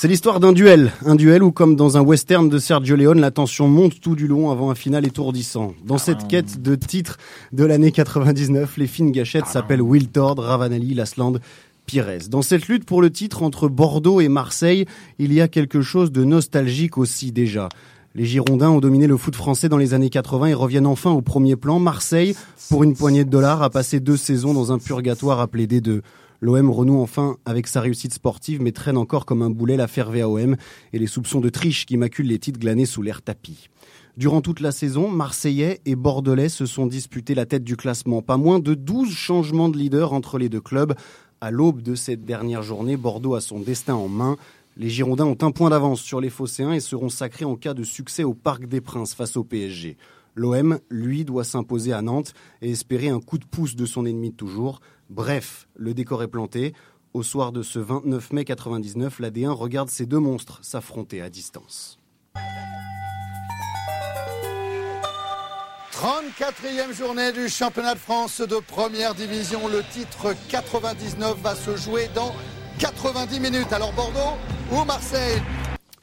C'est 0.00 0.06
l'histoire 0.06 0.38
d'un 0.38 0.52
duel, 0.52 0.92
un 1.04 1.16
duel 1.16 1.42
où 1.42 1.50
comme 1.50 1.74
dans 1.74 1.96
un 1.96 2.02
western 2.02 2.48
de 2.48 2.60
Sergio 2.60 2.94
Leone, 2.94 3.18
la 3.18 3.32
tension 3.32 3.66
monte 3.66 4.00
tout 4.00 4.14
du 4.14 4.28
long 4.28 4.52
avant 4.52 4.70
un 4.70 4.76
final 4.76 5.04
étourdissant. 5.04 5.74
Dans 5.84 5.98
cette 5.98 6.28
quête 6.28 6.62
de 6.62 6.76
titre 6.76 7.16
de 7.50 7.64
l'année 7.64 7.90
99, 7.90 8.76
les 8.76 8.86
fines 8.86 9.10
gâchettes 9.10 9.46
s'appellent 9.46 9.82
Wiltord, 9.82 10.38
Ravanelli, 10.38 10.94
Lasland, 10.94 11.40
Pires. 11.84 12.28
Dans 12.30 12.42
cette 12.42 12.68
lutte 12.68 12.84
pour 12.84 13.02
le 13.02 13.10
titre 13.10 13.42
entre 13.42 13.68
Bordeaux 13.68 14.20
et 14.20 14.28
Marseille, 14.28 14.86
il 15.18 15.32
y 15.32 15.40
a 15.40 15.48
quelque 15.48 15.82
chose 15.82 16.12
de 16.12 16.22
nostalgique 16.22 16.96
aussi 16.96 17.32
déjà. 17.32 17.68
Les 18.14 18.24
Girondins 18.24 18.70
ont 18.70 18.78
dominé 18.78 19.08
le 19.08 19.16
foot 19.16 19.34
français 19.34 19.68
dans 19.68 19.78
les 19.78 19.94
années 19.94 20.10
80 20.10 20.46
et 20.46 20.54
reviennent 20.54 20.86
enfin 20.86 21.10
au 21.10 21.22
premier 21.22 21.56
plan. 21.56 21.80
Marseille, 21.80 22.36
pour 22.70 22.84
une 22.84 22.94
poignée 22.94 23.24
de 23.24 23.30
dollars, 23.30 23.64
a 23.64 23.70
passé 23.70 23.98
deux 23.98 24.16
saisons 24.16 24.54
dans 24.54 24.70
un 24.70 24.78
purgatoire 24.78 25.40
appelé 25.40 25.66
D2. 25.66 26.02
L'OM 26.40 26.70
renoue 26.70 27.00
enfin 27.00 27.36
avec 27.44 27.66
sa 27.66 27.80
réussite 27.80 28.14
sportive, 28.14 28.62
mais 28.62 28.70
traîne 28.70 28.96
encore 28.96 29.26
comme 29.26 29.42
un 29.42 29.50
boulet 29.50 29.76
l'affaire 29.76 30.10
VAOM 30.10 30.56
et 30.92 30.98
les 30.98 31.06
soupçons 31.08 31.40
de 31.40 31.48
triche 31.48 31.84
qui 31.84 31.96
maculent 31.96 32.28
les 32.28 32.38
titres 32.38 32.60
glanés 32.60 32.86
sous 32.86 33.02
l'air 33.02 33.22
tapis. 33.22 33.68
Durant 34.16 34.40
toute 34.40 34.60
la 34.60 34.72
saison, 34.72 35.08
Marseillais 35.08 35.80
et 35.84 35.96
Bordelais 35.96 36.48
se 36.48 36.66
sont 36.66 36.86
disputés 36.86 37.34
la 37.34 37.46
tête 37.46 37.64
du 37.64 37.76
classement. 37.76 38.22
Pas 38.22 38.36
moins 38.36 38.58
de 38.60 38.74
12 38.74 39.12
changements 39.12 39.68
de 39.68 39.78
leader 39.78 40.12
entre 40.12 40.38
les 40.38 40.48
deux 40.48 40.60
clubs. 40.60 40.94
À 41.40 41.50
l'aube 41.50 41.82
de 41.82 41.94
cette 41.94 42.24
dernière 42.24 42.62
journée, 42.62 42.96
Bordeaux 42.96 43.34
a 43.34 43.40
son 43.40 43.60
destin 43.60 43.94
en 43.94 44.08
main. 44.08 44.36
Les 44.76 44.90
Girondins 44.90 45.24
ont 45.24 45.38
un 45.42 45.50
point 45.50 45.70
d'avance 45.70 46.00
sur 46.00 46.20
les 46.20 46.30
Phocéens 46.30 46.72
et 46.72 46.80
seront 46.80 47.08
sacrés 47.08 47.44
en 47.44 47.56
cas 47.56 47.74
de 47.74 47.82
succès 47.82 48.22
au 48.22 48.34
Parc 48.34 48.66
des 48.66 48.80
Princes 48.80 49.14
face 49.14 49.36
au 49.36 49.42
PSG. 49.42 49.96
L'OM, 50.36 50.78
lui, 50.88 51.24
doit 51.24 51.42
s'imposer 51.42 51.92
à 51.92 52.00
Nantes 52.00 52.32
et 52.62 52.70
espérer 52.70 53.08
un 53.08 53.20
coup 53.20 53.38
de 53.38 53.44
pouce 53.44 53.74
de 53.74 53.86
son 53.86 54.06
ennemi 54.06 54.30
de 54.30 54.36
toujours. 54.36 54.80
Bref, 55.10 55.68
le 55.74 55.94
décor 55.94 56.22
est 56.22 56.28
planté. 56.28 56.74
Au 57.14 57.22
soir 57.22 57.50
de 57.52 57.62
ce 57.62 57.78
29 57.78 58.32
mai 58.34 58.44
99, 58.44 59.20
l'AD1 59.20 59.48
regarde 59.48 59.88
ces 59.88 60.04
deux 60.04 60.18
monstres 60.18 60.60
s'affronter 60.62 61.22
à 61.22 61.30
distance. 61.30 61.98
34e 65.92 66.92
journée 66.92 67.32
du 67.32 67.48
championnat 67.48 67.94
de 67.94 67.98
France 67.98 68.42
de 68.42 68.56
première 68.60 69.14
division. 69.14 69.66
Le 69.66 69.82
titre 69.92 70.34
99 70.50 71.38
va 71.42 71.54
se 71.54 71.76
jouer 71.76 72.08
dans 72.14 72.34
90 72.78 73.40
minutes. 73.40 73.72
Alors 73.72 73.92
Bordeaux 73.94 74.36
ou 74.70 74.84
Marseille? 74.84 75.42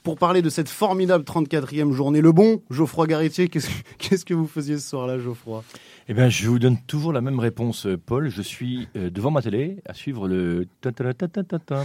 Pour 0.03 0.17
parler 0.17 0.41
de 0.41 0.49
cette 0.49 0.69
formidable 0.69 1.23
34e 1.23 1.91
journée, 1.91 2.21
le 2.21 2.31
bon 2.31 2.61
Geoffroy 2.69 3.07
Garretier, 3.07 3.49
qu'est-ce 3.49 3.69
qu'est-ce 3.99 4.25
que 4.25 4.33
vous 4.33 4.47
faisiez 4.47 4.77
ce 4.79 4.89
soir-là, 4.89 5.19
Geoffroy? 5.19 5.63
Eh 6.07 6.13
bien, 6.13 6.29
je 6.29 6.47
vous 6.47 6.59
donne 6.59 6.77
toujours 6.85 7.13
la 7.13 7.21
même 7.21 7.39
réponse, 7.39 7.88
euh, 7.88 7.97
Paul. 7.97 8.29
Je 8.29 8.43
suis 8.43 8.88
euh, 8.95 9.09
devant 9.09 9.31
ma 9.31 9.41
télé 9.41 9.81
à 9.88 9.95
suivre 9.95 10.27
le 10.27 10.67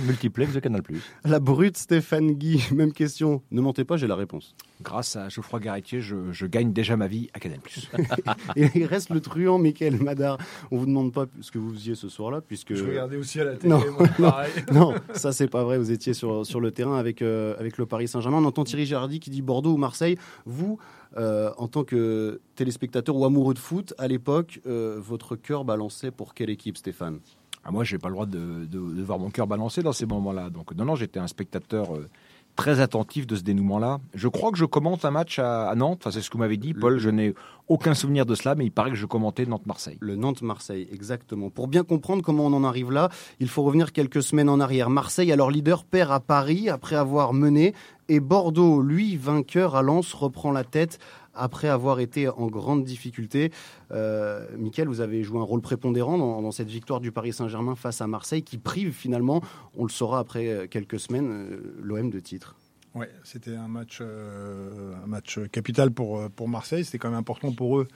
multiplex 0.06 0.52
de 0.52 0.60
Canal+. 0.60 0.82
La 1.24 1.40
brute 1.40 1.78
Stéphane 1.78 2.32
Guy, 2.32 2.62
même 2.74 2.92
question. 2.92 3.40
Ne 3.50 3.62
mentez 3.62 3.84
pas, 3.84 3.96
j'ai 3.96 4.06
la 4.06 4.16
réponse. 4.16 4.54
Grâce 4.82 5.16
à 5.16 5.30
Geoffroy 5.30 5.60
Garretier, 5.60 6.02
je, 6.02 6.32
je 6.32 6.44
gagne 6.44 6.74
déjà 6.74 6.98
ma 6.98 7.06
vie 7.06 7.30
à 7.32 7.38
Canal+. 7.38 7.60
Et 8.56 8.68
il 8.74 8.84
reste 8.84 9.08
le 9.08 9.22
truand 9.22 9.58
Michael 9.58 10.02
Madar. 10.02 10.36
On 10.70 10.76
vous 10.76 10.84
demande 10.86 11.14
pas 11.14 11.24
ce 11.40 11.50
que 11.50 11.58
vous 11.58 11.72
faisiez 11.72 11.94
ce 11.94 12.10
soir-là, 12.10 12.42
puisque... 12.42 12.72
aussi 12.72 13.40
à 13.40 13.44
la 13.44 13.56
télé, 13.56 13.70
Non, 13.70 13.82
moi, 13.98 14.06
non, 14.18 14.30
pareil. 14.30 14.52
non, 14.70 14.94
ça 15.14 15.32
c'est 15.32 15.48
pas 15.48 15.64
vrai. 15.64 15.78
Vous 15.78 15.92
étiez 15.92 16.12
sur, 16.12 16.44
sur 16.44 16.60
le 16.60 16.72
terrain 16.72 16.98
avec, 16.98 17.22
euh, 17.22 17.54
avec 17.58 17.78
le 17.78 17.86
Paris 17.86 18.06
Saint-Germain. 18.06 18.36
On 18.42 18.44
entend 18.44 18.64
Thierry 18.64 18.84
Girardi 18.84 19.18
qui 19.18 19.30
dit 19.30 19.40
Bordeaux 19.40 19.72
ou 19.72 19.78
Marseille. 19.78 20.18
Vous, 20.44 20.78
euh, 21.16 21.50
en 21.58 21.68
tant 21.68 21.84
que 21.84 22.40
téléspectateur 22.54 23.16
ou 23.16 23.24
amoureux 23.24 23.54
de 23.54 23.58
foot, 23.58 23.94
à 23.98 24.06
l'époque, 24.08 24.60
euh, 24.66 24.98
votre 25.00 25.36
cœur 25.36 25.64
balançait 25.64 26.10
pour 26.10 26.34
quelle 26.34 26.50
équipe, 26.50 26.76
Stéphane? 26.76 27.18
Ah, 27.64 27.70
moi, 27.70 27.84
j'ai 27.84 27.98
pas 27.98 28.08
le 28.08 28.14
droit 28.14 28.26
de, 28.26 28.64
de- 28.64 28.94
de 28.94 29.02
voir 29.02 29.18
mon 29.18 29.30
cœur 29.30 29.46
balancer 29.46 29.82
dans 29.82 29.92
ces 29.92 30.06
moments-là. 30.06 30.48
Donc, 30.50 30.74
non, 30.74 30.84
non, 30.86 30.94
j'étais 30.94 31.18
un 31.20 31.26
spectateur 31.26 31.94
euh, 31.94 32.08
très 32.56 32.80
attentif 32.80 33.26
de 33.26 33.36
ce 33.36 33.42
dénouement-là. 33.42 33.98
Je 34.14 34.28
crois 34.28 34.50
que 34.50 34.56
je 34.56 34.64
commente 34.64 35.04
un 35.04 35.10
match 35.10 35.38
à, 35.38 35.68
à 35.68 35.74
Nantes. 35.74 35.98
Enfin, 36.02 36.10
c'est 36.10 36.22
ce 36.22 36.30
que 36.30 36.34
vous 36.34 36.40
m'avez 36.40 36.56
dit, 36.56 36.72
Paul. 36.72 36.98
Je 36.98 37.10
n'ai 37.10 37.34
aucun 37.68 37.92
souvenir 37.94 38.24
de 38.24 38.34
cela, 38.34 38.54
mais 38.54 38.64
il 38.64 38.70
paraît 38.72 38.90
que 38.90 38.96
je 38.96 39.04
commentais 39.06 39.44
Nantes-Marseille. 39.44 39.98
Le 40.00 40.16
Nantes-Marseille, 40.16 40.88
exactement. 40.90 41.50
Pour 41.50 41.68
bien 41.68 41.84
comprendre 41.84 42.22
comment 42.22 42.46
on 42.46 42.52
en 42.54 42.64
arrive 42.64 42.90
là, 42.92 43.10
il 43.40 43.48
faut 43.48 43.62
revenir 43.62 43.92
quelques 43.92 44.22
semaines 44.22 44.48
en 44.48 44.58
arrière. 44.58 44.88
Marseille, 44.88 45.30
alors 45.30 45.50
leader, 45.50 45.84
perd 45.84 46.10
à 46.12 46.18
Paris 46.20 46.70
après 46.70 46.96
avoir 46.96 47.34
mené. 47.34 47.74
Et 48.10 48.18
Bordeaux, 48.18 48.82
lui, 48.82 49.16
vainqueur 49.16 49.76
à 49.76 49.82
Lens, 49.82 50.14
reprend 50.14 50.50
la 50.50 50.64
tête 50.64 50.98
après 51.32 51.68
avoir 51.68 52.00
été 52.00 52.28
en 52.28 52.48
grande 52.48 52.82
difficulté. 52.82 53.52
Euh, 53.92 54.48
vous 54.84 55.00
avez 55.00 55.22
joué 55.22 55.38
un 55.38 55.44
rôle 55.44 55.60
prépondérant 55.60 56.18
dans, 56.18 56.50
cette 56.50 56.68
victoire 56.68 56.98
du 56.98 57.12
Paris 57.12 57.32
Saint-Germain 57.32 57.76
face 57.76 58.00
à 58.00 58.08
Marseille 58.08 58.42
qui 58.42 58.58
prive 58.58 58.90
finalement, 58.90 59.42
on 59.76 59.84
le 59.84 59.90
saura 59.90 60.18
après 60.18 60.48
euh, 60.48 60.66
quelques 60.66 60.98
semaines, 60.98 61.30
euh, 61.30 61.76
l'OM 61.80 62.10
de 62.10 62.18
titre. 62.18 62.56
Ouais, 62.96 63.08
c'était 63.22 63.54
un 63.54 63.68
match, 63.68 63.98
euh, 64.00 64.92
un 65.04 65.06
match 65.06 65.38
capital 65.52 65.92
pour, 65.92 66.28
pour 66.30 66.48
Marseille. 66.48 66.84
C'était 66.84 66.98
quand 66.98 67.10
même 67.10 67.18
important 67.20 67.52
pour 67.52 67.78
eux 67.78 67.86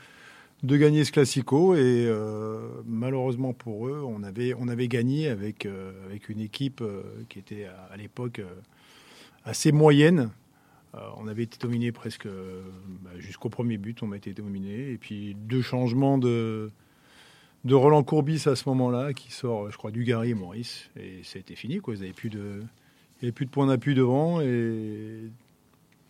de 0.62 0.76
gagner 0.76 1.02
ce 1.02 1.10
classico. 1.10 1.74
Et 1.74 2.08
malheureusement 2.86 3.52
pour 3.52 3.88
eux, 3.88 4.00
on 4.06 4.22
avait, 4.22 4.54
on 4.56 4.68
avait 4.68 4.86
gagné 4.86 5.26
avec, 5.26 5.66
avec 6.06 6.28
une 6.28 6.38
équipe 6.38 6.84
qui 7.28 7.40
était 7.40 7.64
à, 7.64 7.96
l'époque 7.96 8.40
assez 9.44 9.72
moyenne. 9.72 10.30
Euh, 10.94 10.98
on 11.16 11.26
avait 11.26 11.42
été 11.42 11.58
dominé 11.58 11.92
presque 11.92 12.26
euh, 12.26 12.62
bah, 13.02 13.10
jusqu'au 13.18 13.48
premier 13.48 13.78
but, 13.78 14.02
on 14.02 14.12
a 14.12 14.16
été 14.16 14.32
dominé. 14.32 14.90
Et 14.90 14.98
puis 14.98 15.34
deux 15.34 15.62
changements 15.62 16.18
de, 16.18 16.70
de 17.64 17.74
Roland 17.74 18.02
Courbis 18.02 18.42
à 18.46 18.56
ce 18.56 18.68
moment-là, 18.68 19.12
qui 19.12 19.32
sort, 19.32 19.70
je 19.70 19.76
crois, 19.76 19.90
Dugarry 19.90 20.30
et 20.30 20.34
Maurice. 20.34 20.90
Et 20.96 21.20
c'était 21.22 21.56
fini, 21.56 21.78
quoi. 21.78 21.94
Ils 21.94 22.00
n'avaient 22.00 22.12
plus 22.12 22.30
de. 22.30 22.62
Il 23.20 23.26
n'y 23.26 23.28
avait 23.28 23.32
plus 23.32 23.46
de 23.46 23.50
point 23.50 23.66
d'appui 23.66 23.94
devant 23.94 24.40
et 24.40 25.30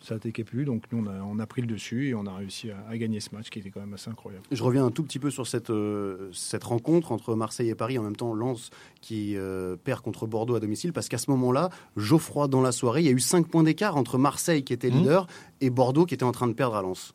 ça 0.04 0.14
attaquait 0.14 0.44
plus. 0.44 0.64
Donc 0.64 0.84
nous, 0.92 1.04
on 1.04 1.06
a, 1.06 1.22
on 1.22 1.38
a 1.38 1.46
pris 1.46 1.60
le 1.60 1.66
dessus 1.66 2.08
et 2.08 2.14
on 2.14 2.26
a 2.26 2.34
réussi 2.34 2.70
à, 2.70 2.76
à 2.88 2.96
gagner 2.96 3.20
ce 3.20 3.34
match 3.34 3.50
qui 3.50 3.58
était 3.58 3.70
quand 3.70 3.80
même 3.80 3.94
assez 3.94 4.10
incroyable. 4.10 4.44
Je 4.50 4.62
reviens 4.62 4.86
un 4.86 4.90
tout 4.90 5.02
petit 5.02 5.18
peu 5.18 5.30
sur 5.30 5.46
cette, 5.46 5.70
euh, 5.70 6.30
cette 6.32 6.64
rencontre 6.64 7.12
entre 7.12 7.34
Marseille 7.34 7.68
et 7.70 7.74
Paris, 7.74 7.98
en 7.98 8.02
même 8.04 8.16
temps 8.16 8.32
Lens 8.32 8.70
qui 9.00 9.36
euh, 9.36 9.76
perd 9.82 10.00
contre 10.02 10.26
Bordeaux 10.26 10.54
à 10.54 10.60
domicile, 10.60 10.92
parce 10.92 11.08
qu'à 11.08 11.18
ce 11.18 11.30
moment-là, 11.30 11.70
Geoffroy, 11.96 12.48
dans 12.48 12.62
la 12.62 12.72
soirée, 12.72 13.00
il 13.00 13.06
y 13.06 13.10
a 13.10 13.12
eu 13.12 13.20
5 13.20 13.48
points 13.48 13.64
d'écart 13.64 13.96
entre 13.96 14.18
Marseille 14.18 14.62
qui 14.62 14.72
était 14.72 14.84
Mmh. 14.90 14.98
leader 14.98 15.26
et 15.60 15.70
Bordeaux 15.70 16.06
qui 16.06 16.14
était 16.14 16.24
en 16.24 16.32
train 16.32 16.46
de 16.46 16.52
perdre 16.52 16.76
à 16.76 16.82
Lens. 16.82 17.14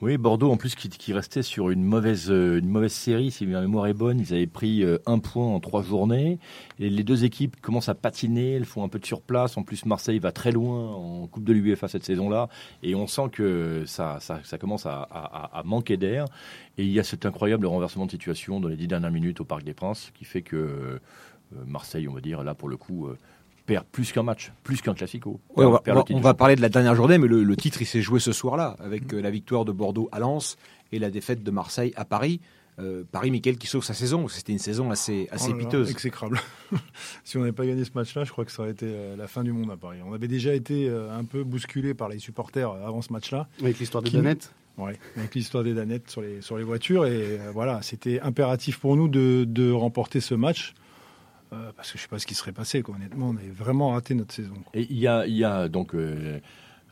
Oui, 0.00 0.16
Bordeaux 0.16 0.52
en 0.52 0.56
plus 0.56 0.76
qui, 0.76 1.12
restait 1.12 1.42
sur 1.42 1.70
une 1.70 1.82
mauvaise, 1.82 2.30
euh, 2.30 2.60
une 2.60 2.68
mauvaise 2.68 2.92
série, 2.92 3.32
si 3.32 3.44
ma 3.46 3.60
mémoire 3.60 3.88
est 3.88 3.94
bonne. 3.94 4.20
Ils 4.20 4.32
avaient 4.32 4.46
pris 4.46 4.84
euh, 4.84 4.98
un 5.06 5.18
point 5.18 5.44
en 5.44 5.58
trois 5.58 5.82
journées. 5.82 6.38
Et 6.78 6.88
les 6.88 7.02
deux 7.02 7.24
équipes 7.24 7.60
commencent 7.60 7.88
à 7.88 7.96
patiner, 7.96 8.52
elles 8.52 8.64
font 8.64 8.84
un 8.84 8.88
peu 8.88 9.00
de 9.00 9.06
surplace. 9.06 9.56
En 9.56 9.64
plus, 9.64 9.86
Marseille 9.86 10.20
va 10.20 10.30
très 10.30 10.52
loin 10.52 10.94
en 10.94 11.26
Coupe 11.26 11.42
de 11.42 11.52
l'UEFA 11.52 11.88
cette 11.88 12.04
saison-là. 12.04 12.48
Et 12.84 12.94
on 12.94 13.08
sent 13.08 13.28
que 13.32 13.82
ça, 13.86 14.20
ça, 14.20 14.58
commence 14.58 14.86
à, 14.86 15.02
à- 15.02 15.62
manquer 15.64 15.96
d'air. 15.96 16.26
Et 16.76 16.84
il 16.84 16.92
y 16.92 17.00
a 17.00 17.04
cet 17.04 17.26
incroyable 17.26 17.66
renversement 17.66 18.06
de 18.06 18.12
situation 18.12 18.60
dans 18.60 18.68
les 18.68 18.76
dix 18.76 18.86
dernières 18.86 19.10
minutes 19.10 19.40
au 19.40 19.44
Parc 19.44 19.64
des 19.64 19.74
Princes 19.74 20.12
qui 20.14 20.24
fait 20.24 20.42
que 20.42 20.56
euh, 20.56 20.98
Marseille, 21.66 22.06
on 22.06 22.12
va 22.12 22.20
dire, 22.20 22.44
là 22.44 22.54
pour 22.54 22.68
le 22.68 22.76
coup, 22.76 23.08
perd 23.68 23.84
plus 23.92 24.10
qu'un 24.12 24.22
match, 24.22 24.50
plus 24.64 24.80
qu'un 24.80 24.94
classico. 24.94 25.38
Ouais, 25.54 25.64
on 25.66 25.70
va, 25.72 25.82
on 25.86 26.04
on 26.26 26.34
parler 26.34 26.56
de 26.56 26.62
la 26.62 26.70
dernière 26.70 26.94
journée, 26.94 27.18
mais 27.18 27.28
le, 27.28 27.44
le 27.44 27.56
titre, 27.56 27.82
il 27.82 27.86
s'est 27.86 28.00
joué 28.00 28.18
ce 28.18 28.32
soir-là, 28.32 28.76
avec 28.80 29.12
euh, 29.12 29.20
la 29.20 29.30
victoire 29.30 29.64
de 29.66 29.72
Bordeaux 29.72 30.08
à 30.10 30.18
Lens 30.20 30.56
et 30.90 30.98
la 30.98 31.10
défaite 31.10 31.42
de 31.44 31.50
Marseille 31.50 31.92
à 31.94 32.04
Paris. 32.06 32.40
Euh, 32.80 33.02
Paris, 33.12 33.30
Michael 33.30 33.58
qui 33.58 33.66
sauve 33.66 33.84
sa 33.84 33.92
saison. 33.92 34.26
C'était 34.28 34.52
une 34.52 34.58
saison 34.60 34.90
assez, 34.90 35.28
assez 35.30 35.48
Oh 35.50 35.52
là 35.52 35.58
là, 35.58 35.64
piteuse. 35.64 35.90
exécrable. 35.90 36.40
si 37.24 37.36
on 37.36 37.40
n'avait 37.40 37.52
pas 37.52 37.66
gagné 37.66 37.84
ce 37.84 37.90
match-là, 37.94 38.24
je 38.24 38.30
crois 38.30 38.44
que 38.46 38.52
ça 38.52 38.62
aurait 38.62 38.70
été 38.70 38.86
euh, 38.88 39.16
la 39.16 39.26
fin 39.26 39.42
du 39.44 39.52
monde 39.52 39.70
à 39.70 39.76
Paris. 39.76 39.98
On 40.06 40.14
avait 40.14 40.28
déjà 40.28 40.54
été 40.54 40.88
euh, 40.88 41.10
un 41.14 41.24
peu 41.24 41.44
bousculé 41.44 41.92
par 41.92 42.08
les 42.08 42.18
supporters 42.20 42.70
avant 42.70 43.02
ce 43.02 43.12
match-là. 43.12 43.48
Avec 43.60 43.78
l'histoire 43.80 44.02
des 44.02 44.10
Qui- 44.10 44.16
Danettes. 44.16 44.52
Ouais, 44.78 44.96
avec 45.16 45.34
l'histoire 45.34 45.64
des 45.64 45.74
danettes 45.74 46.08
sur 46.08 46.22
les, 46.22 46.40
sur 46.40 46.56
les 46.56 46.62
voitures. 46.62 47.04
Et 47.04 47.40
voilà, 47.52 47.82
c'était 47.82 48.20
impératif 48.20 48.78
pour 48.78 48.96
nous 48.96 49.08
de, 49.08 49.44
de 49.46 49.72
remporter 49.72 50.20
ce 50.20 50.34
match. 50.36 50.72
Euh, 51.52 51.72
parce 51.76 51.92
que 51.92 51.98
je 51.98 52.02
sais 52.02 52.08
pas 52.08 52.18
ce 52.18 52.26
qui 52.26 52.34
serait 52.34 52.52
passé, 52.52 52.82
quoi. 52.82 52.94
honnêtement. 52.96 53.28
On 53.30 53.36
avait 53.36 53.48
vraiment 53.48 53.90
raté 53.90 54.14
notre 54.14 54.34
saison. 54.34 54.54
quoi. 54.54 54.72
Et 54.74 54.86
il 54.90 54.98
y 54.98 55.06
a, 55.06 55.26
il 55.26 55.34
y 55.36 55.44
a 55.44 55.68
donc 55.68 55.94
euh, 55.94 56.40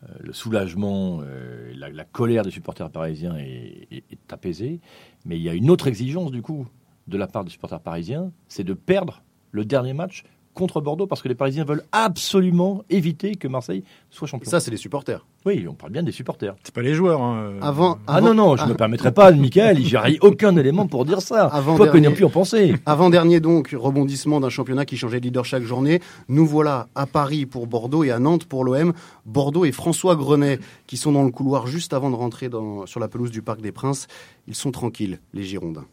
euh, 0.03 0.06
le 0.20 0.32
soulagement, 0.32 1.20
euh, 1.23 1.73
la, 1.76 1.88
la 1.91 2.05
colère 2.05 2.43
des 2.43 2.50
supporters 2.50 2.91
parisiens 2.91 3.37
est, 3.37 3.88
est- 3.91 4.05
est 4.11 4.32
apaisée, 4.32 4.81
mais 5.25 5.37
il 5.37 5.43
y 5.43 5.49
a 5.49 5.55
une 5.55 5.70
autre 5.70 5.87
exigence 5.88 6.31
du 6.31 6.43
coup 6.43 6.67
de 7.06 7.17
la 7.19 7.26
part 7.26 7.44
des 7.44 7.50
supporters 7.50 7.81
parisiens, 7.81 8.32
c'est 8.49 8.64
de 8.64 8.75
perdre 8.75 9.23
le 9.53 9.64
dernier 9.64 9.93
match 9.93 10.25
contre 10.55 10.81
Bordeaux 10.81 11.06
parce 11.06 11.20
que 11.23 11.29
les 11.29 11.35
Parisiens 11.35 11.64
veulent 11.64 11.85
absolument 11.93 12.82
éviter 12.88 13.35
que 13.35 13.47
Marseille 13.47 13.85
soit 14.11 14.26
champion. 14.26 14.50
Ça, 14.50 14.58
c'est 14.58 14.70
les 14.70 14.76
supporters. 14.79 15.26
Oui, 15.46 15.66
on 15.69 15.75
parle 15.75 15.93
bien 15.93 16.02
des 16.02 16.12
supporters. 16.12 16.54
C'est 16.64 16.75
pas 16.75 16.82
les 16.82 16.93
joueurs. 16.94 17.22
hein, 17.22 17.37
euh, 17.38 17.58
Avant, 17.62 17.98
Ah 18.06 18.16
avant- 18.16 18.26
non, 18.28 18.34
non, 18.34 18.56
je 18.56 18.64
ne 18.64 18.69
me 18.70 18.75
permettrai 18.75 19.12
pas, 19.12 19.31
Michael, 19.31 19.78
j'aurais 19.84 20.19
aucun 20.20 20.54
élément 20.56 20.87
pour 20.87 21.04
dire 21.04 21.22
ça. 21.22 21.46
Avant 21.46 21.76
Toi, 21.76 21.87
dernier. 21.88 22.08
ait 22.08 22.10
pu 22.10 22.25
en 22.25 22.31
penser. 22.31 22.75
Avant-dernier 22.84 23.40
donc, 23.40 23.75
rebondissement 23.78 24.40
d'un 24.40 24.48
championnat 24.50 24.84
qui 24.84 24.96
changeait 24.96 25.20
de 25.20 25.25
leader 25.25 25.44
chaque 25.44 25.62
journée. 25.62 26.00
Nous 26.28 26.46
voilà 26.46 26.88
à 26.94 27.06
Paris 27.06 27.46
pour 27.46 27.66
Bordeaux 27.66 28.04
et 28.04 28.10
à 28.10 28.19
Nantes 28.19 28.44
pour 28.44 28.64
l'OM. 28.64 28.93
Bordeaux 29.25 29.64
et 29.64 29.72
François 29.72 30.16
Grenet 30.16 30.58
qui 30.87 30.96
sont 30.96 31.12
dans 31.12 31.22
le 31.25 31.31
couloir 31.31 31.66
juste 31.66 31.93
avant 31.94 32.10
de 32.10 32.16
rentrer 32.16 32.48
dans- 32.48 32.84
sur 32.87 33.00
la 33.00 33.08
pelouse 33.08 33.31
du 33.31 33.40
Parc 33.43 33.60
des 33.60 33.72
Princes. 33.72 34.08
Ils 34.48 34.54
sont 34.54 34.72
tranquilles, 34.72 35.20
les 35.32 35.43
Girondins. 35.44 35.84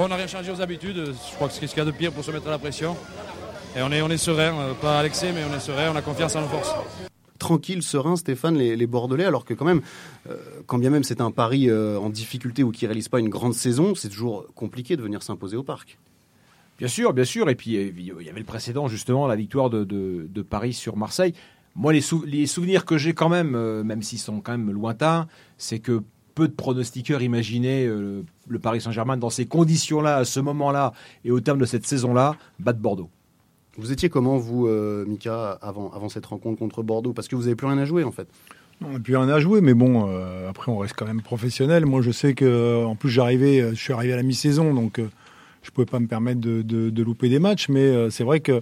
On 0.00 0.08
n'a 0.08 0.16
rien 0.16 0.26
changé 0.26 0.52
aux 0.52 0.60
habitudes. 0.60 0.96
Je 1.30 1.34
crois 1.34 1.48
que 1.48 1.54
c'est 1.54 1.66
ce 1.66 1.72
qu'il 1.74 1.82
y 1.82 1.82
a 1.82 1.90
de 1.90 1.90
pire 1.96 2.12
pour 2.12 2.22
se 2.22 2.30
mettre 2.30 2.46
à 2.46 2.50
la 2.50 2.58
pression. 2.58 2.94
Et 3.76 3.82
on 3.82 3.90
est, 3.90 4.00
on 4.02 4.08
est 4.10 4.16
serein, 4.16 4.54
euh, 4.58 4.72
pas 4.80 4.98
à 5.00 5.02
l'excès, 5.02 5.32
mais 5.34 5.40
on 5.50 5.54
est 5.56 5.60
serein, 5.60 5.90
on 5.92 5.96
a 5.96 6.02
confiance 6.02 6.36
en 6.36 6.40
nos 6.42 6.46
forces. 6.48 6.74
Tranquille, 7.38 7.82
serein, 7.82 8.16
Stéphane, 8.16 8.56
les, 8.56 8.86
Bordelais, 8.86 9.24
alors 9.24 9.44
que 9.44 9.54
quand 9.54 9.64
même, 9.64 9.80
euh, 10.28 10.36
quand 10.66 10.78
bien 10.78 10.90
même 10.90 11.04
c'est 11.04 11.20
un 11.20 11.30
pari 11.30 11.70
euh, 11.70 11.98
en 11.98 12.10
difficulté 12.10 12.64
ou 12.64 12.72
qui 12.72 12.86
réalise 12.86 13.08
pas 13.08 13.20
une 13.20 13.28
grande 13.28 13.54
saison, 13.54 13.94
c'est 13.94 14.08
toujours 14.08 14.46
compliqué 14.54 14.96
de 14.96 15.02
venir 15.02 15.22
s'imposer 15.22 15.56
au 15.56 15.62
Parc. 15.62 15.98
Bien 16.78 16.88
sûr, 16.88 17.12
bien 17.12 17.24
sûr. 17.24 17.48
Et 17.48 17.54
puis, 17.54 17.76
euh, 17.76 17.92
il 17.96 18.26
y 18.26 18.30
avait 18.30 18.40
le 18.40 18.46
précédent, 18.46 18.88
justement, 18.88 19.26
la 19.26 19.36
victoire 19.36 19.70
de, 19.70 20.42
Paris 20.48 20.72
sur 20.72 20.96
Marseille. 20.96 21.32
Moi, 21.76 21.92
les, 21.92 22.00
sou- 22.00 22.24
les 22.26 22.46
souvenirs 22.46 22.84
que 22.84 22.98
j'ai 22.98 23.14
quand 23.14 23.28
même, 23.28 23.54
euh, 23.54 23.84
même 23.84 24.02
s'ils 24.02 24.18
sont 24.18 24.40
quand 24.40 24.52
même 24.52 24.70
lointains, 24.70 25.28
c'est 25.58 25.78
que 25.78 26.02
peu 26.34 26.48
de 26.48 26.52
pronostiqueurs 26.52 27.22
imaginaient 27.22 27.84
le 27.86 28.58
Paris 28.60 28.80
Saint-Germain 28.80 29.16
dans 29.16 29.28
ces 29.28 29.46
conditions-là, 29.46 30.18
à 30.18 30.24
ce 30.24 30.38
moment-là, 30.38 30.92
et 31.24 31.32
au 31.32 31.40
terme 31.40 31.58
de 31.58 31.64
cette 31.64 31.84
saison-là, 31.84 32.36
battre 32.60 32.78
Bordeaux. 32.78 33.10
Vous 33.78 33.92
étiez 33.92 34.08
comment, 34.08 34.36
vous, 34.36 34.66
euh, 34.66 35.04
Mika, 35.06 35.52
avant, 35.62 35.90
avant 35.94 36.08
cette 36.08 36.26
rencontre 36.26 36.58
contre 36.58 36.82
Bordeaux? 36.82 37.12
Parce 37.12 37.28
que 37.28 37.36
vous 37.36 37.42
n'avez 37.44 37.54
plus 37.54 37.66
rien 37.66 37.78
à 37.78 37.84
jouer, 37.84 38.04
en 38.04 38.12
fait. 38.12 38.28
On 38.84 38.90
n'a 38.90 38.98
plus 39.00 39.16
rien 39.16 39.28
à 39.28 39.40
jouer, 39.40 39.60
mais 39.60 39.74
bon, 39.74 40.08
euh, 40.08 40.48
après 40.48 40.70
on 40.70 40.78
reste 40.78 40.94
quand 40.96 41.06
même 41.06 41.22
professionnel. 41.22 41.86
Moi, 41.86 42.00
je 42.02 42.10
sais 42.10 42.34
que, 42.34 42.84
en 42.84 42.94
plus, 42.96 43.08
j'arrivais, 43.10 43.60
euh, 43.60 43.70
je 43.70 43.80
suis 43.80 43.92
arrivé 43.92 44.12
à 44.12 44.16
la 44.16 44.22
mi-saison, 44.22 44.74
donc 44.74 44.98
euh, 44.98 45.08
je 45.62 45.70
pouvais 45.70 45.86
pas 45.86 45.98
me 46.00 46.06
permettre 46.06 46.40
de, 46.40 46.62
de- 46.62 46.90
de 46.90 47.02
louper 47.02 47.28
des 47.28 47.38
matchs. 47.38 47.68
Mais 47.68 47.80
euh, 47.80 48.10
c'est 48.10 48.24
vrai 48.24 48.40
que 48.40 48.60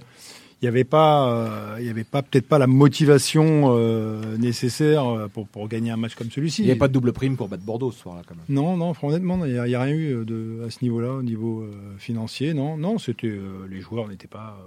il 0.62 0.64
n'y 0.64 0.68
avait 0.68 0.84
pas, 0.84 1.28
euh, 1.28 1.76
il 1.80 1.86
y 1.86 1.90
avait 1.90 2.02
pas 2.04 2.22
peut-être 2.22 2.48
pas 2.48 2.58
la 2.58 2.66
motivation 2.66 3.74
euh, 3.76 4.38
nécessaire 4.38 5.06
euh, 5.06 5.28
pour, 5.28 5.46
pour 5.48 5.68
gagner 5.68 5.90
un 5.90 5.98
match 5.98 6.14
comme 6.14 6.30
celui-ci. 6.30 6.62
Il 6.62 6.64
n'y 6.64 6.70
avait 6.70 6.78
pas 6.78 6.88
de 6.88 6.94
double 6.94 7.12
prime 7.12 7.36
pour 7.36 7.48
battre 7.48 7.62
Bordeaux 7.64 7.90
ce 7.92 7.98
soir-là, 8.00 8.22
quand 8.26 8.34
même. 8.34 8.44
Non, 8.48 8.74
non, 8.78 8.94
honnêtement, 9.02 9.44
il 9.44 9.52
n'y 9.52 9.58
a, 9.74 9.80
a 9.80 9.82
rien 9.82 9.94
eu 9.94 10.14
euh, 10.14 10.24
de, 10.24 10.64
à 10.66 10.70
ce 10.70 10.78
niveau-là, 10.82 11.12
au 11.12 11.22
niveau 11.22 11.60
euh, 11.60 11.72
financier. 11.98 12.54
Non, 12.54 12.78
non, 12.78 12.96
c'était 12.96 13.26
euh, 13.26 13.66
les 13.70 13.80
joueurs 13.82 14.08
n'étaient 14.08 14.28
pas, 14.28 14.58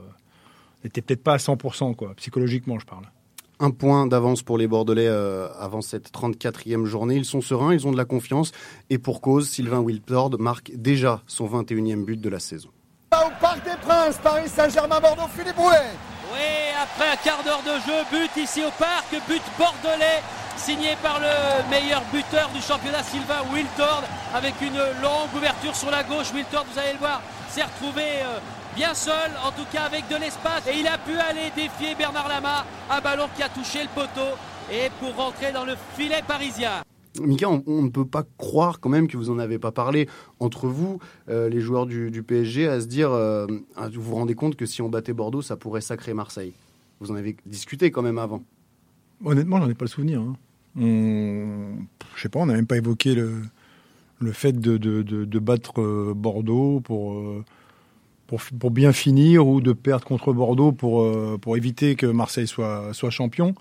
n'étaient 0.84 1.02
peut-être 1.02 1.24
pas 1.24 1.34
à 1.34 1.38
100%, 1.38 1.96
quoi, 1.96 2.14
psychologiquement, 2.16 2.80
je 2.80 2.86
parle. 2.86 3.06
Un 3.62 3.72
point 3.72 4.08
d'avance 4.08 4.42
pour 4.42 4.58
les 4.58 4.68
Bordelais 4.68 5.08
euh, 5.08 5.50
avant 5.60 5.82
cette 5.82 6.12
34e 6.14 6.86
journée. 6.86 7.16
Ils 7.16 7.26
sont 7.26 7.42
sereins, 7.42 7.74
ils 7.74 7.86
ont 7.86 7.92
de 7.92 7.98
la 7.98 8.06
confiance. 8.06 8.54
Et 8.90 8.98
pour 8.98 9.20
cause, 9.20 9.50
Sylvain 9.50 9.80
Wiltord 9.80 10.40
marque 10.40 10.72
déjà 10.74 11.22
son 11.28 11.46
21e 11.46 12.06
but 12.06 12.22
de 12.22 12.30
la 12.30 12.40
saison. 12.40 12.70
Au 13.12 13.30
Parc 13.42 13.66
des 13.66 13.76
Princes, 13.82 14.18
Paris 14.24 14.48
Saint-Germain-Bordeaux, 14.48 15.28
Philippe 15.36 15.58
Roulet. 15.58 15.92
Oui, 16.32 16.40
après 16.82 17.10
un 17.12 17.16
quart 17.18 17.44
d'heure 17.44 17.64
de 17.64 17.80
jeu, 17.82 18.06
but 18.12 18.42
ici 18.42 18.62
au 18.64 18.72
parc, 18.78 19.10
but 19.28 19.42
bordelais, 19.58 20.22
signé 20.56 20.96
par 21.02 21.20
le 21.20 21.70
meilleur 21.70 22.04
buteur 22.14 22.50
du 22.54 22.62
championnat, 22.62 23.02
Sylvain 23.04 23.42
Wiltord, 23.52 24.04
avec 24.34 24.54
une 24.62 24.78
longue 25.02 25.34
ouverture 25.36 25.76
sur 25.76 25.90
la 25.90 26.04
gauche. 26.04 26.32
Wiltord, 26.34 26.66
vous 26.72 26.80
allez 26.80 26.94
le 26.94 27.00
voir, 27.00 27.22
s'est 27.50 27.64
retrouvé 27.64 28.04
euh, 28.04 28.40
bien 28.76 28.94
seul, 28.94 29.32
en 29.46 29.52
tout 29.52 29.68
cas 29.72 29.84
avec 29.84 30.08
de 30.10 30.16
l'espace, 30.16 30.68
et 30.68 30.80
il 30.80 30.88
a 30.88 30.98
pu 30.98 31.12
aller 31.14 31.52
défier 31.56 31.96
Bernard 31.98 32.28
Lama, 32.28 32.66
un 32.90 33.02
ballon 33.02 33.26
qui 33.36 33.44
a 33.44 33.50
touché 33.50 33.80
le 33.84 33.90
poteau, 33.94 34.36
et 34.72 34.90
pour 35.00 35.16
rentrer 35.16 35.52
dans 35.52 35.66
le 35.66 35.74
filet 35.96 36.22
parisien. 36.28 36.84
Mika, 37.22 37.50
on, 37.50 37.64
on 37.66 37.82
ne 37.82 37.90
peut 37.90 38.06
pas 38.06 38.24
croire 38.38 38.80
quand 38.80 38.90
même 38.90 39.08
que 39.08 39.18
vous 39.18 39.26
n'en 39.34 39.40
avez 39.40 39.58
pas 39.60 39.72
parlé 39.72 40.08
entre 40.40 40.68
vous, 40.68 41.00
euh, 41.28 41.50
les 41.50 41.60
joueurs 41.60 41.86
du, 41.88 42.12
du 42.12 42.24
PSG, 42.24 42.68
à 42.68 42.80
se 42.80 42.86
dire, 42.86 43.12
euh, 43.12 43.48
vous 43.94 44.02
vous 44.02 44.16
rendez 44.16 44.36
compte 44.36 44.56
que 44.56 44.66
si 44.66 44.82
on 44.82 44.90
battait 44.90 45.14
Bordeaux, 45.14 45.42
ça 45.42 45.58
pourrait 45.58 45.82
sacrer 45.82 46.14
Marseille. 46.14 46.54
Vous 47.00 47.12
en 47.12 47.16
avez 47.16 47.36
discuté 47.46 47.92
quand 47.92 48.02
même 48.04 48.20
avant. 48.20 48.44
Honnêtement, 49.26 49.58
j'en 49.60 49.70
ai 49.70 49.74
pas 49.74 49.86
le 49.86 49.90
souvenir. 49.90 50.22
hein. 50.22 50.36
On, 50.80 51.72
je 52.16 52.22
sais 52.22 52.30
pas, 52.30 52.40
on 52.40 52.46
n'a 52.46 52.54
même 52.54 52.68
pas 52.68 52.78
évoqué 52.78 53.16
le, 53.16 53.42
le 54.20 54.32
fait 54.32 54.54
de, 54.54 54.78
de, 54.78 55.02
de- 55.02 55.26
de 55.26 55.40
battre 55.40 55.82
euh, 55.82 56.14
Bordeaux 56.16 56.80
pour, 56.82 57.14
euh, 57.14 57.44
pour, 58.30 58.42
pour 58.60 58.70
bien 58.70 58.94
finir 58.94 59.48
ou 59.48 59.60
de 59.60 59.74
perdre 59.74 60.06
contre 60.06 60.34
Bordeaux 60.34 60.72
pour, 60.72 61.02
euh, 61.02 61.40
pour 61.42 61.58
éviter 61.58 61.96
que 61.96 62.06
Marseille 62.06 62.46
soit, 62.46 62.94
soit 62.94 63.10
champion. 63.10 63.56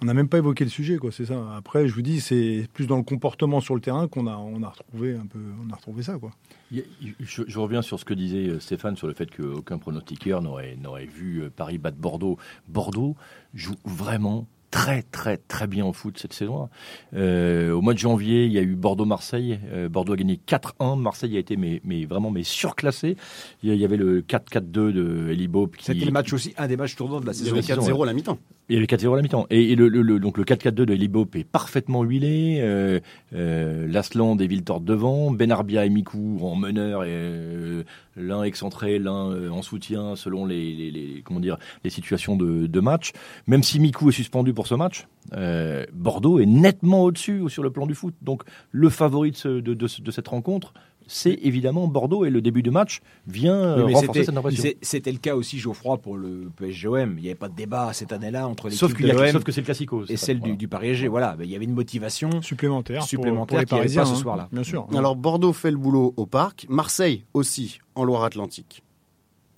On 0.00 0.06
n'a 0.06 0.14
même 0.14 0.28
pas 0.28 0.38
évoqué 0.38 0.62
le 0.62 0.70
sujet, 0.70 0.96
quoi. 0.96 1.10
C'est 1.10 1.26
ça. 1.26 1.44
Après, 1.56 1.88
je 1.88 1.94
vous 1.94 2.02
dis, 2.02 2.20
c'est 2.20 2.68
plus 2.72 2.86
dans 2.86 2.98
le 2.98 3.02
comportement 3.02 3.60
sur 3.60 3.74
le 3.74 3.80
terrain 3.80 4.06
qu'on 4.06 4.28
a, 4.28 4.36
on 4.36 4.62
a 4.62 4.68
retrouvé 4.68 5.16
un 5.16 5.26
peu, 5.26 5.40
on 5.66 5.72
a 5.72 5.76
retrouvé 5.76 6.04
ça, 6.04 6.18
quoi. 6.18 6.30
Je 6.70 7.58
reviens 7.58 7.82
sur 7.82 7.98
ce 7.98 8.04
que 8.04 8.14
disait 8.14 8.48
euh, 8.48 8.60
Stéphane 8.60 8.96
sur 8.96 9.08
le 9.08 9.14
fait 9.14 9.28
qu'aucun 9.34 9.78
pronostiqueur 9.78 10.40
n'aurait 10.40 10.76
n'aurait 10.76 11.06
vu 11.06 11.42
euh, 11.42 11.50
Paris 11.50 11.78
battre 11.78 11.96
Bordeaux. 11.96 12.38
Bordeaux 12.68 13.16
joue 13.54 13.76
vraiment 13.84 14.46
très 14.74 15.02
très 15.02 15.36
très 15.36 15.68
bien 15.68 15.86
au 15.86 15.92
foot 15.92 16.18
cette 16.18 16.32
saison. 16.32 16.68
Euh, 17.14 17.70
au 17.70 17.80
mois 17.80 17.94
de 17.94 17.98
janvier, 17.98 18.44
il 18.46 18.52
y 18.52 18.58
a 18.58 18.62
eu 18.62 18.74
Bordeaux-Marseille. 18.74 19.60
Euh, 19.72 19.88
Bordeaux 19.88 20.14
a 20.14 20.16
gagné 20.16 20.40
4-1. 20.48 20.98
Marseille 21.00 21.36
a 21.36 21.38
été 21.38 21.56
mais, 21.56 21.80
mais 21.84 22.04
vraiment 22.06 22.32
mais 22.32 22.42
surclassé. 22.42 23.16
Il 23.62 23.72
y 23.72 23.84
avait 23.84 23.96
le 23.96 24.20
4-4-2 24.22 24.62
de 24.90 25.28
Eli 25.30 25.46
Bob 25.46 25.76
qui 25.76 25.84
C'était 25.84 26.04
le 26.04 26.10
match 26.10 26.32
aussi, 26.32 26.54
un 26.58 26.66
des 26.66 26.76
matchs 26.76 26.96
tournants 26.96 27.20
de 27.20 27.26
la 27.26 27.32
saison. 27.32 27.52
avait 27.52 27.62
saison, 27.62 27.82
4-0 27.82 28.02
à 28.02 28.06
la 28.06 28.12
mi-temps. 28.14 28.38
il 28.68 28.74
y 28.74 28.78
avait 28.78 28.86
4-0 28.86 29.12
à 29.12 29.16
la 29.16 29.22
mi-temps. 29.22 29.46
Et, 29.50 29.70
et 29.70 29.76
le, 29.76 29.86
le- 29.88 30.02
le- 30.02 30.18
donc 30.18 30.38
le 30.38 30.44
4-4-2 30.44 30.72
de 30.72 30.92
Elibop 30.92 31.36
est 31.36 31.44
parfaitement 31.44 32.02
huilé. 32.02 32.58
Euh, 32.60 32.98
euh, 33.32 33.86
Lasland 33.86 34.36
et 34.38 34.48
Viltord 34.48 34.80
devant. 34.80 35.30
Benarbia 35.30 35.86
et 35.86 35.90
Mikou 35.90 36.38
en 36.42 36.56
meneur. 36.56 37.04
Et, 37.04 37.08
euh, 37.10 37.82
l'un 38.16 38.42
excentré, 38.42 38.98
l'un 38.98 39.30
euh, 39.30 39.50
en 39.50 39.62
soutien 39.62 40.16
selon 40.16 40.46
les, 40.46 40.72
les- 40.72 40.90
les- 40.90 41.22
comment 41.24 41.40
dire, 41.40 41.58
les 41.84 41.90
situations 41.90 42.36
de, 42.36 42.66
de 42.66 42.80
match. 42.80 43.12
Même 43.46 43.62
si 43.62 43.78
Mikou 43.80 44.08
est 44.08 44.12
suspendu 44.12 44.52
pour 44.54 44.63
ce 44.66 44.74
match, 44.74 45.06
euh, 45.34 45.84
Bordeaux 45.92 46.38
est 46.38 46.46
nettement 46.46 47.02
au-dessus 47.04 47.42
sur 47.48 47.62
le 47.62 47.70
plan 47.70 47.86
du 47.86 47.94
foot. 47.94 48.14
Donc 48.22 48.42
le 48.70 48.88
favori 48.90 49.30
de, 49.32 49.36
ce- 49.36 49.48
de- 49.60 49.74
de 49.74 49.86
ce- 49.86 50.02
de 50.02 50.10
cette 50.10 50.28
rencontre, 50.28 50.72
c'est 51.06 51.38
évidemment 51.42 51.86
Bordeaux. 51.86 52.24
Et 52.24 52.30
le 52.30 52.40
début 52.40 52.62
de 52.62 52.70
match 52.70 53.00
vient 53.26 53.76
Oui, 53.76 53.82
mais 53.86 53.94
renforcer 53.94 54.06
c'était- 54.06 54.24
cette 54.24 54.36
impression. 54.38 54.70
C'était 54.80 55.12
le 55.12 55.18
cas 55.18 55.34
aussi, 55.36 55.58
Geoffroy, 55.58 55.98
pour 55.98 56.16
le 56.16 56.50
PSGOM. 56.56 57.16
Il 57.18 57.22
n'y 57.22 57.28
avait 57.28 57.34
pas 57.34 57.48
de 57.48 57.54
débat 57.54 57.92
cette 57.92 58.12
année-là 58.12 58.48
entre 58.48 58.70
Sauf, 58.70 58.88
l'équipe 58.90 58.96
qu'il 58.96 59.06
de 59.06 59.10
y 59.12 59.14
a- 59.20 59.24
l'OM 59.26 59.32
sauf 59.32 59.44
que 59.44 59.52
c'est 59.52 59.60
le 59.60 59.66
classico. 59.66 60.04
et 60.08 60.16
ça. 60.16 60.26
celle 60.26 60.40
du, 60.40 60.56
du 60.56 60.66
Paris 60.68 60.90
SG. 60.94 61.08
Voilà, 61.08 61.36
Mais 61.38 61.44
il 61.44 61.50
y 61.50 61.56
avait 61.56 61.66
une 61.66 61.74
motivation. 61.74 62.30
Supplémentaire. 62.40 63.00
pour- 63.00 63.08
Supplémentaire 63.08 63.64
pour, 63.66 63.76
les 63.76 63.76
y 63.76 63.80
avait 63.80 63.94
Parisiens. 63.94 64.02
pas 64.02 64.06
ce 64.08 64.14
hein, 64.14 64.16
soir-là. 64.16 64.48
Bien 64.50 64.62
sûr. 64.62 64.86
Alors 64.96 65.14
Bordeaux 65.16 65.52
fait 65.52 65.70
le 65.70 65.76
boulot 65.76 66.14
au 66.16 66.24
Parc, 66.26 66.66
Marseille 66.70 67.24
aussi 67.34 67.80
en 67.96 68.04
Loire-Atlantique. 68.04 68.82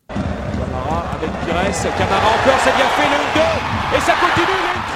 Camara 0.09 1.01
avec 1.15 1.31
Pires, 1.31 1.97
Camara 1.99 2.27
encore, 2.27 2.59
c'est 2.65 2.75
bien 2.75 2.89
fait, 2.97 3.09
le 3.11 3.19
1-2, 3.41 3.97
et 3.97 4.01
ça 4.01 4.13
continue, 4.15 4.96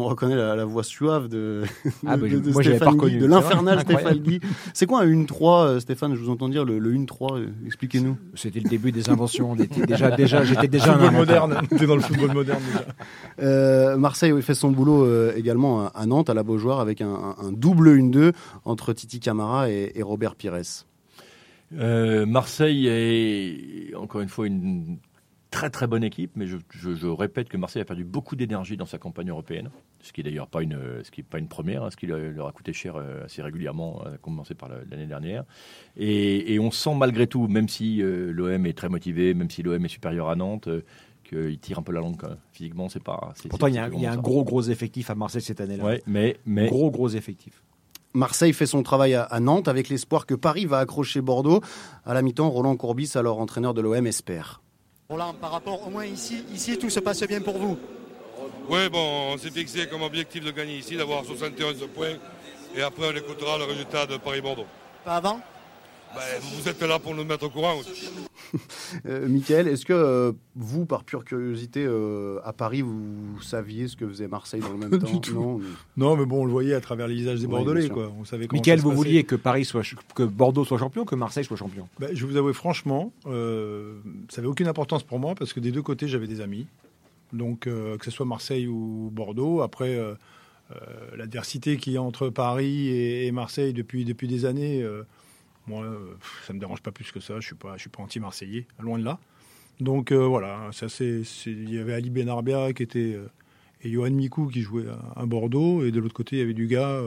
On 0.00 0.08
reconnaît 0.08 0.36
la, 0.36 0.56
la 0.56 0.64
voix 0.64 0.82
suave 0.82 1.28
de, 1.28 1.62
Ah, 2.06 2.16
de, 2.16 2.22
bah, 2.22 2.28
de 2.28 2.50
moi, 2.52 2.62
j'avais 2.62 2.76
Stéphane. 2.76 2.96
Guy, 2.98 3.18
de 3.18 3.26
l'infernal 3.26 3.80
Stéphane 3.80 4.18
Guy. 4.18 4.40
C'est 4.74 4.86
quoi 4.86 5.02
un 5.02 5.06
1-3, 5.06 5.64
euh, 5.66 5.80
Stéphane? 5.80 6.14
Je 6.14 6.20
vous 6.20 6.30
entends 6.30 6.48
dire 6.48 6.64
le, 6.64 6.78
le 6.78 6.92
1-3, 6.94 7.38
euh, 7.38 7.46
expliquez-nous. 7.66 8.16
C'était 8.34 8.60
le 8.60 8.68
début 8.68 8.92
des 8.92 9.08
inventions. 9.10 9.54
Était 9.56 9.86
déjà, 9.86 10.10
déjà, 10.10 10.44
j'étais 10.44 10.68
déjà 10.68 10.94
un 10.96 11.10
moderne. 11.10 11.60
T'es 11.76 11.86
dans 11.86 11.96
le 11.96 12.00
football 12.02 12.32
moderne 12.32 12.60
déjà. 12.66 12.84
Euh, 13.40 13.96
Marseille 13.96 14.40
fait 14.42 14.54
son 14.54 14.70
boulot 14.70 15.04
euh, 15.04 15.32
également 15.36 15.82
à, 15.86 15.92
à 15.94 16.06
Nantes, 16.06 16.30
à 16.30 16.34
la 16.34 16.42
Beaujoire, 16.42 16.80
avec 16.80 17.00
un, 17.00 17.08
un- 17.08 17.36
un 17.46 17.52
double 17.52 17.90
1-2 17.98 18.32
entre 18.64 18.92
Titi 18.92 19.20
Camara 19.20 19.70
et, 19.70 19.92
et 19.94 20.02
Robert 20.02 20.34
Pires. 20.34 20.50
Euh, 21.78 22.26
Marseille 22.26 22.88
est 22.88 23.94
encore 23.94 24.20
une 24.20 24.28
fois 24.28 24.46
une 24.48 24.98
très 25.50 25.70
très 25.70 25.86
bonne 25.86 26.04
équipe, 26.04 26.32
mais 26.36 26.46
je, 26.46 26.56
je, 26.70 27.06
répète 27.06 27.48
que 27.48 27.56
Marseille 27.56 27.82
a 27.82 27.84
perdu 27.84 28.04
beaucoup 28.04 28.36
d'énergie 28.36 28.76
dans 28.76 28.86
sa 28.86 28.98
campagne 28.98 29.30
européenne, 29.30 29.70
ce 30.00 30.12
qui 30.12 30.20
est 30.20 30.24
d'ailleurs 30.24 30.46
pas 30.46 30.62
une, 30.62 30.78
ce 31.02 31.10
qui 31.10 31.20
est 31.20 31.24
pas 31.24 31.38
une 31.38 31.48
première, 31.48 31.84
hein, 31.84 31.90
ce 31.90 31.96
qui 31.96 32.06
leur 32.06 32.46
a 32.46 32.52
coûté 32.52 32.72
cher 32.72 32.96
euh, 32.96 33.24
assez 33.24 33.42
régulièrement, 33.42 34.02
à 34.02 34.16
commencer 34.18 34.54
par 34.54 34.68
l'année 34.68 35.06
dernière. 35.06 35.44
Et, 35.96 36.54
et, 36.54 36.60
on 36.60 36.70
sent 36.70 36.94
malgré 36.94 37.26
tout, 37.26 37.48
même 37.48 37.68
si 37.68 38.00
euh, 38.00 38.32
l'OM 38.32 38.64
est 38.66 38.76
très 38.76 38.88
motivé, 38.88 39.34
même 39.34 39.50
si 39.50 39.62
l'OM 39.62 39.84
est 39.84 39.88
supérieur 39.88 40.28
à 40.28 40.36
Nantes, 40.36 40.68
euh, 40.68 40.82
qu'il 41.24 41.58
tire 41.58 41.78
un 41.78 41.82
peu 41.82 41.92
la 41.92 42.00
langue. 42.00 42.16
Physiquement, 42.52 42.88
c'est 42.88 43.02
pas. 43.02 43.32
Pourtant, 43.48 43.66
il 43.66 43.74
y 43.74 43.78
a, 43.78 43.88
il 43.88 44.00
y 44.00 44.06
a 44.06 44.12
un 44.12 44.16
gros 44.16 44.44
gros 44.44 44.62
effectif 44.62 45.10
à 45.10 45.14
Marseille 45.14 45.42
cette 45.42 45.60
année-là. 45.60 45.84
Ouais, 45.84 46.02
mais, 46.06 46.36
mais 46.46 46.66
gros 46.66 46.90
gros 46.90 47.08
effectif. 47.08 47.62
Marseille 48.12 48.52
fait 48.52 48.66
son 48.66 48.82
travail 48.82 49.14
à, 49.14 49.40
Nantes 49.40 49.68
avec 49.68 49.88
l'espoir 49.88 50.26
que 50.26 50.34
Paris 50.34 50.66
va 50.66 50.78
accrocher 50.78 51.20
Bordeaux. 51.20 51.60
À 52.04 52.14
la 52.14 52.22
mi-temps, 52.22 52.50
Roland 52.50 52.76
Courbis, 52.76 53.12
alors 53.14 53.38
entraîneur 53.38 53.72
de 53.72 53.80
l'OM, 53.80 54.04
espère. 54.06 54.60
Roland, 55.10 55.34
par 55.34 55.50
rapport 55.50 55.84
au 55.84 55.90
moins 55.90 56.06
ici, 56.06 56.44
ici 56.54 56.78
tout 56.78 56.88
se 56.88 57.00
passe 57.00 57.24
bien 57.24 57.40
pour 57.40 57.58
vous 57.58 57.76
Oui, 58.68 58.88
bon, 58.88 59.32
on 59.32 59.38
s'est 59.38 59.50
fixé 59.50 59.88
comme 59.88 60.02
objectif 60.02 60.44
de 60.44 60.52
gagner 60.52 60.76
ici, 60.76 60.96
d'avoir 60.96 61.24
71 61.24 61.88
points. 61.92 62.14
Et 62.76 62.80
après, 62.80 63.08
on 63.12 63.16
écoutera 63.16 63.58
le 63.58 63.64
résultat 63.64 64.06
de 64.06 64.18
Paris-Bordeaux. 64.18 64.66
Pas 65.04 65.16
avant? 65.16 65.40
Ben, 66.14 66.20
vous 66.42 66.68
êtes 66.68 66.82
là 66.82 66.98
pour 66.98 67.14
nous 67.14 67.24
mettre 67.24 67.46
au 67.46 67.50
courant 67.50 67.76
aussi. 67.78 68.10
euh, 69.06 69.28
Michael, 69.28 69.68
est-ce 69.68 69.84
que 69.84 69.92
euh, 69.92 70.32
vous, 70.56 70.84
par 70.84 71.04
pure 71.04 71.24
curiosité, 71.24 71.84
euh, 71.86 72.40
à 72.44 72.52
Paris, 72.52 72.82
vous, 72.82 73.40
saviez 73.42 73.86
ce 73.86 73.96
que 73.96 74.08
faisait 74.08 74.26
Marseille 74.26 74.60
dans 74.60 74.72
le 74.72 74.78
même 74.78 74.90
temps 74.98 75.32
non, 75.32 75.60
non, 75.96 76.16
mais 76.16 76.26
bon, 76.26 76.42
on 76.42 76.44
le 76.44 76.50
voyait 76.50 76.74
à 76.74 76.80
travers 76.80 77.06
les 77.06 77.14
visages 77.14 77.40
des 77.40 77.46
Bordelais. 77.46 77.88
Quoi. 77.88 78.12
On 78.18 78.24
savait 78.24 78.48
Michael, 78.50 78.80
vous 78.80 78.92
vouliez 78.92 79.22
que 79.22 79.36
Paris 79.36 79.64
soit, 79.64 79.82
que 80.14 80.24
Bordeaux 80.24 80.64
soit 80.64 80.78
champion, 80.78 81.04
que 81.04 81.14
Marseille 81.14 81.44
soit 81.44 81.56
champion? 81.56 81.88
Ben, 82.00 82.10
Je 82.12 82.26
vous 82.26 82.36
avoue 82.36 82.52
franchement, 82.52 83.12
euh, 83.26 84.00
ça 84.28 84.40
n'avait 84.40 84.50
aucune 84.50 84.68
importance 84.68 85.04
pour 85.04 85.20
moi 85.20 85.34
parce 85.36 85.52
que 85.52 85.60
des 85.60 85.70
deux 85.70 85.82
côtés, 85.82 86.08
j'avais 86.08 86.26
des 86.26 86.40
amis. 86.40 86.66
Donc, 87.32 87.60
que 87.60 88.04
ce 88.04 88.10
soit 88.10 88.26
Marseille 88.26 88.66
ou 88.66 89.10
Bordeaux. 89.12 89.60
Après, 89.60 89.96
l'adversité 91.16 91.76
qui 91.76 91.92
y 91.92 91.96
a 91.96 92.02
entre 92.02 92.28
Paris 92.28 92.88
et, 92.88 93.26
et, 93.28 93.30
Marseille 93.30 93.72
depuis, 93.72 94.04
depuis 94.04 94.26
des 94.26 94.46
années 94.46 94.84
moi, 95.66 95.84
euh, 95.84 96.14
ça 96.46 96.52
me 96.52 96.58
dérange 96.58 96.82
pas 96.82 96.90
plus 96.90 97.10
que 97.12 97.20
ça. 97.20 97.40
Je 97.40 97.46
suis 97.46 97.54
pas, 97.54 97.76
je 97.76 97.82
suis 97.82 97.90
pas 97.90 98.02
anti-marseillais, 98.02 98.66
loin 98.80 98.98
de 98.98 99.04
là. 99.04 99.18
Donc 99.78 100.12
euh, 100.12 100.26
voilà, 100.26 100.68
ça 100.72 100.88
c'est, 100.90 101.22
il 101.46 101.72
y 101.72 101.78
avait 101.78 101.94
Ali 101.94 102.10
Benarbia 102.10 102.72
qui 102.74 102.82
était 102.82 103.14
euh, 103.14 103.26
et 103.82 103.90
Johan 103.90 104.10
Mikou 104.10 104.48
qui 104.48 104.60
jouait 104.60 104.84
à, 105.16 105.24
Bordeaux 105.24 105.82
et 105.84 105.90
de 105.90 106.00
l'autre 106.00 106.12
côté 106.12 106.36
il 106.36 106.38
y 106.40 106.42
avait 106.42 106.52
du 106.52 106.66
gars 106.66 107.00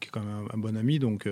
qui 0.00 0.08
est 0.08 0.10
quand 0.10 0.22
même 0.22 0.48
un, 0.54 0.56
bon 0.56 0.74
ami. 0.74 0.98
Donc 0.98 1.28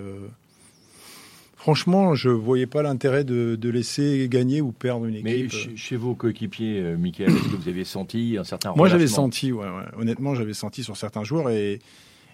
franchement, 1.57 2.15
je 2.15 2.29
voyais 2.29 2.67
pas 2.67 2.83
l'intérêt 2.83 3.25
de, 3.25 3.71
laisser 3.71 4.29
gagner 4.29 4.61
ou 4.61 4.73
perdre 4.73 5.07
une 5.07 5.15
équipe. 5.15 5.51
Mais 5.55 5.77
chez, 5.77 5.97
vos 5.97 6.15
coéquipiers, 6.15 6.95
Michael, 6.99 7.31
est-ce 7.31 7.45
que 7.45 7.57
vous 7.57 7.69
avez 7.71 7.85
senti 7.85 8.37
un 8.39 8.45
certain 8.45 8.75
Moi, 8.77 8.89
j'avais 8.89 9.07
senti, 9.07 9.51
ouais, 9.51 9.67
honnêtement, 9.97 10.35
j'avais 10.35 10.53
senti 10.53 10.85
sur 10.85 10.99
certains 10.99 11.25
joueurs 11.25 11.49
et 11.49 11.79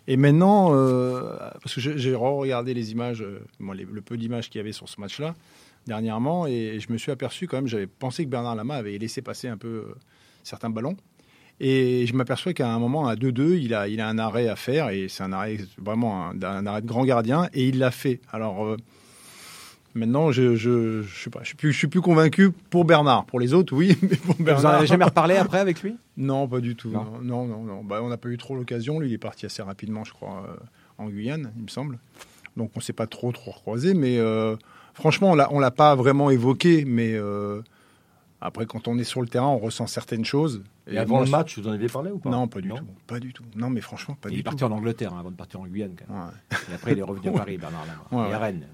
et 0.06 0.16
maintenant, 0.16 0.71
euh, 0.75 1.37
parce 1.62 1.75
que 1.75 1.80
j'ai 1.80 2.14
regardé 2.14 2.75
les 2.75 2.90
images, 2.92 3.23
euh, 3.23 3.40
le 3.61 4.00
peu 4.00 4.16
d'images 4.16 4.50
qu'il 4.50 4.59
y 4.59 4.61
avait 4.61 4.73
sur 4.73 4.88
ce 4.88 5.00
match-là 5.00 5.35
dernièrement, 5.87 6.47
et 6.47 6.78
je 6.80 6.92
me 6.92 6.99
suis 6.99 7.11
aperçu 7.11 7.47
quand 7.47 7.56
même, 7.56 7.66
j'avais 7.66 7.87
pensé 7.87 8.25
que 8.25 8.30
Bernard 8.30 8.54
Lama 8.54 8.76
avait 8.76 8.99
laissé 8.99 9.23
passer 9.23 9.49
un 9.49 9.56
peu 9.56 9.68
euh, 9.68 9.94
certains 10.42 10.71
ballons. 10.71 10.97
Et 11.61 12.06
je 12.06 12.14
m'aperçois 12.14 12.52
qu'à 12.52 12.73
un 12.73 12.78
moment, 12.78 13.06
à 13.06 13.14
2-2, 13.14 13.59
il 13.61 13.75
a, 13.75 13.87
il 13.87 14.00
a 14.00 14.09
un 14.09 14.18
arrêt 14.18 14.49
à 14.49 14.56
faire, 14.56 14.90
et 14.90 15.09
c'est 15.09 15.23
un 15.23 15.32
arrêt 15.32 15.59
vraiment 15.78 16.30
un, 16.30 16.66
arrêt 16.66 16.82
de 16.82 16.87
grand 16.87 17.04
gardien, 17.04 17.49
et 17.52 17.68
il 17.68 17.78
l'a 17.78 17.92
fait. 17.92 18.21
Alors, 18.32 18.76
Maintenant, 19.94 20.32
je 20.32 20.56
je, 20.56 21.02
je, 21.02 21.22
sais 21.22 21.30
pas, 21.30 21.40
je 21.42 21.49
suis 21.49 21.56
plus, 21.56 21.72
je 21.72 21.78
suis 21.78 21.87
plus 21.87 22.00
convaincu 22.00 22.50
pour 22.70 22.84
Bernard. 22.84 23.26
Pour 23.26 23.38
les 23.38 23.52
autres, 23.52 23.75
oui, 23.75 23.96
mais 24.02 24.16
pour 24.16 24.34
Bernard. 24.37 24.61
Vous 24.61 24.66
en 24.66 24.70
avez 24.70 24.87
jamais 24.87 25.04
reparlé 25.04 25.37
après 25.37 25.58
avec 25.58 25.82
lui? 25.82 25.96
Non, 26.16 26.49
pas 26.49 26.61
du 26.61 26.76
tout. 26.76 26.90
Non, 26.90 27.46
non, 27.46 27.64
non. 27.64 27.84
Bah, 27.84 28.00
on 28.02 28.08
n'a 28.08 28.16
pas 28.16 28.28
eu 28.28 28.38
trop 28.38 28.56
l'occasion. 28.56 29.00
Lui, 29.00 29.11
il 29.11 29.12
est 29.12 29.18
parti 29.18 29.44
assez 29.44 29.62
rapidement, 29.62 30.04
je 30.04 30.12
crois, 30.12 30.46
euh, 30.49 30.56
en 30.99 31.08
Guyane, 31.08 31.52
il 31.56 31.64
me 31.64 31.68
semble. 31.68 31.99
Donc, 32.56 32.70
on 32.75 32.80
s'est 32.80 32.92
pas 32.92 33.06
trop 33.06 33.32
trop 33.32 33.50
recroisé. 33.50 33.92
Mais 33.92 34.18
euh, 34.18 34.56
franchement, 34.94 35.32
on 35.32 35.34
l'a, 35.34 35.52
on 35.52 35.58
l'a 35.58 35.70
pas 35.70 35.94
vraiment 35.94 36.30
évoqué. 36.30 36.84
Mais 36.87 37.12
euh, 37.14 37.61
après, 38.40 38.64
quand 38.64 38.88
on 38.88 38.99
est 38.99 39.04
sur 39.04 39.20
le 39.20 39.28
terrain, 39.28 39.49
on 39.49 39.58
ressent 39.58 39.87
certaines 39.87 40.25
choses. 40.25 40.62
Et, 40.87 40.99
avant 40.99 41.20
le 41.20 41.30
match, 41.30 41.58
vous 41.58 41.68
en 41.68 41.72
avez 41.72 41.87
parlé 41.87 42.11
ou 42.11 42.18
pas? 42.18 42.30
Non, 42.30 42.49
pas 42.49 42.61
du 42.61 42.70
tout. 42.70 42.84
Pas 43.06 43.20
du 43.20 43.32
tout. 43.32 43.44
Non, 43.56 43.70
mais 43.70 43.80
franchement, 43.80 44.16
pas 44.20 44.30
il 44.30 44.37
du 44.37 44.37
tout. 44.37 44.38
Il 44.38 44.40
est 44.40 44.58
parti 44.58 44.64
en 44.64 44.72
Angleterre 44.72 45.12
hein, 45.14 45.20
avant 45.20 45.30
de 45.30 45.37
partir 45.37 45.61
en 45.61 45.66
Guyane. 45.66 45.94
Quand 45.96 46.12
même. 46.12 46.30
Et 46.70 46.75
après, 46.75 46.92
il 46.92 46.99
est 46.99 47.02
revenu 47.02 47.28
à 47.28 47.32
Paris, 47.38 47.58
Bernard 47.58 47.87
et 48.12 48.32
à 48.32 48.38
Rennes. 48.38 48.66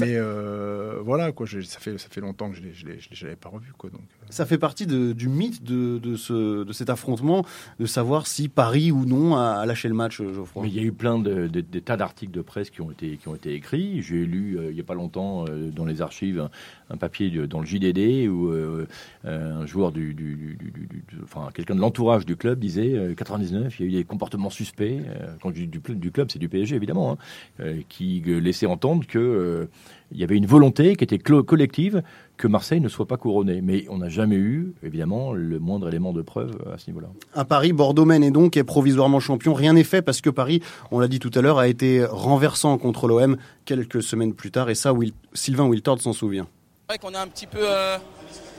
Mais 0.00 0.16
euh, 0.16 1.00
voilà, 1.04 1.32
quoi, 1.32 1.46
ça, 1.46 1.78
fait, 1.78 1.98
ça 1.98 2.08
fait 2.08 2.20
longtemps 2.20 2.50
que 2.50 2.56
je 2.56 2.62
ne 2.62 3.22
l'avais 3.22 3.36
pas 3.36 3.48
revu. 3.48 3.72
Quoi, 3.76 3.90
donc, 3.90 4.00
euh. 4.00 4.26
Ça 4.30 4.46
fait 4.46 4.58
partie 4.58 4.86
de, 4.86 5.12
du 5.12 5.28
mythe 5.28 5.62
de, 5.62 5.98
de, 5.98 6.16
ce, 6.16 6.64
de 6.64 6.72
cet 6.72 6.90
affrontement, 6.90 7.44
de 7.78 7.86
savoir 7.86 8.26
si 8.26 8.48
Paris 8.48 8.90
ou 8.90 9.04
non 9.04 9.36
a, 9.36 9.64
lâché 9.66 9.88
le 9.88 9.94
match, 9.94 10.22
Geoffroy. 10.22 10.64
Mais 10.64 10.68
il 10.68 10.74
y 10.74 10.80
a 10.80 10.82
eu 10.82 10.92
plein 10.92 11.18
de, 11.18 11.46
de, 11.46 11.60
tas 11.80 11.96
d'articles 11.96 12.32
de 12.32 12.42
presse 12.42 12.70
qui 12.70 12.80
ont 12.80 12.90
été, 12.90 13.16
qui 13.16 13.28
ont 13.28 13.34
été 13.34 13.54
écrits. 13.54 14.02
J'ai 14.02 14.24
lu 14.24 14.58
euh, 14.58 14.70
il 14.70 14.74
n'y 14.74 14.80
a 14.80 14.84
pas 14.84 14.94
longtemps 14.94 15.44
dans 15.74 15.84
les 15.84 16.02
archives 16.02 16.48
un, 16.90 16.96
papier 16.96 17.30
dans 17.46 17.60
le 17.60 17.66
JDD 17.66 18.28
où 18.28 18.52
un 19.24 19.66
joueur 19.66 19.92
du, 19.92 20.14
du, 20.14 20.58
enfin 21.22 21.48
quelqu'un 21.54 21.74
de 21.74 21.80
l'entourage 21.80 22.24
du 22.24 22.36
club 22.36 22.58
disait 22.58 23.14
99, 23.16 23.78
il 23.78 23.82
y 23.82 23.84
a 23.84 23.88
eu 23.88 24.02
des 24.02 24.04
comportements 24.04 24.50
suspects. 24.50 25.00
quand 25.42 25.50
je 25.50 25.64
dis 25.64 25.66
du, 25.66 25.80
du 25.94 26.10
club, 26.10 26.28
c'est 26.30 26.38
du 26.38 26.48
PSG 26.48 26.76
évidemment, 26.76 27.18
hein, 27.60 27.74
qui 27.88 28.22
laissait 28.24 28.66
entendre 28.66 29.06
que 29.06 29.68
il 30.12 30.20
y 30.20 30.24
avait 30.24 30.36
une 30.36 30.46
volonté 30.46 30.96
qui 30.96 31.04
était 31.04 31.18
collective 31.18 32.02
que 32.36 32.46
Marseille 32.46 32.80
ne 32.80 32.88
soit 32.88 33.06
pas 33.06 33.16
couronné. 33.16 33.60
Mais 33.62 33.84
on 33.88 33.98
n'a 33.98 34.08
jamais 34.08 34.36
eu, 34.36 34.72
évidemment, 34.82 35.32
le 35.32 35.58
moindre 35.58 35.88
élément 35.88 36.12
de 36.12 36.22
preuve 36.22 36.56
à 36.72 36.78
ce 36.78 36.88
niveau-là. 36.88 37.08
À 37.34 37.44
Paris, 37.44 37.72
Bordeaux 37.72 38.04
mène 38.04 38.22
et 38.22 38.30
donc 38.30 38.56
est 38.56 38.64
provisoirement 38.64 39.20
champion. 39.20 39.54
Rien 39.54 39.72
n'est 39.72 39.84
fait 39.84 40.02
parce 40.02 40.20
que 40.20 40.30
Paris, 40.30 40.62
on 40.90 41.00
l'a 41.00 41.08
dit 41.08 41.18
tout 41.18 41.30
à 41.34 41.40
l'heure, 41.40 41.58
a 41.58 41.68
été 41.68 42.04
renversant 42.04 42.78
contre 42.78 43.08
l'OM 43.08 43.36
quelques 43.64 44.02
semaines 44.02 44.34
plus 44.34 44.50
tard. 44.50 44.70
Et 44.70 44.74
ça, 44.74 44.92
Sylvain 45.32 45.66
Wiltord 45.66 46.00
s'en 46.00 46.12
souvient. 46.12 46.46
C'est 46.88 46.96
vrai 46.96 46.98
qu'on 46.98 47.18
est 47.18 47.22
un 47.22 47.28
petit 47.28 47.46
peu, 47.46 47.60
euh, 47.62 47.96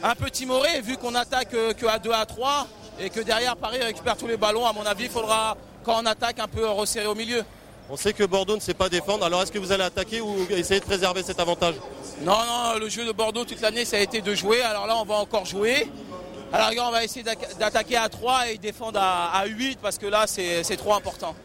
un 0.03 0.15
peu 0.15 0.29
timoré 0.29 0.81
vu 0.81 0.97
qu'on 0.97 1.15
attaque 1.15 1.53
euh, 1.53 1.73
que 1.73 1.85
à 1.85 1.99
2 1.99 2.11
à 2.11 2.25
3 2.25 2.67
et 2.99 3.09
que 3.09 3.19
derrière 3.19 3.55
Paris 3.55 3.77
récupère 3.81 4.17
tous 4.17 4.27
les 4.27 4.37
ballons. 4.37 4.65
À 4.65 4.73
mon 4.73 4.83
avis, 4.83 5.03
il 5.03 5.09
faudra, 5.09 5.55
quand 5.83 6.01
on 6.01 6.05
attaque, 6.05 6.39
un 6.39 6.47
peu 6.47 6.65
resserrer 6.67 7.07
au 7.07 7.15
milieu. 7.15 7.43
On 7.89 7.97
sait 7.97 8.13
que 8.13 8.23
Bordeaux 8.23 8.55
ne 8.55 8.61
sait 8.61 8.73
pas 8.73 8.89
défendre, 8.89 9.25
alors 9.25 9.43
est-ce 9.43 9.51
que 9.51 9.59
vous 9.59 9.71
allez 9.71 9.83
attaquer 9.83 10.19
ou 10.19 10.35
essayer 10.49 10.79
de 10.79 10.85
préserver 10.85 11.21
cet 11.21 11.39
avantage? 11.39 11.75
Non, 12.23 12.33
non, 12.33 12.79
le 12.79 12.89
jeu 12.89 13.05
de 13.05 13.11
Bordeaux 13.11 13.45
toute 13.45 13.61
l'année 13.61 13.85
ça 13.85 13.97
a 13.97 13.99
été 13.99 14.21
de 14.21 14.33
jouer, 14.33 14.61
alors 14.61 14.87
là 14.87 14.97
on 14.97 15.05
va 15.05 15.15
encore 15.15 15.45
jouer. 15.45 15.87
Alors 16.51 16.87
on 16.87 16.91
va 16.91 17.03
essayer 17.03 17.23
d'attaquer 17.59 17.97
à 17.97 18.09
3 18.09 18.51
et 18.51 18.57
défendre 18.57 18.99
à, 19.01 19.45
8 19.45 19.79
parce 19.81 19.97
que 19.97 20.07
là 20.07 20.25
c'est 20.25 20.77
trop 20.77 20.93
important. 20.93 21.35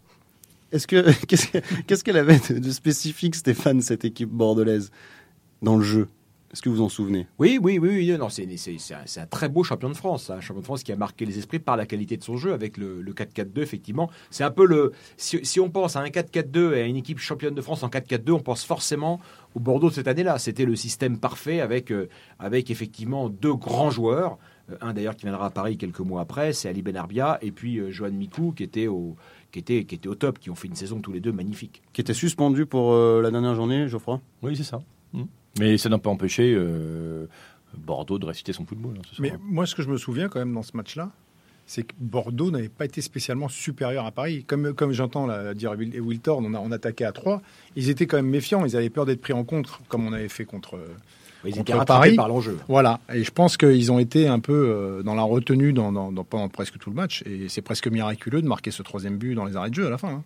Est-ce 0.73 0.87
que 0.87 1.13
qu'est-ce 1.87 2.05
qu'elle 2.05 2.17
avait 2.17 2.39
de 2.51 2.71
spécifique 2.71 3.35
Stéphane 3.35 3.83
cette 3.83 4.05
équipe 4.05 4.31
bordelaise 4.31 4.91
dans 5.61 5.77
le 5.77 5.85
jeu? 5.85 6.09
Est-ce 6.53 6.63
que 6.63 6.69
vous 6.69 6.81
en 6.81 6.89
souvenez? 6.89 7.29
Oui, 7.39 7.61
oui, 7.63 7.79
oui. 7.79 7.89
oui. 7.91 8.19
Non, 8.19 8.29
c'est, 8.29 8.45
un, 8.45 9.27
très 9.27 9.49
beau 9.49 9.63
champion 9.63 9.89
de 9.89 9.95
France. 9.95 10.31
Un 10.31 10.41
champion 10.41 10.61
de 10.61 10.65
France 10.65 10.83
qui 10.83 10.91
a 10.91 10.97
marqué 10.97 11.25
les 11.25 11.39
esprits 11.39 11.61
par 11.61 11.77
la 11.77 11.87
qualité 11.87 12.17
de 12.17 12.25
son 12.25 12.37
jeu 12.37 12.53
avec 12.53 12.77
le, 12.77 13.03
4-4-2, 13.05 13.61
effectivement. 13.61 14.11
C'est 14.31 14.43
un 14.43 14.51
peu 14.51 14.67
le. 14.67 14.93
Si, 15.17 15.61
on 15.61 15.71
pense 15.71 15.95
à 15.95 16.01
un 16.01 16.09
4-4-2 16.09 16.75
et 16.75 16.83
à 16.83 16.87
une 16.87 16.97
équipe 16.97 17.19
championne 17.19 17.55
de 17.55 17.63
France 17.63 17.85
en 17.85 17.89
4-4-2, 17.89 18.33
on 18.33 18.41
pense 18.41 18.65
forcément 18.65 19.21
au 19.55 19.61
Bordeaux 19.61 19.91
de 19.91 19.95
cette 19.95 20.09
année-là. 20.09 20.39
C'était 20.39 20.65
le 20.65 20.75
système 20.75 21.19
parfait 21.19 21.61
avec, 21.61 21.93
euh, 21.93 22.09
avec 22.41 22.71
effectivement 22.71 23.29
deux 23.29 23.55
grands 23.55 23.91
joueurs. 23.91 24.37
Euh, 24.73 24.77
un 24.81 24.93
d'ailleurs 24.93 25.15
qui 25.15 25.27
viendra 25.27 25.47
à 25.47 25.51
Paris 25.51 25.77
quelques 25.77 26.01
mois 26.01 26.21
après, 26.21 26.53
c'est 26.53 26.69
Ali 26.69 26.83
Benarbia, 26.83 27.39
et 27.43 27.53
puis 27.53 27.79
euh, 27.79 27.93
Johan 27.93 28.11
Mikou 28.11 28.53
qui 28.53 28.65
était 28.65 28.89
au. 28.89 29.17
Qui 29.53 29.59
était, 29.59 29.85
qui 29.85 29.97
était 29.97 30.09
au 30.09 30.15
top, 30.15 30.39
qui 30.39 30.49
ont 30.49 30.55
fait 30.55 30.69
une 30.69 30.77
saison 30.77 31.01
tous 31.01 31.11
les 31.11 31.19
deux 31.19 31.33
magnifique. 31.33 31.83
Qui 31.93 32.01
était 32.03 32.15
suspendu 32.15 32.67
pour 32.67 32.95
la 32.95 33.33
dernière 33.33 33.57
journée, 33.57 33.89
Geoffroy? 33.89 34.21
Oui, 34.45 34.57
c'est 34.57 34.63
ça. 34.63 34.81
Mmh. 35.13 35.25
Mais 35.59 35.79
ça 35.79 35.89
n'a 35.89 35.99
pas 35.99 36.11
empêché 36.11 36.55
euh, 36.55 37.27
Bordeaux 37.77 38.19
de 38.19 38.27
réciter 38.27 38.53
son 38.53 38.65
football. 38.65 38.95
Hein, 38.99 39.17
Mais 39.19 39.33
moi, 39.43 39.67
ce 39.67 39.75
que 39.75 39.83
je 39.83 39.89
me 39.89 39.97
souviens 39.97 40.29
quand 40.29 40.39
même 40.39 40.55
dans 40.55 40.63
ce 40.63 40.77
match-là, 40.77 41.11
c'est 41.67 41.85
que 41.85 41.95
Bordeaux 41.99 42.51
n'avait 42.51 42.69
pas 42.69 42.85
été 42.85 43.01
spécialement 43.01 43.49
supérieur 43.49 44.05
à 44.05 44.11
Paris. 44.11 44.45
Comme, 44.45 44.75
comme 44.75 44.93
j'entends 44.93 45.29
dire 45.55 45.73
Wiltord, 45.73 46.39
on, 46.39 46.55
a, 46.55 46.59
on 46.59 46.73
attaquait 46.73 47.05
à 47.05 47.13
3. 47.13 47.43
Ils 47.77 47.91
étaient 47.91 48.07
quand 48.07 48.17
même 48.17 48.27
méfiants, 48.27 48.65
ils 48.65 48.77
avaient 48.77 48.91
peur 48.91 49.07
d'être 49.07 49.21
pris 49.21 49.33
en 49.33 49.45
contre, 49.45 49.81
comme 49.89 50.07
on 50.07 50.13
avait 50.13 50.29
fait 50.29 50.45
contre, 50.45 50.79
ils 51.45 51.55
contre 51.55 51.85
Paris. 51.85 52.17
par 52.17 52.29
l'enjeu. 52.29 52.59
Voilà, 52.69 53.01
et 53.13 53.25
je 53.25 53.31
pense 53.31 53.57
qu'ils 53.57 53.91
ont 53.93 53.99
été 53.99 54.29
un 54.29 54.41
peu 54.41 54.53
euh, 54.53 55.03
dans 55.03 55.15
la 55.15 55.23
retenue 55.23 55.73
dans, 55.73 56.13
pendant 56.25 56.49
presque 56.49 56.79
tout 56.79 56.91
le 56.91 56.97
match, 56.97 57.23
et 57.27 57.49
c'est 57.49 57.63
presque 57.63 57.89
miraculeux 57.89 58.43
de 58.43 58.47
marquer 58.47 58.71
ce 58.71 58.83
troisième 58.83 59.17
but 59.17 59.35
dans 59.35 59.45
les 59.45 59.57
arrêts 59.57 59.71
de 59.71 59.75
jeu 59.75 59.87
à 59.87 59.91
la 59.91 59.99
fin. 59.99 60.09
Hein. 60.09 60.25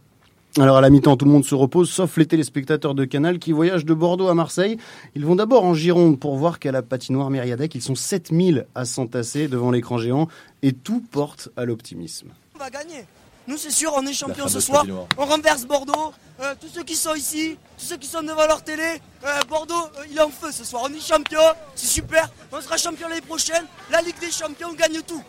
Alors 0.57 0.77
à 0.77 0.81
la 0.81 0.89
mi-temps, 0.89 1.17
tout 1.17 1.25
le 1.25 1.33
monde 1.33 1.45
se 1.45 1.57
repose, 1.57 1.91
sauf 1.91 2.17
les 2.17 2.27
téléspectateurs 2.27 2.95
de 2.95 3.05
Canal 3.05 3.41
qui 3.41 3.51
voyagent 3.51 3.85
de 3.85 3.93
Bordeaux 3.93 4.29
à 4.29 4.35
Marseille. 4.35 4.77
Ils 5.17 5.27
vont 5.27 5.35
d'abord 5.35 5.65
en 5.65 5.75
Gironde 5.75 6.21
pour 6.21 6.37
voir 6.37 6.61
qu'à 6.61 6.71
la 6.71 6.81
patinoire 6.81 7.29
Myriadec, 7.29 7.75
ils 7.75 7.83
sont 7.83 7.97
7000 7.97 8.67
à 8.77 8.85
s'entasser 8.85 9.49
devant 9.49 9.73
l'écran 9.73 9.99
géant 9.99 10.29
et 10.63 10.73
tout 10.73 11.03
porte 11.11 11.49
à 11.57 11.65
l'optimisme. 11.65 12.29
On 12.55 12.59
va 12.61 12.71
gagner. 12.71 13.05
Nous, 13.49 13.57
c'est 13.57 13.73
sûr, 13.73 13.93
on 13.97 14.07
est 14.07 14.13
champion 14.13 14.47
ce 14.47 14.61
soir. 14.61 14.83
patinoire. 14.83 15.07
On 15.19 15.25
renverse 15.25 15.65
Bordeaux. 15.67 16.13
Euh, 16.41 16.55
tous 16.61 16.69
ceux 16.69 16.85
qui 16.85 16.95
sont 16.95 17.15
ici, 17.15 17.59
tous 17.77 17.87
ceux 17.87 17.97
qui 17.97 18.07
sont 18.07 18.23
devant 18.23 18.47
leur 18.47 18.63
télé, 18.63 19.01
euh, 19.25 19.41
Bordeaux, 19.49 19.75
euh, 19.75 20.05
il 20.09 20.17
est 20.17 20.23
en 20.23 20.31
feu 20.31 20.53
ce 20.53 20.65
soir. 20.65 20.85
On 20.87 20.93
est 20.95 21.01
champion, 21.01 21.41
c'est 21.75 21.89
super. 21.89 22.31
On 22.53 22.61
sera 22.61 22.77
champion 22.77 23.09
l'année 23.09 23.21
prochaine. 23.21 23.65
La 23.91 24.01
Ligue 24.03 24.19
des 24.21 24.31
champions, 24.31 24.69
on 24.71 24.75
gagne 24.75 25.01
tout. 25.07 25.23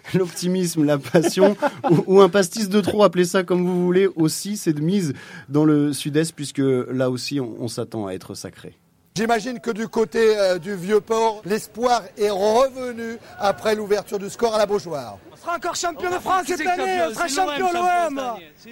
L'optimisme, 0.14 0.84
la 0.84 0.98
passion 0.98 1.56
ou, 1.90 2.04
ou 2.06 2.20
un 2.20 2.28
pastis 2.28 2.68
de 2.68 2.80
trop, 2.80 3.02
appelez 3.04 3.24
ça 3.24 3.42
comme 3.42 3.64
vous 3.66 3.84
voulez, 3.84 4.08
aussi 4.16 4.56
c'est 4.56 4.72
de 4.72 4.80
mise 4.80 5.14
dans 5.48 5.64
le 5.64 5.92
sud-est 5.92 6.32
puisque 6.34 6.62
là 6.62 7.10
aussi 7.10 7.40
on, 7.40 7.56
on 7.60 7.68
s'attend 7.68 8.06
à 8.06 8.12
être 8.12 8.34
sacré. 8.34 8.76
J'imagine 9.16 9.58
que 9.60 9.70
du 9.72 9.88
côté 9.88 10.38
euh, 10.38 10.58
du 10.58 10.74
Vieux-Port, 10.74 11.42
l'espoir 11.44 12.02
est 12.16 12.30
revenu 12.30 13.18
après 13.38 13.74
l'ouverture 13.74 14.18
du 14.18 14.30
score 14.30 14.54
à 14.54 14.58
la 14.58 14.66
Beaujoire. 14.66 15.18
On 15.32 15.36
sera 15.36 15.56
encore 15.56 15.74
champion 15.74 16.10
de 16.10 16.18
France 16.18 16.44
cette 16.46 16.66
année. 16.66 17.00
On 17.08 17.14
sera 17.14 17.28
champion 17.28 17.72
l'OM. 17.72 18.22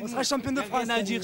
On 0.00 0.06
sera 0.06 0.23
champion 0.23 0.52
de 0.52 0.62
France. 0.62 0.85
rien 0.85 0.94
à 0.94 1.02
dire, 1.02 1.20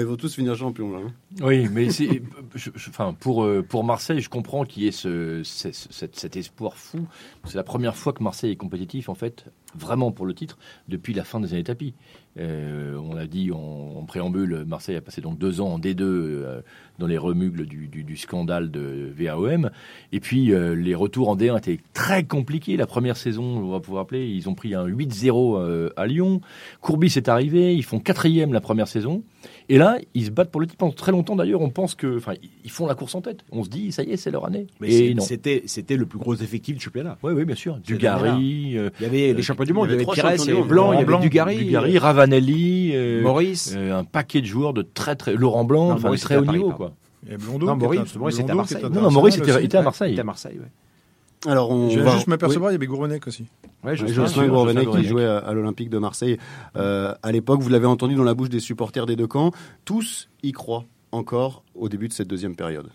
ils 0.00 0.06
vont 0.06 0.16
tous 0.16 0.34
finir 0.34 0.54
champions 0.56 0.90
là. 0.90 1.00
hein. 1.06 1.12
Oui, 1.42 1.68
mais 1.70 1.88
enfin, 2.76 3.14
pour, 3.18 3.44
euh, 3.44 3.62
pour 3.62 3.84
Marseille, 3.84 4.20
je 4.20 4.28
comprends 4.30 4.64
qu'il 4.64 4.84
y 4.84 4.86
ait 4.86 4.92
ce, 4.92 5.42
ce- 5.44 5.70
cet, 5.72 6.36
espoir 6.36 6.76
fou. 6.76 7.06
C'est 7.44 7.56
la 7.56 7.62
première 7.64 7.96
fois 7.96 8.12
que 8.12 8.22
Marseille 8.22 8.52
est 8.52 8.56
compétitif, 8.56 9.08
en 9.08 9.14
fait, 9.14 9.46
vraiment 9.74 10.10
pour 10.12 10.24
le 10.26 10.34
titre, 10.34 10.58
depuis 10.88 11.12
la 11.14 11.24
fin 11.24 11.40
des 11.40 11.52
années 11.52 11.64
tapis. 11.64 11.94
Euh, 12.38 12.96
on 12.96 13.14
l'a 13.14 13.26
dit 13.26 13.50
en, 13.52 14.04
préambule, 14.06 14.64
Marseille 14.66 14.96
a 14.96 15.00
passé 15.02 15.20
donc 15.20 15.38
deux 15.38 15.60
ans 15.60 15.68
en 15.74 15.78
D2 15.78 16.00
euh, 16.02 16.62
dans 17.02 17.08
les 17.08 17.18
remugles 17.18 17.66
du, 17.66 17.88
du- 17.88 18.04
du 18.04 18.16
scandale 18.16 18.70
de 18.70 19.12
VAOM. 19.16 19.70
Et 20.12 20.20
puis, 20.20 20.52
euh, 20.52 20.74
les 20.74 20.94
retours 20.94 21.28
en 21.28 21.36
D1 21.36 21.58
étaient 21.58 21.80
très 21.92 22.24
compliqués. 22.24 22.76
La 22.76 22.86
première 22.86 23.16
saison, 23.16 23.42
on 23.42 23.70
va 23.70 23.80
pouvoir 23.80 24.02
appeler, 24.04 24.26
ils 24.28 24.48
ont 24.48 24.54
pris 24.54 24.74
un 24.74 24.86
8-0 24.86 25.56
euh, 25.58 25.90
à 25.96 26.06
Lyon. 26.06 26.40
Courbis 26.80 27.12
est 27.16 27.28
arrivé, 27.28 27.74
ils 27.74 27.82
font 27.84 27.98
quatrième 27.98 28.52
la 28.52 28.60
première 28.60 28.88
saison. 28.88 29.22
Et 29.68 29.76
là, 29.78 29.98
ils 30.14 30.26
se 30.26 30.30
battent 30.30 30.50
pour 30.50 30.60
le 30.60 30.66
titre. 30.66 30.78
Pendant 30.78 30.92
très 30.92 31.10
longtemps, 31.12 31.34
d'ailleurs, 31.36 31.60
on 31.60 31.70
pense 31.70 31.94
que, 31.94 32.16
enfin, 32.16 32.34
ils 32.64 32.70
font 32.70 32.86
la 32.86 32.94
course 32.94 33.14
en 33.16 33.20
tête. 33.20 33.44
On 33.50 33.64
se 33.64 33.68
dit, 33.68 33.90
ça 33.92 34.02
y 34.04 34.12
est, 34.12 34.16
c'est 34.16 34.30
leur 34.30 34.46
année. 34.46 34.66
Mais 34.80 34.88
c'était 35.20 35.62
c'était 35.66 35.96
le 35.96 36.06
plus 36.06 36.18
gros 36.20 36.34
effectif 36.36 36.76
du 36.76 36.82
championnat. 36.84 37.18
Oui, 37.22 37.32
oui, 37.34 37.44
bien 37.44 37.56
sûr. 37.56 37.78
Dugarry. 37.78 38.78
euh, 38.78 38.90
Il 39.00 39.02
y 39.02 39.06
avait 39.06 39.32
les 39.32 39.42
champions 39.42 39.64
du 39.64 39.72
monde, 39.72 39.88
il 39.88 39.92
y 39.92 39.94
avait 39.94 40.02
trois 40.04 40.14
Pires, 40.14 40.24
il 40.26 40.38
y 40.46 40.50
avait 40.52 40.62
du 40.62 40.68
Blanc, 40.68 40.92
il 40.92 40.94
y 40.94 40.96
avait 40.98 41.04
Blanc, 41.06 41.20
Dugarry, 41.20 41.56
Dugarry, 41.64 41.96
euh, 41.96 42.00
Ravanelli, 42.00 42.92
euh, 42.94 43.22
Maurice. 43.22 43.74
euh, 43.76 43.98
un 43.98 44.04
paquet 44.04 44.40
de 44.40 44.46
joueurs 44.46 44.72
de 44.72 44.82
très 44.82 45.16
très 45.16 45.34
Laurent 45.34 45.64
Blanc, 45.64 45.88
Non, 45.88 45.94
enfin 45.94 46.08
Maurice 46.08 46.20
très 46.22 46.36
haut 46.36 46.44
Paris, 46.44 46.58
niveau 46.58 46.70
quoi. 46.72 46.91
Et 47.28 47.36
Blondeau, 47.36 47.66
Non, 47.66 47.74
qui 47.76 47.82
Maurice, 47.84 48.00
était- 48.10 48.18
Maurice 48.18 48.38
était 48.40 48.50
à 48.50 48.54
Marseille. 48.54 48.82
Non, 48.82 48.88
non, 49.02 49.10
Maurice 49.10 49.34
international 49.34 49.58
était, 49.64 49.66
était 49.66 49.76
à. 49.78 49.82
Marseille. 49.82 50.10
Il 50.10 50.12
était 50.14 50.20
à 50.20 50.24
Marseille, 50.24 50.58
ouais. 50.58 51.50
Alors 51.50 51.70
on 51.70 51.88
Je 51.90 51.96
viens 51.96 52.04
va 52.04 52.14
juste 52.14 52.28
m'apercevoir, 52.28 52.70
il 52.70 52.74
y 52.74 52.76
avait 52.76 52.86
Gourvenec 52.86 53.26
aussi. 53.26 53.46
Ouais, 53.84 53.92
Oui, 53.92 53.96
Jocelyn, 53.96 54.14
Jocelyn 54.46 54.82
Jocelyn 54.82 55.00
qui 55.00 55.04
jouait 55.08 55.24
à, 55.24 55.38
à 55.38 55.52
l'Olympique 55.52 55.90
de 55.90 55.98
Marseille 55.98 56.38
euh, 56.76 57.14
à 57.22 57.32
l'époque. 57.32 57.60
Vous 57.60 57.68
l'avez 57.68 57.86
entendu 57.86 58.14
dans 58.14 58.22
la 58.22 58.34
bouche 58.34 58.48
des 58.48 58.60
supporters 58.60 59.06
des 59.06 59.16
deux 59.16 59.26
camps. 59.26 59.50
Tous 59.84 60.28
y 60.44 60.52
croient 60.52 60.84
encore 61.10 61.64
au 61.74 61.88
début 61.88 62.06
de 62.08 62.12
cette 62.12 62.28
deuxième 62.28 62.54
période. 62.54 62.90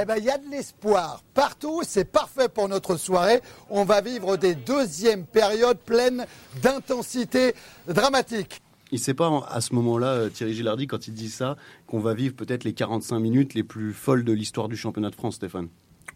Eh 0.00 0.04
ben, 0.04 0.14
il 0.18 0.24
y 0.24 0.30
a 0.30 0.38
de 0.38 0.48
l'espoir 0.48 1.24
partout. 1.34 1.80
C'est 1.84 2.04
parfait 2.04 2.48
pour 2.48 2.68
notre 2.68 2.94
soirée. 2.96 3.40
On 3.70 3.84
va 3.84 4.00
vivre 4.00 4.36
des 4.36 4.54
deuxièmes 4.54 5.24
périodes 5.26 5.78
pleines 5.78 6.26
d'intensité 6.62 7.54
dramatique. 7.88 8.62
Il 8.92 8.96
ne 8.96 9.00
sait 9.00 9.14
pas 9.14 9.28
en- 9.28 9.40
à 9.42 9.60
ce 9.60 9.74
moment-là, 9.74 10.08
euh, 10.14 10.28
Thierry 10.28 10.52
Gilardi, 10.54 10.86
quand 10.86 11.06
il 11.08 11.14
dit 11.14 11.30
ça, 11.30 11.56
qu'on 11.86 12.00
va 12.00 12.14
vivre 12.14 12.34
peut-être 12.34 12.64
les 12.64 12.72
45 12.72 13.18
minutes 13.20 13.54
les 13.54 13.62
plus 13.62 13.92
folles 13.92 14.24
de 14.24 14.32
l'histoire 14.32 14.68
du 14.68 14.76
championnat 14.76 15.10
de 15.10 15.14
France, 15.14 15.36
Stéphane. 15.36 15.68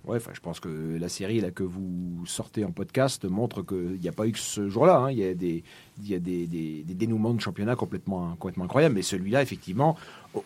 Ouais, 0.07 0.19
je 0.33 0.41
pense 0.41 0.61
que 0.61 0.99
la 0.99 1.09
série 1.09 1.43
que 1.55 1.63
vous 1.63 2.25
sortez 2.27 2.63
en 2.65 2.73
podcast 2.73 3.25
montre 3.25 3.63
qu'il 3.63 3.99
n'y 4.01 4.09
a 4.09 4.13
pas 4.13 4.27
eu 4.27 4.33
que 4.33 4.39
ce 4.39 4.69
jour-là. 4.69 4.99
hein. 4.99 5.11
Il 5.11 5.19
y 5.19 5.25
a, 6.15 6.19
des 6.19 6.85
dénouements 6.89 7.33
de 7.33 7.41
championnat 7.41 7.75
complètement, 7.75 8.37
complètement 8.37 8.65
incroyables. 8.65 8.95
Mais 8.95 9.03
celui-là, 9.03 9.41
effectivement, 9.41 9.97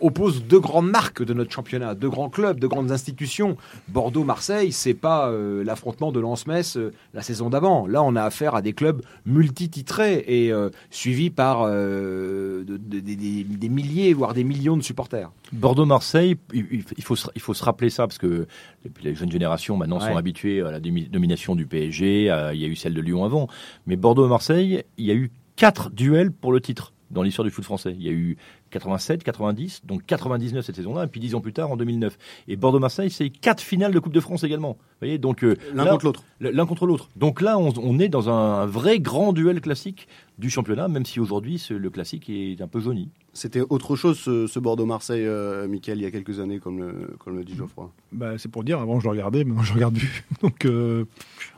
oppose 0.00 0.45
deux 0.45 0.61
grandes 0.61 0.90
marques 0.90 1.23
de 1.23 1.33
notre 1.35 1.50
championnat, 1.52 1.95
deux 1.95 2.09
grands 2.11 2.28
clubs, 2.28 2.59
deux 2.61 2.68
grandes 2.68 2.92
institutions. 2.92 3.57
Bordeaux-Marseille, 3.88 4.73
c'est 4.73 4.95
pas 4.95 5.28
euh, 5.30 5.64
l'affrontement 5.64 6.12
de 6.12 6.21
Lens-Metz 6.21 6.76
euh, 6.76 6.92
la 7.14 7.23
saison 7.23 7.50
d'avant. 7.50 7.87
Là, 7.87 8.02
on 8.02 8.14
a 8.16 8.23
affaire 8.23 8.54
à 8.54 8.62
des 8.62 8.73
clubs 8.73 9.02
multititrés 9.26 10.25
et 10.26 10.52
euh, 10.52 10.71
suivis 10.90 11.30
par 11.30 11.66
de- 11.66 12.64
de- 12.66 13.00
des- 13.00 13.68
milliers, 13.68 14.12
voire 14.12 14.35
des 14.35 14.45
millions 14.45 14.76
de 14.76 14.83
supporters. 14.83 15.30
Bordeaux-Marseille, 15.52 16.37
il, 16.52 16.83
faut 17.02 17.16
se, 17.16 17.28
il 17.35 17.40
faut 17.40 17.54
se 17.54 17.64
rappeler 17.64 17.90
ça 17.90 18.07
parce 18.07 18.18
que 18.18 18.46
les, 18.85 18.90
les 19.11 19.14
jeunes 19.14 19.31
générations 19.33 19.77
maintenant 19.77 19.98
Ouais. 19.98 20.09
sont 20.09 20.16
habituées 20.16 20.61
à 20.62 20.70
la 20.70 20.81
domination 20.81 21.55
du 21.55 21.66
PSG. 21.66 22.31
à- 22.31 22.55
il 22.55 22.61
y 22.61 22.64
a 22.64 22.68
eu 22.68 22.77
celle 22.77 22.94
de 22.94 23.01
Lyon 23.01 23.24
avant, 23.24 23.48
mais 23.87 23.96
Bordeaux-Marseille, 23.96 24.85
il 24.96 25.05
y 25.07 25.11
a 25.11 25.14
eu 25.14 25.31
quatre 25.57 25.90
duels 25.90 26.31
pour 26.31 26.53
le 26.53 26.61
titre 26.61 26.92
dans 27.11 27.23
l'histoire 27.23 27.44
du 27.44 27.51
foot 27.51 27.64
français. 27.64 27.94
Il 27.99 28.03
y 28.05 28.09
a 28.09 28.12
eu 28.12 28.37
87, 28.71 29.25
90, 29.25 29.83
donc 29.87 30.05
99 30.07 30.64
cette 30.64 30.77
saison-là, 30.77 31.05
et 31.05 31.07
puis 31.07 31.21
dix 31.21 31.35
ans 31.35 31.40
plus 31.40 31.53
tard 31.53 31.71
en 31.71 31.77
2009. 31.77 32.18
Et 32.49 32.57
Bordeaux-Marseille, 32.57 33.11
c'est 33.11 33.31
quatre 33.31 33.62
finales 33.62 33.92
de 33.92 33.99
Coupe 33.99 34.12
de 34.12 34.21
France 34.21 34.44
également. 34.44 34.73
Vous 34.73 34.97
voyez, 35.01 35.18
donc 35.18 35.42
euh, 35.44 35.57
L'un 35.75 35.87
contre 35.87 36.05
l'autre. 36.07 36.25
L'un 36.40 36.66
contre 36.66 36.87
l'autre. 36.87 37.09
Donc 37.16 37.40
là, 37.40 37.59
on, 37.59 37.73
on 37.83 37.99
est 37.99 38.09
dans 38.09 38.29
un, 38.29 38.66
vrai 38.66 39.01
grand 39.01 39.33
duel 39.33 39.61
classique 39.61 40.07
du 40.38 40.51
championnat, 40.51 40.88
même 40.88 41.05
si 41.07 41.18
aujourd'hui 41.21 41.64
le 41.71 41.90
classique 41.90 42.29
est 42.29 42.61
un 42.61 42.68
peu 42.68 42.81
jauni. 42.81 43.09
C'était 43.33 43.61
autre 43.61 43.97
chose 43.97 44.18
ce, 44.18 44.47
ce 44.47 44.59
Bordeaux-Marseille, 44.59 45.25
euh, 45.27 45.66
Mickaël, 45.68 45.99
il 45.99 46.03
y 46.03 46.07
a 46.07 46.11
quelques 46.11 46.40
années, 46.40 46.59
comme 46.59 46.79
le, 46.79 47.14
comme 47.18 47.37
le 47.37 47.44
dit 47.44 47.55
Geoffroy. 47.55 47.90
Bah, 48.12 48.37
c'est 48.37 48.51
pour 48.51 48.64
dire, 48.64 48.81
avant 48.81 48.99
je 49.01 49.05
le 49.05 49.11
regardais, 49.11 49.44
maintenant 49.44 49.62
je 49.62 49.73
regarde 49.75 49.97
plus. 49.97 50.25
Donc 50.42 50.64
euh, 50.64 51.05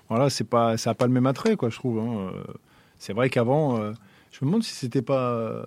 voilà, 0.09 0.31
c'est 0.31 0.45
pas, 0.45 0.77
ça 0.77 0.91
n'a 0.91 0.95
pas 0.95 1.07
le 1.07 1.13
même 1.13 1.27
attrait, 1.27 1.57
quoi, 1.57 1.71
je 1.71 1.77
trouve. 1.77 1.99
hein. 1.99 2.31
Euh, 2.35 2.43
C'est 2.99 3.13
vrai 3.15 3.31
qu'avant, 3.31 3.79
euh, 3.79 3.93
je 4.31 4.45
me 4.45 4.49
demande 4.51 4.63
si 4.63 4.75
c'était 4.75 5.03
pas, 5.03 5.31
euh, 5.33 5.65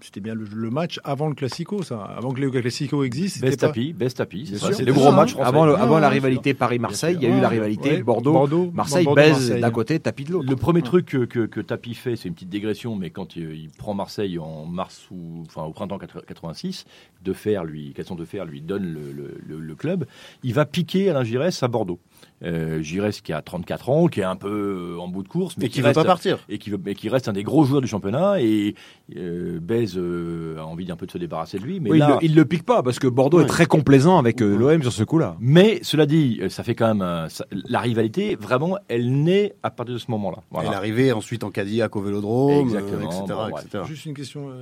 c'était 0.00 0.20
bien 0.20 0.34
le, 0.34 0.44
le 0.44 0.70
match 0.70 1.00
avant 1.02 1.28
le 1.28 1.34
Classico, 1.34 1.82
ça, 1.82 2.02
avant 2.04 2.30
que 2.32 2.40
le 2.40 2.50
Classico 2.50 3.02
existe. 3.02 3.40
Best 3.40 3.60
pas- 3.60 3.66
tapis, 3.68 3.92
best 3.92 4.16
tapis, 4.18 4.46
c'est 4.56 4.84
le 4.84 4.92
gros 4.92 5.06
ça, 5.06 5.10
match 5.10 5.32
français. 5.32 5.48
Avant, 5.48 5.66
le- 5.66 5.72
Ouais, 5.74 5.80
avant 5.80 5.96
ouais, 5.96 6.00
la 6.00 6.08
rivalité 6.08 6.54
Paris-Marseille, 6.54 7.16
il 7.20 7.22
y 7.22 7.26
a 7.26 7.30
eu 7.30 7.34
Ouais, 7.34 7.40
la 7.40 7.48
rivalité 7.48 7.90
ouais. 7.90 8.02
Bordeaux. 8.02 8.32
Bordeaux, 8.32 8.70
Marseille 8.72 9.04
Bordeaux, 9.04 9.20
baise 9.22 9.50
d'un 9.60 9.70
côté, 9.72 9.98
tapis 9.98 10.24
de 10.24 10.32
l'autre. 10.32 10.48
Le 10.48 10.54
premier 10.56 10.82
truc 10.82 11.06
que, 11.06 11.24
que, 11.24 11.46
fait, 11.94 12.14
c'est 12.16 12.28
une 12.28 12.34
petite 12.34 12.48
dégression, 12.48 12.94
mais 12.94 13.10
quand 13.10 13.34
il, 13.34 13.50
il 13.54 13.70
prend 13.70 13.92
Marseille 13.94 14.38
en 14.38 14.66
mars 14.66 15.06
ou 15.10 15.42
enfin 15.46 15.62
au 15.64 15.72
printemps 15.72 15.98
80 15.98 16.22
86, 16.28 16.84
de 17.24 17.32
fer 17.32 17.64
lui, 17.64 17.92
Casson 17.92 18.14
de 18.14 18.24
fer 18.24 18.44
lui 18.44 18.60
donne 18.60 18.84
le, 18.84 19.10
le- 19.12 19.36
le- 19.46 19.58
le 19.60 19.74
club, 19.74 20.04
il 20.44 20.54
va 20.54 20.64
piquer 20.64 21.10
Alain 21.10 21.24
Giresse 21.24 21.60
à 21.64 21.68
Bordeaux. 21.68 21.98
Euh, 22.44 22.80
Giresse 22.82 23.20
qui 23.20 23.32
a 23.32 23.42
34 23.42 23.88
ans, 23.88 24.06
qui 24.06 24.20
est 24.20 24.24
un 24.24 24.36
peu 24.36 24.94
euh, 24.96 25.00
en 25.00 25.08
bout 25.08 25.24
de 25.24 25.28
course, 25.28 25.56
mais 25.56 25.66
Et 25.66 25.68
qui 25.68 25.80
veut 25.80 25.92
pas 25.92 26.04
partir. 26.04 26.38
et 26.48 26.58
qui, 26.58 26.70
veut, 26.70 26.78
mais 26.84 26.94
qui 26.94 27.08
reste 27.08 27.26
un 27.28 27.32
des 27.32 27.42
gros 27.42 27.64
joueurs 27.64 27.80
du 27.80 27.88
championnat 27.88 28.40
et 28.40 28.76
euh, 29.16 29.58
Baise 29.60 29.94
euh, 29.96 30.56
a 30.58 30.64
envie 30.64 30.84
d'un 30.84 30.94
peu 30.94 31.06
de 31.06 31.10
se 31.10 31.18
débarrasser 31.18 31.58
de 31.58 31.64
lui, 31.64 31.80
mais 31.80 31.90
Oui, 31.90 31.98
là, 31.98 32.16
il, 32.22 32.30
ne 32.30 32.36
le 32.36 32.44
pique 32.44 32.62
pas 32.64 32.84
parce 32.84 33.00
que 33.00 33.08
Bordeaux 33.08 33.38
Ouais. 33.38 33.44
est 33.44 33.48
très 33.48 33.66
complaisant 33.66 34.18
avec 34.18 34.40
euh, 34.40 34.56
l'OM 34.56 34.80
sur 34.82 34.92
ce 34.92 35.02
coup-là. 35.02 35.36
mais 35.40 35.80
cela 35.82 36.06
dit, 36.06 36.40
ça 36.48 36.62
fait 36.62 36.76
quand 36.76 36.86
même 36.86 37.02
un- 37.02 37.28
ça- 37.28 37.44
la 37.50 37.80
rivalité 37.80 38.36
vraiment, 38.36 38.78
elle 38.86 39.20
naît 39.24 39.56
à 39.64 39.70
partir 39.72 39.94
de 39.94 39.98
ce 39.98 40.08
moment-là. 40.12 40.38
Voilà. 40.52 40.68
Elle 40.68 40.74
est 40.74 40.76
arrivée 40.76 41.12
ensuite 41.12 41.42
en 41.42 41.50
Cadillac 41.50 41.96
au 41.96 42.02
Vélodrome, 42.02 42.60
Exactement, 42.68 43.00
euh, 43.02 43.04
etc. 43.06 43.24
bon, 43.28 43.48
bref. 43.50 43.64
etc. 43.66 43.82
Juste 43.84 44.06
une 44.06 44.14
question, 44.14 44.52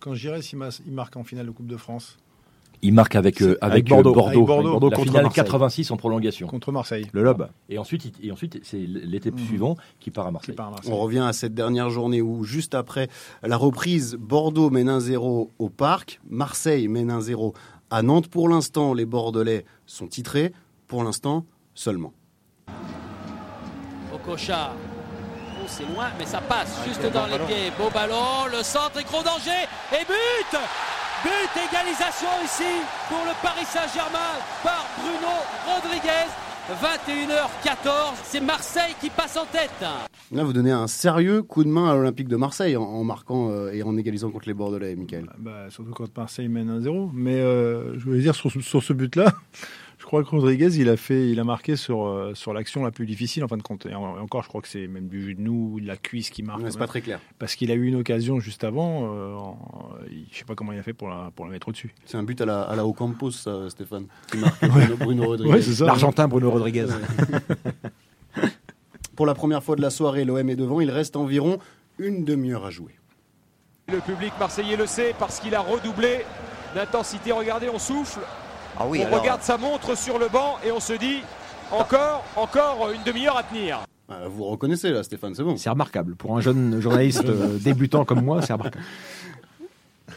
quand 0.00 0.12
Giresse 0.14 0.52
il, 0.52 0.58
il 0.86 0.92
marque 0.92 1.16
en 1.16 1.24
finale 1.24 1.46
de 1.46 1.50
Coupe 1.52 1.66
de 1.66 1.78
France 1.78 2.18
Il 2.84 2.92
marque 2.94 3.14
avec, 3.14 3.40
euh, 3.42 3.56
avec, 3.60 3.72
avec 3.74 3.88
Bordeaux. 3.88 4.10
euh, 4.10 4.14
Bordeaux, 4.14 4.28
Avec 4.30 4.46
Bordeaux. 4.66 4.90
la 4.90 4.96
contre 4.96 5.08
finale 5.08 5.22
Marseille. 5.22 5.44
86 5.44 5.90
en 5.92 5.96
prolongation. 5.96 6.48
contre 6.48 6.72
Marseille, 6.72 7.06
Le 7.12 7.22
lob. 7.22 7.48
Et 7.68 7.78
ensuite, 7.78 8.12
et 8.20 8.32
ensuite 8.32 8.58
c'est 8.64 8.78
l'été 8.78 9.30
Mhm. 9.30 9.38
suivant 9.38 9.76
qui 10.00 10.10
part 10.10 10.26
à 10.26 10.30
Marseille. 10.32 10.54
pas 10.56 10.64
à 10.66 10.70
Marseille. 10.70 10.92
On 10.92 10.96
revient 10.98 11.20
à 11.20 11.32
cette 11.32 11.54
dernière 11.54 11.90
journée 11.90 12.20
où, 12.20 12.42
juste 12.44 12.74
après 12.74 13.08
la 13.44 13.56
reprise, 13.56 14.16
Bordeaux 14.18 14.70
mène 14.70 14.88
1-0 14.88 15.50
au 15.60 15.68
Parc, 15.68 16.20
Marseille 16.28 16.88
mène 16.88 17.10
1-0 17.10 17.54
à 17.90 18.02
Nantes. 18.02 18.26
Pour 18.26 18.48
l'instant, 18.48 18.94
les 18.94 19.06
Bordelais 19.06 19.64
sont 19.86 20.08
titrés. 20.08 20.52
Pour 20.88 21.04
l'instant, 21.04 21.44
seulement. 21.74 22.12
Okocha. 24.12 24.72
Oh, 24.74 25.64
c'est 25.68 25.84
loin, 25.94 26.06
mais 26.18 26.26
ça 26.26 26.40
passe 26.40 26.80
juste 26.86 27.02
dans 27.12 27.26
les 27.26 27.38
pieds. 27.46 27.70
Beau 27.78 27.88
ballon, 27.94 28.46
le 28.50 28.62
centre 28.64 28.98
est 28.98 29.04
gros 29.04 29.22
danger. 29.22 29.66
Et 29.92 30.04
but 30.04 30.58
But, 31.22 31.50
égalisation 31.70 32.28
ici 32.44 32.64
pour 33.08 33.18
le 33.24 33.32
Paris 33.42 33.64
Saint-Germain 33.66 34.32
par 34.62 34.84
Bruno 34.98 35.34
Rodriguez. 35.66 36.26
21h14, 36.80 38.14
c'est 38.24 38.40
Marseille 38.40 38.94
qui 39.00 39.10
passe 39.10 39.36
en 39.36 39.44
tête. 39.46 39.70
Là, 40.32 40.44
vous 40.44 40.52
donnez 40.52 40.70
un 40.70 40.86
sérieux 40.86 41.42
coup 41.42 41.64
de 41.64 41.68
main 41.68 41.90
à 41.90 41.94
l'Olympique 41.94 42.28
de 42.28 42.36
Marseille 42.36 42.76
en, 42.76 42.82
en 42.84 43.04
marquant 43.04 43.48
euh, 43.50 43.72
et 43.72 43.82
en 43.82 43.96
égalisant 43.96 44.30
contre 44.30 44.46
les 44.48 44.54
Bordelais, 44.54 44.94
Michael. 44.96 45.28
Bah, 45.38 45.66
surtout 45.70 45.90
quand 45.92 46.16
Marseille 46.16 46.48
mène 46.48 46.80
1-0. 46.80 47.10
Mais 47.14 47.34
euh, 47.40 47.98
je 47.98 48.04
voulais 48.04 48.20
dire 48.20 48.34
sur, 48.34 48.50
ce- 48.50 48.60
sur 48.60 48.82
ce 48.82 48.92
but-là, 48.92 49.32
crois 50.12 50.24
que 50.24 50.28
Rodriguez, 50.28 50.76
il 50.78 50.90
a 50.90 50.98
fait, 50.98 51.30
il 51.30 51.40
a 51.40 51.44
marqué 51.44 51.74
sur 51.74 52.04
euh, 52.06 52.34
sur 52.34 52.52
l'action 52.52 52.84
la 52.84 52.90
plus 52.90 53.06
difficile 53.06 53.42
en 53.44 53.48
fin 53.48 53.56
de 53.56 53.62
compte. 53.62 53.86
Et 53.86 53.94
en- 53.94 54.18
et 54.18 54.20
encore, 54.20 54.42
je 54.42 54.48
crois 54.48 54.60
que 54.60 54.68
c'est 54.68 54.86
même 54.86 55.08
du 55.08 55.30
genou, 55.30 55.80
de 55.80 55.86
la 55.86 55.96
cuisse 55.96 56.28
qui 56.28 56.42
marque. 56.42 56.60
C'est 56.70 56.78
pas 56.78 56.86
très 56.86 57.00
clair. 57.00 57.18
Parce 57.38 57.54
qu'il 57.54 57.70
a 57.70 57.74
eu 57.74 57.86
une 57.86 57.96
occasion 57.96 58.38
juste 58.38 58.62
avant. 58.64 59.14
euh, 59.14 59.34
en- 59.36 59.58
je 60.30 60.36
sais 60.38 60.44
pas 60.44 60.54
comment 60.54 60.72
il 60.72 60.78
a 60.78 60.82
fait 60.82 60.92
pour 60.92 61.08
la 61.08 61.30
pour 61.34 61.46
la 61.46 61.50
mettre 61.50 61.68
au-dessus. 61.68 61.94
C'est 62.04 62.18
un 62.18 62.22
but 62.24 62.38
à 62.42 62.46
la, 62.46 62.60
à 62.62 62.76
la 62.76 62.84
Ocampos, 62.86 63.30
ça, 63.30 63.70
Stéphane, 63.70 64.04
qui 64.30 64.36
marque 64.36 64.60
Bruno, 64.68 64.96
Bruno 64.96 65.24
Rodriguez. 65.28 65.80
Ouais. 65.80 65.86
L'Argentin 65.86 66.28
Bruno 66.28 66.50
Rodriguez. 66.50 66.86
Pour 69.16 69.26
la 69.26 69.34
première 69.34 69.62
fois 69.62 69.76
de 69.76 69.82
la 69.82 69.90
soirée, 69.90 70.24
l'OM 70.24 70.48
est 70.48 70.56
devant. 70.56 70.80
Il 70.80 70.90
reste 70.90 71.16
environ 71.16 71.58
une 71.98 72.24
demi-heure 72.24 72.64
à 72.64 72.70
jouer. 72.70 72.94
Le 73.88 74.00
public 74.00 74.32
marseillais 74.38 74.76
le 74.76 74.86
sait 74.86 75.14
parce 75.18 75.38
qu'il 75.40 75.54
a 75.54 75.60
redoublé 75.60 76.20
d'intensité. 76.74 77.32
Regardez, 77.32 77.68
on 77.68 77.78
souffle. 77.78 78.20
Ah 78.78 78.84
oui, 78.86 79.00
on 79.02 79.06
alors- 79.06 79.20
regarde 79.20 79.42
sa 79.42 79.58
montre 79.58 79.96
sur 79.96 80.18
le 80.18 80.28
banc 80.28 80.56
et 80.66 80.72
on 80.72 80.80
se 80.80 80.92
dit 80.94 81.20
encore, 81.70 82.24
encore 82.36 82.90
une 82.94 83.02
demi-heure 83.02 83.36
à 83.36 83.42
tenir. 83.42 83.80
Ah, 84.08 84.26
Vous 84.28 84.44
reconnaissez 84.44 84.90
là, 84.90 85.02
Stéphane, 85.02 85.34
c'est 85.34 85.42
bon. 85.42 85.56
C'est 85.56 85.70
remarquable. 85.70 86.16
Pour 86.16 86.36
un 86.36 86.40
jeune 86.40 86.80
journaliste 86.80 87.24
euh, 87.24 87.58
débutant 87.58 88.04
comme 88.04 88.22
moi, 88.24 88.42
c'est 88.42 88.52
remarquable. 88.52 88.84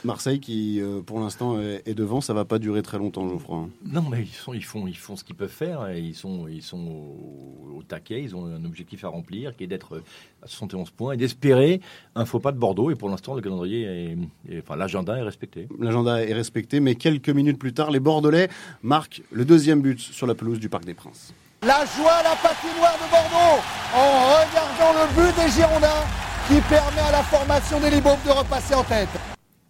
Marseille 0.06 0.40
qui, 0.40 0.80
euh, 0.80 1.02
pour 1.02 1.20
l'instant, 1.20 1.60
est, 1.60 1.84
est 1.86 1.94
devant, 1.94 2.22
ça 2.22 2.34
va 2.34 2.46
pas 2.46 2.60
durer 2.60 2.82
très 2.82 2.98
longtemps, 2.98 3.28
Geoffroy. 3.28 3.58
hein. 3.58 3.70
Non, 3.86 4.04
mais 4.10 4.22
ils, 4.22 4.28
sont, 4.34 4.54
ils, 4.54 4.64
font, 4.64 4.88
ils 4.88 4.96
font 4.98 5.16
ce 5.16 5.24
qu'ils 5.24 5.36
peuvent 5.36 5.50
faire. 5.50 5.88
Et 5.90 6.00
ils 6.00 6.16
sont, 6.16 6.48
ils 6.48 6.62
sont 6.62 6.78
au, 6.80 7.78
au 7.80 7.84
taquet. 7.84 8.22
Ils 8.22 8.36
ont 8.36 8.46
un 8.46 8.64
objectif 8.66 9.04
à 9.04 9.10
remplir 9.10 9.56
qui 9.56 9.64
est 9.64 9.68
d'être 9.68 10.02
à 10.44 10.48
71 10.48 10.92
points 10.92 11.14
et 11.14 11.18
d'espérer 11.18 11.82
un 12.16 12.26
faux 12.26 12.40
pas 12.40 12.52
de 12.54 12.58
Bordeaux. 12.58 12.92
Et 12.92 12.96
pour 12.96 13.10
l'instant, 13.10 13.34
le 13.34 13.42
calendrier, 13.42 13.84
est, 13.84 14.18
est- 14.54 14.60
enfin, 14.60 14.76
l'agenda 14.76 15.18
est 15.18 15.24
respecté. 15.24 15.68
L'agenda 15.80 16.24
est 16.24 16.34
respecté, 16.34 16.80
mais 16.80 16.96
quelques 16.96 17.30
minutes 17.30 17.60
plus 17.60 17.74
tard, 17.74 17.92
les 17.92 18.00
Bordelais 18.00 18.50
marquent 18.84 19.22
le 19.32 19.44
deuxième 19.44 19.82
but 19.82 20.00
sur 20.00 20.28
la 20.28 20.36
pelouse 20.36 20.60
du 20.60 20.70
Parc 20.70 20.86
des 20.86 20.94
Princes. 20.94 21.34
La 21.64 21.84
joie 21.86 22.12
à 22.12 22.24
la 22.24 22.36
patinoire 22.36 22.96
de 23.04 23.10
Bordeaux 23.10 23.62
en 23.96 24.28
regardant 24.38 24.94
le 25.00 25.16
but 25.16 25.36
des 25.44 25.50
Girondins 25.52 26.06
qui 26.48 26.62
permet 26.70 27.02
à 27.02 27.12
la 27.12 27.24
formation 27.24 27.80
des 27.80 27.90
Libaumes 27.90 28.20
de 28.24 28.30
repasser 28.32 28.76
en 28.76 28.84
tête. 28.84 29.10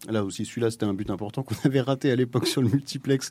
Là 0.10 0.24
aussi, 0.24 0.46
celui-là, 0.46 0.72
c'était 0.72 0.86
un 0.86 0.94
but 0.94 1.10
important 1.10 1.44
qu'on 1.44 1.56
avait 1.66 1.82
raté 1.82 2.12
à 2.12 2.16
l'époque 2.16 2.48
sur 2.48 2.62
le 2.62 2.70
multiplex, 2.70 3.30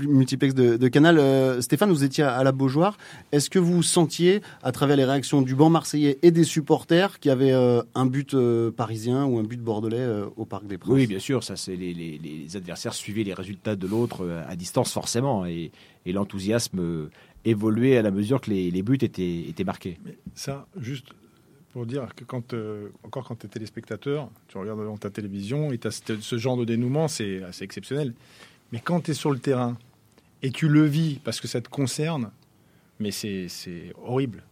de, 0.00 0.76
de 0.76 0.88
Canal. 0.88 1.18
Euh, 1.18 1.60
Stéphane, 1.60 1.90
vous 1.90 2.04
étiez 2.04 2.24
à 2.24 2.42
la 2.42 2.52
Beaujoire. 2.52 2.96
Est-ce 3.32 3.48
que 3.50 3.58
vous 3.58 3.82
sentiez, 3.82 4.40
à 4.62 4.72
travers 4.72 4.96
les 4.96 5.04
réactions 5.04 5.42
du 5.42 5.54
banc 5.54 5.70
marseillais 5.70 6.18
et 6.22 6.30
des 6.30 6.44
supporters, 6.44 7.18
qu'il 7.20 7.28
y 7.28 7.32
avait 7.32 7.52
euh, 7.52 7.82
un 7.94 8.06
but 8.06 8.34
euh, 8.34 8.70
parisien 8.70 9.24
ou 9.24 9.38
un 9.38 9.42
but 9.44 9.60
bordelais 9.60 9.96
euh, 9.98 10.26
au 10.36 10.44
Parc 10.44 10.66
des 10.66 10.78
Princes? 10.78 10.92
Oui, 10.94 11.06
bien 11.06 11.18
sûr, 11.18 11.44
ça 11.44 11.56
c'est 11.56 11.76
les, 11.76 11.94
les- 11.94 12.18
les 12.18 12.56
adversaires 12.56 12.94
suivaient 12.94 13.24
les 13.24 13.34
résultats 13.34 13.76
de 13.76 13.86
l'autre 13.86 14.26
à 14.48 14.56
distance 14.56 14.92
forcément 14.92 15.46
et, 15.46 15.70
et 16.06 16.12
l'enthousiasme 16.12 17.08
évoluait 17.44 17.96
à 17.96 18.02
la 18.02 18.10
mesure 18.10 18.40
que 18.40 18.50
les, 18.50 18.70
les 18.70 18.82
buts 18.82 18.98
étaient, 19.00 19.40
étaient 19.48 19.64
marqués. 19.64 19.98
Ça, 20.34 20.66
juste 20.80 21.06
pour 21.76 21.84
dire 21.84 22.14
que 22.16 22.24
quand, 22.24 22.54
euh, 22.54 22.88
encore 23.02 23.28
quand 23.28 23.34
tu 23.34 23.44
es 23.44 23.50
téléspectateur, 23.50 24.30
tu 24.48 24.56
regardes 24.56 24.78
devant 24.80 24.96
ta 24.96 25.10
télévision 25.10 25.72
et 25.72 25.76
tu 25.76 25.88
as 25.88 26.02
ce 26.22 26.38
genre 26.38 26.56
de 26.56 26.64
dénouement, 26.64 27.06
c'est 27.06 27.42
assez 27.42 27.64
exceptionnel. 27.64 28.14
Mais 28.72 28.80
quand 28.80 29.02
tu 29.02 29.10
es 29.10 29.14
sur 29.14 29.30
le 29.30 29.38
terrain 29.38 29.76
et 30.42 30.50
tu 30.50 30.68
le 30.68 30.86
vis 30.86 31.20
parce 31.22 31.38
que 31.38 31.46
ça 31.46 31.60
te 31.60 31.68
concerne, 31.68 32.30
mais 32.98 33.10
c'est 33.10 33.92
horrible. 34.02 34.42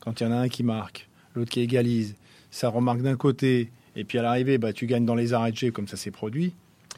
Quand 0.00 0.20
il 0.20 0.24
y 0.24 0.26
en 0.26 0.32
a 0.32 0.38
un 0.38 0.48
qui 0.48 0.64
marque, 0.64 1.08
l'autre 1.36 1.52
qui 1.52 1.60
égalise, 1.60 2.16
ça 2.50 2.68
remarque 2.68 3.02
d'un 3.02 3.14
côté, 3.14 3.70
et 3.94 4.02
puis 4.02 4.18
à 4.18 4.22
l'arrivée, 4.22 4.58
bah, 4.58 4.72
tu 4.72 4.86
gagnes 4.86 5.06
dans 5.06 5.14
les 5.14 5.34
arrêts 5.34 5.52
de 5.52 5.56
jeu 5.56 5.70
comme 5.70 5.86
ça 5.86 5.96
s'est 5.96 6.10
produit. 6.10 6.52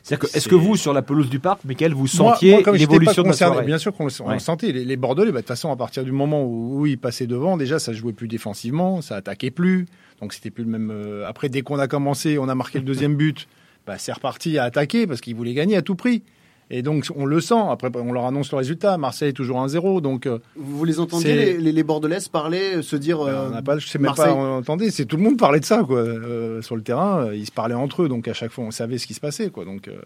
C'est-à-dire 0.05 0.21
que, 0.21 0.27
C'est- 0.29 0.37
est-ce 0.39 0.49
que 0.49 0.55
vous, 0.55 0.77
sur 0.77 0.93
la 0.93 1.01
pelouse 1.03 1.31
du 1.31 1.39
parc, 1.41 1.65
Michael, 1.65 1.95
vous 1.95 2.07
sentiez 2.07 2.63
l'évolution 2.75 3.23
de 3.23 3.29
la 3.29 3.33
soirée 3.33 3.65
Bien 3.65 3.79
sûr 3.79 3.93
qu'on 3.95 4.05
le, 4.07 4.13
on 4.21 4.27
Ouais. 4.29 4.35
le 4.35 4.39
sentait. 4.39 4.71
Les, 4.71 4.85
les 4.85 4.97
Bordelais, 4.97 5.33
bah, 5.33 5.39
de 5.39 5.43
toute 5.43 5.49
façon, 5.49 5.73
à 5.73 5.77
partir 5.77 6.05
du 6.05 6.13
moment 6.13 6.45
où, 6.45 6.81
où 6.81 6.87
ils 6.87 6.99
passaient 6.99 7.27
devant, 7.27 7.57
déjà, 7.57 7.79
ça 7.79 7.93
jouait 7.95 8.13
plus 8.13 8.29
défensivement, 8.29 9.01
ça 9.01 9.17
attaquait 9.17 9.51
plus. 9.51 9.87
Donc, 10.21 10.35
c'était 10.35 10.51
plus 10.51 10.65
le 10.65 10.71
même. 10.71 10.91
euh, 10.93 11.27
Après, 11.27 11.49
dès 11.49 11.63
qu'on 11.63 11.79
a 11.79 11.89
commencé, 11.89 12.39
on 12.39 12.49
a 12.51 12.55
marqué 12.55 12.79
le 12.79 12.85
deuxième 12.85 13.17
but, 13.17 13.49
bah, 13.87 13.95
c'est 13.99 14.13
reparti 14.13 14.59
à 14.59 14.65
attaquer 14.65 15.07
parce 15.07 15.21
qu'ils 15.23 15.35
voulaient 15.35 15.55
gagner 15.55 15.77
à 15.77 15.83
tout 15.83 15.95
prix. 15.95 16.23
Et 16.71 16.83
donc, 16.83 17.07
on 17.15 17.27
le 17.27 17.41
sent. 17.41 17.55
Après, 17.71 17.91
on 17.95 18.13
leur 18.13 18.25
annonce 18.25 18.51
le 18.51 18.57
résultat. 18.57 18.97
Marseille 18.97 19.29
est 19.31 19.33
toujours 19.35 19.59
1-0. 19.65 20.01
Donc, 20.01 20.27
euh, 20.27 20.39
Vous 20.57 20.85
les 20.85 20.99
entendiez, 20.99 21.35
les, 21.35 21.59
les, 21.59 21.73
les 21.73 21.83
Bordelais 21.83 22.19
parler, 22.33 22.83
se 22.83 22.97
dire. 22.97 23.21
euh, 23.21 23.49
on 23.49 23.51
n'a 23.51 23.63
pas, 23.63 23.79
je 23.79 23.87
sais 23.87 23.99
même 23.99 24.07
Marseille- 24.07 24.27
pas, 24.27 24.35
on 24.35 24.59
entendait, 24.59 24.91
c'est 24.91 25.05
tout 25.05 25.17
le 25.19 25.23
monde 25.23 25.39
parlait 25.39 25.61
de 25.61 25.65
ça, 25.65 25.83
quoi. 25.85 25.99
Euh, 25.99 26.63
sur 26.63 26.75
le 26.77 26.83
terrain, 26.83 27.27
euh, 27.27 27.37
ils 27.37 27.47
se 27.47 27.53
parlaient 27.53 27.75
entre 27.75 28.03
eux. 28.05 28.09
Donc, 28.09 28.29
à 28.29 28.33
chaque 28.33 28.51
fois, 28.51 28.65
on 28.65 28.71
savait 28.71 28.99
ce 28.99 29.07
qui 29.07 29.15
se 29.15 29.21
passait, 29.21 29.51
quoi. 29.51 29.65
Donc, 29.65 29.89
euh, 29.89 29.99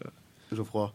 Geoffroy. 0.52 0.92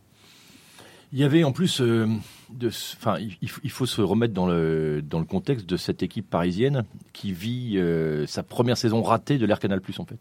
Il 1.14 1.20
y 1.20 1.24
avait 1.24 1.44
en 1.44 1.52
plus, 1.52 1.80
euh, 1.80 2.08
de, 2.52 2.70
enfin, 2.70 3.18
il, 3.20 3.38
il 3.64 3.70
faut- 3.70 3.86
se 3.86 4.02
remettre 4.02 4.34
dans 4.34 4.48
le, 4.48 5.02
dans 5.08 5.20
le 5.20 5.26
contexte 5.26 5.68
de 5.70 5.78
cette 5.78 6.02
équipe 6.02 6.28
parisienne 6.28 6.86
qui 7.14 7.32
vit 7.32 7.74
euh, 7.78 8.26
sa 8.26 8.42
première 8.42 8.78
saison 8.78 9.04
ratée 9.04 9.38
de 9.38 9.46
l'Air 9.46 9.60
Canal 9.60 9.80
Plus 9.80 10.00
en 10.00 10.06
fait. 10.06 10.18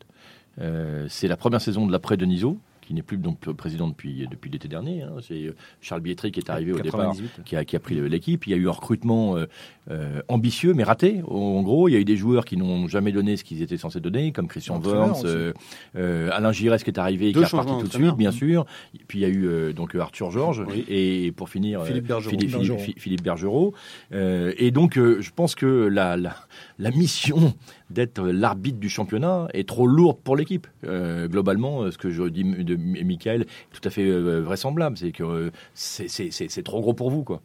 Euh, 0.60 1.06
c'est 1.08 1.28
la 1.28 1.38
première 1.38 1.62
saison 1.62 1.86
de 1.86 1.92
l'après 1.92 2.18
Denisot 2.18 2.58
qui 2.82 2.92
n'est 2.94 3.02
plus 3.02 3.16
donc 3.16 3.38
président 3.54 3.88
depuis 3.88 4.26
depuis 4.30 4.50
l'été 4.50 4.68
dernier. 4.68 5.02
hein. 5.02 5.12
C'est 5.26 5.44
euh, 5.46 5.54
Charles 5.80 6.02
Bietri 6.02 6.30
qui 6.32 6.40
est 6.40 6.50
arrivé 6.50 6.72
au 6.72 6.78
départ, 6.80 7.00
98. 7.12 7.44
qui 7.44 7.56
a, 7.56 7.64
qui 7.64 7.76
a 7.76 7.80
pris 7.80 7.94
l'équipe. 8.08 8.46
Il 8.46 8.50
y 8.50 8.54
a 8.54 8.56
eu 8.56 8.68
un 8.68 8.72
recrutement 8.72 9.36
euh, 9.36 9.46
euh, 9.90 10.20
ambitieux 10.28 10.74
mais 10.74 10.82
raté. 10.84 11.22
En 11.26 11.62
gros, 11.62 11.88
il 11.88 11.92
y 11.92 11.96
a 11.96 12.00
eu 12.00 12.04
des 12.04 12.16
joueurs 12.16 12.44
qui 12.44 12.56
n'ont 12.56 12.88
jamais 12.88 13.12
donné 13.12 13.36
ce 13.36 13.44
qu'ils 13.44 13.62
étaient 13.62 13.76
censés 13.76 14.00
donner, 14.00 14.32
comme 14.32 14.48
Christian 14.48 14.80
Worms, 14.80 15.22
euh, 15.24 15.52
euh, 15.96 16.28
Alain 16.32 16.52
Giresse 16.52 16.82
qui 16.84 16.90
est 16.90 16.98
arrivé, 16.98 17.30
et 17.30 17.32
Deux 17.32 17.40
qui 17.40 17.54
est 17.54 17.58
reparti 17.58 17.80
tout 17.80 17.88
de 17.88 17.92
suite, 17.92 18.16
bien 18.16 18.32
sûr. 18.32 18.66
Puis 19.08 19.20
il 19.20 19.22
y 19.22 19.24
a 19.24 19.28
eu 19.28 19.46
euh, 19.46 19.72
donc 19.72 19.94
Arthur 19.94 20.30
Georges 20.30 20.64
Oui. 20.68 20.84
et, 20.88 21.26
et 21.26 21.32
pour 21.32 21.48
finir 21.48 21.84
Philippe 21.84 22.06
Bergerot. 22.06 22.30
Philippe, 22.30 22.50
Philippe- 22.50 22.58
Bergerot. 22.68 22.78
Philippe- 22.82 23.00
Philippe 23.00 23.22
Bergerot. 23.22 23.74
Euh, 24.12 24.52
et 24.58 24.70
donc, 24.70 24.98
euh, 24.98 25.20
je 25.20 25.30
pense 25.30 25.54
que 25.54 25.66
la, 25.66 26.16
la, 26.16 26.34
la 26.78 26.90
mission 26.90 27.54
d'être 27.92 28.22
l'arbitre 28.22 28.78
du 28.78 28.88
championnat 28.88 29.48
est 29.54 29.68
trop 29.68 29.86
lourde 29.86 30.18
pour 30.24 30.36
l'équipe. 30.36 30.66
Euh, 30.84 31.28
globalement, 31.28 31.82
euh, 31.82 31.90
ce 31.90 31.98
que 31.98 32.10
je 32.10 32.24
dis 32.24 32.42
de 32.44 32.76
Michael 32.76 33.42
est 33.42 33.46
tout 33.72 33.86
à 33.86 33.90
fait 33.90 34.06
euh, 34.08 34.40
vraisemblable. 34.40 34.96
C'est 34.98 35.12
que 35.12 35.22
euh, 35.22 35.50
c'est- 35.74 36.08
c'est 36.08 36.30
c'est- 36.30 36.50
c'est 36.50 36.62
trop 36.62 36.80
gros 36.80 36.94
pour 36.94 37.10
vous, 37.10 37.22
quoi. 37.24 37.40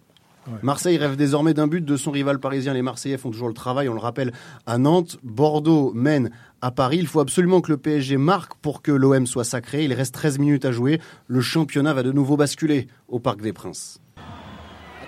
Marseille 0.63 0.95
rêve 0.97 1.17
désormais 1.17 1.53
d'un 1.53 1.67
but 1.67 1.83
de 1.83 1.97
son 1.97 2.09
rival 2.09 2.39
parisien. 2.39 2.73
Les 2.73 2.81
Marseillais 2.81 3.17
font 3.17 3.31
toujours 3.31 3.49
le 3.49 3.53
travail, 3.53 3.89
on 3.89 3.93
le 3.93 3.99
rappelle, 3.99 4.31
à 4.65 4.77
Nantes. 4.77 5.17
Bordeaux 5.21 5.91
mène 5.93 6.31
à 6.61 6.71
Paris. 6.71 6.99
Il 7.01 7.07
faut 7.07 7.19
absolument 7.19 7.59
que 7.59 7.69
le 7.69 7.77
PSG 7.77 8.15
marque 8.15 8.53
pour 8.61 8.81
que 8.81 8.93
l'OM 8.93 9.27
soit 9.27 9.43
sacré. 9.43 9.83
Il 9.83 9.91
reste 9.91 10.13
13 10.13 10.39
minutes 10.39 10.63
à 10.63 10.71
jouer. 10.71 11.01
Le 11.27 11.41
championnat 11.41 11.93
va 11.93 12.01
de 12.01 12.13
nouveau 12.13 12.37
basculer 12.37 12.87
au 13.09 13.19
Parc 13.19 13.41
des 13.41 13.51
Princes. 13.51 13.99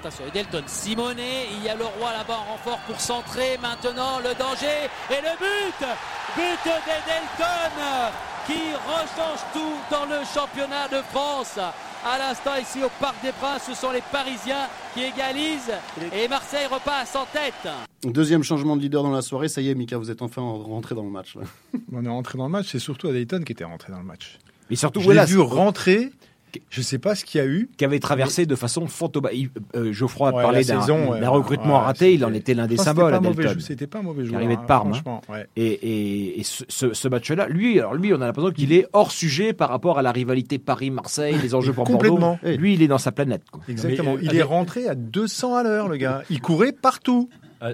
Attention, 0.02 0.24
Edelton, 0.28 0.64
Simonet, 0.66 1.48
il 1.58 1.64
y 1.66 1.68
a 1.70 1.76
le 1.76 1.84
roi 1.84 2.14
là-bas 2.14 2.38
en 2.48 2.52
renfort 2.54 2.80
pour 2.88 3.00
centrer. 3.02 3.58
Maintenant, 3.62 4.20
le 4.20 4.34
danger 4.36 4.88
et 5.12 5.22
le 5.22 5.36
but 5.38 5.88
But 6.38 6.64
d'Edelton 6.64 8.14
qui 8.48 8.54
rechange 8.88 9.40
tout 9.52 9.76
dans 9.92 10.06
le 10.06 10.24
championnat 10.34 10.88
de 10.88 11.02
France. 11.12 11.58
À 11.58 12.18
l'instant, 12.18 12.52
ici 12.62 12.82
au 12.82 12.90
Parc 13.02 13.22
des 13.22 13.34
Princes, 13.34 13.64
ce 13.68 13.74
sont 13.74 13.92
les 13.92 14.02
Parisiens 14.10 14.68
qui 14.94 15.04
égalisent 15.04 15.74
et 16.14 16.30
Marseille 16.30 16.66
repasse 16.72 17.16
en 17.18 17.26
tête. 17.26 17.68
Deuxième 18.04 18.44
changement 18.44 18.78
de 18.78 18.82
leader 18.82 19.04
dans 19.04 19.12
la 19.12 19.22
soirée. 19.22 19.50
Ça 19.50 19.60
y 19.60 19.70
est, 19.70 19.76
Mika, 19.76 19.98
vous 19.98 20.10
êtes 20.12 20.22
enfin 20.22 20.42
rentré 20.42 20.96
dans 20.96 21.04
le 21.04 21.10
match. 21.10 21.36
là. 21.36 21.42
on 21.92 22.06
est 22.06 22.10
rentré 22.10 22.38
dans 22.38 22.46
le 22.46 22.52
match. 22.52 22.68
C'est 22.72 22.80
surtout 22.80 23.10
Adeyton 23.10 23.42
qui 23.42 23.52
était 23.52 23.66
rentré 23.66 23.92
dans 23.92 24.00
le 24.00 24.06
match. 24.06 24.40
Mais 24.70 24.78
surtout, 24.78 25.02
Je 25.02 25.06
voilà, 25.06 25.26
l'ai 25.26 25.32
vu 25.32 25.40
rentrer. 25.40 26.10
Je 26.70 26.82
sais 26.82 26.98
pas 27.00 27.16
ce 27.16 27.26
qu'il 27.26 27.40
y 27.40 27.44
a 27.44 27.48
eu. 27.48 27.70
qui 27.78 27.86
avait 27.86 28.00
traversé 28.00 28.46
de 28.46 28.56
façon 28.56 28.88
fantômatique. 28.88 29.52
Euh, 29.76 29.92
Geoffroy 29.94 30.30
a 30.30 30.34
Ouais, 30.34 30.42
parlé 30.44 30.64
la 30.64 30.76
d'un 30.78 31.10
ouais, 31.12 31.28
recrutement 31.28 31.80
ouais, 31.80 31.86
raté, 31.86 32.14
il 32.14 32.26
en 32.26 32.34
était 32.34 32.54
l'un 32.54 32.68
des 32.68 32.78
symboles, 32.78 33.06
c'était 33.06 33.12
pas 33.12 33.18
un 33.18 33.22
mauvais 33.30 33.44
Adelton. 33.44 33.60
jou- 33.60 33.66
C'était 33.66 33.88
pas 33.88 34.00
un 34.00 34.02
mauvais 34.04 34.22
qui 34.24 34.28
joueur. 34.30 34.40
arrivait 34.40 34.56
de 34.56 34.62
hein, 34.62 34.66
Parme. 34.68 34.94
hein. 35.06 35.20
Et, 35.56 35.66
et- 35.68 36.40
et 36.40 36.44
ce, 36.44 37.08
match-là, 37.08 37.48
lui, 37.48 37.80
alors 37.80 37.94
lui, 37.96 38.14
on 38.14 38.22
a 38.22 38.26
l'impression 38.26 38.52
qu'il 38.52 38.74
est 38.74 38.88
hors 38.94 39.12
sujet 39.12 39.54
par 39.54 39.70
rapport 39.70 39.98
à 40.00 40.02
la 40.02 40.12
rivalité 40.12 40.58
Paris-Marseille, 40.60 41.36
les 41.42 41.56
enjeux 41.56 41.74
pour 41.74 41.86
Complètement. 41.86 42.40
Bordeaux. 42.42 42.58
Lui, 42.58 42.74
il 42.74 42.82
est 42.82 42.88
dans 42.88 42.98
sa 42.98 43.12
planète. 43.12 43.44
quoi. 43.52 43.62
Exactement. 43.68 44.12
Mais, 44.14 44.18
euh, 44.18 44.22
il 44.24 44.30
avec- 44.30 44.40
est 44.42 44.44
rentré 44.44 44.88
à 44.88 44.96
200 44.96 45.56
à 45.56 45.64
l'heure, 45.64 45.88
le 45.88 45.98
gars. 45.98 46.24
Il 46.30 46.42
courait 46.42 46.72
partout. 46.72 47.30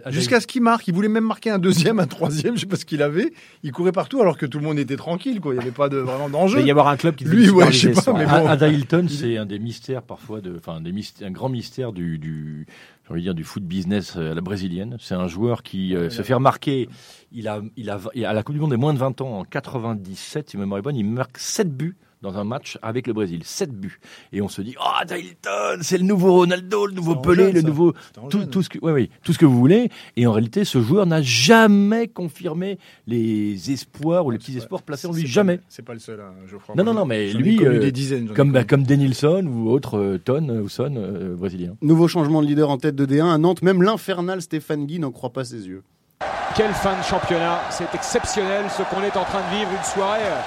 Jusqu'à 0.07 0.39
ce 0.41 0.47
qu'il 0.47 0.61
marque. 0.61 0.87
Il 0.87 0.93
voulait 0.93 1.07
même 1.09 1.25
marquer 1.25 1.49
un 1.51 1.59
deuxième, 1.59 1.99
un 1.99 2.07
troisième, 2.07 2.55
je 2.55 2.61
sais 2.61 2.65
pas 2.65 2.75
ce 2.75 2.85
qu'il 2.85 3.01
avait. 3.01 3.33
Il 3.63 3.71
courait 3.71 3.91
partout 3.91 4.21
alors 4.21 4.37
que 4.37 4.45
tout 4.45 4.57
le 4.59 4.63
monde 4.65 4.79
était 4.79 4.95
tranquille, 4.97 5.39
quoi. 5.41 5.53
Il 5.53 5.57
n'y 5.57 5.63
avait 5.63 5.71
pas 5.71 5.89
de, 5.89 5.97
vraiment 5.97 6.27
Il 6.27 6.31
d'enjeu. 6.31 6.59
va 6.59 6.65
y 6.65 6.71
avoir 6.71 6.87
un 6.87 6.97
club 6.97 7.15
qui 7.15 7.23
devait 7.23 7.35
Lui, 7.37 7.49
ouais, 7.49 7.71
je 7.71 7.91
sais 7.93 8.01
pas, 8.03 8.13
mais 8.13 8.25
bon. 8.25 8.47
Ada 8.47 8.67
Hilton, 8.67 9.05
c'est 9.09 9.37
un 9.37 9.45
des 9.45 9.59
mystères 9.59 10.01
parfois 10.01 10.41
de, 10.41 10.55
enfin 10.57 10.81
des 10.81 10.91
mystères, 10.91 11.27
un 11.27 11.31
grand 11.31 11.49
mystère 11.49 11.91
du, 11.93 12.17
du 12.17 12.65
j'ai 13.05 13.11
envie 13.11 13.21
de 13.21 13.25
dire 13.27 13.35
du 13.35 13.43
foot 13.43 13.63
business 13.63 14.15
euh, 14.17 14.31
à 14.31 14.35
la 14.35 14.41
brésilienne. 14.41 14.97
C'est 14.99 15.13
un 15.15 15.27
joueur 15.27 15.61
qui 15.61 15.95
euh, 15.95 16.09
se 16.09 16.21
fait 16.23 16.33
remarquer. 16.33 16.89
Il 17.31 17.47
a, 17.47 17.61
il 17.77 17.89
a, 17.89 17.99
il 18.15 18.25
a- 18.25 18.29
à 18.31 18.33
la 18.33 18.41
Coupe 18.43 18.55
du 18.55 18.61
Monde 18.61 18.71
des 18.71 18.77
moins 18.77 18.93
de 18.93 18.99
20 18.99 19.21
ans 19.21 19.39
en 19.39 19.43
97, 19.43 20.49
si 20.49 20.57
ma 20.57 20.63
mémoire 20.63 20.79
est 20.79 20.81
bonne, 20.81 20.95
il 20.95 21.05
marque 21.05 21.37
7 21.37 21.75
buts 21.75 21.95
dans 22.25 22.37
un 22.37 22.43
match 22.43 22.77
avec 22.81 23.07
le 23.07 23.13
Brésil, 23.13 23.41
7 23.43 23.71
buts. 23.71 23.99
Et 24.33 24.41
on 24.41 24.49
se 24.49 24.61
dit, 24.61 24.75
oh, 24.79 24.89
Ada 24.99 25.17
Hilton, 25.17 25.79
c'est 25.81 25.97
le 25.97 26.03
nouveau 26.03 26.33
Ronaldo, 26.33 26.87
le 26.87 26.93
nouveau 26.93 27.15
Pelé, 27.15 27.45
jeune, 27.45 27.53
le 27.53 27.61
nouveau, 27.61 27.93
tout, 28.29 28.45
tout 28.45 28.63
ce 28.63 28.69
que, 28.69 28.79
ouais, 28.79 28.91
oui, 28.91 29.09
tout 29.23 29.31
ce 29.31 29.37
que 29.37 29.45
vous 29.45 29.57
voulez. 29.57 29.89
Et 30.17 30.27
en 30.27 30.31
réalité, 30.31 30.65
ce 30.65 30.81
joueur 30.81 31.05
n'a 31.05 31.21
jamais 31.21 32.07
confirmé 32.07 32.79
les 33.07 33.71
espoirs 33.71 34.25
ou 34.25 34.31
les 34.31 34.37
petits 34.37 34.57
espoirs 34.57 34.81
placés 34.81 35.07
en 35.07 35.13
lui, 35.13 35.27
jamais. 35.27 35.59
C'est 35.69 35.85
pas 35.85 35.93
le 35.93 35.99
seul, 35.99 36.19
hein, 36.19 36.33
Geoffroy. 36.49 36.75
Non, 36.75 36.83
non, 36.83 36.93
non, 36.93 37.05
mais 37.05 37.31
lui, 37.31 37.63
euh, 37.63 37.79
des 37.79 37.91
dizaines. 37.91 38.29
comme, 38.29 38.51
bah, 38.51 38.63
comme 38.63 38.83
Denilson 38.83 39.45
ou 39.45 39.69
autre 39.69 39.97
euh, 39.97 40.17
Ton 40.17 40.49
ou 40.49 40.67
Son 40.67 40.95
euh, 40.95 41.35
brésilien. 41.35 41.75
Nouveau 41.81 42.07
changement 42.07 42.41
de 42.41 42.47
leader 42.47 42.69
en 42.69 42.77
tête 42.77 42.95
de 42.95 43.05
D1 43.05 43.33
à 43.33 43.37
Nantes. 43.37 43.61
Même 43.61 43.83
l'infernal 43.83 44.41
Stéphane 44.41 44.85
Guy 44.85 44.99
n'en 44.99 45.11
croit 45.11 45.31
pas 45.31 45.45
ses 45.45 45.67
yeux. 45.67 45.83
Quelle 46.55 46.73
fin 46.73 46.97
de 46.97 47.03
championnat, 47.03 47.59
c'est 47.69 47.93
exceptionnel 47.93 48.65
ce 48.69 48.81
qu'on 48.83 49.03
est 49.03 49.17
en 49.17 49.25
train 49.25 49.41
de 49.41 49.57
vivre, 49.57 49.69
une 49.77 49.83
soirée 49.83 50.21
euh, 50.23 50.39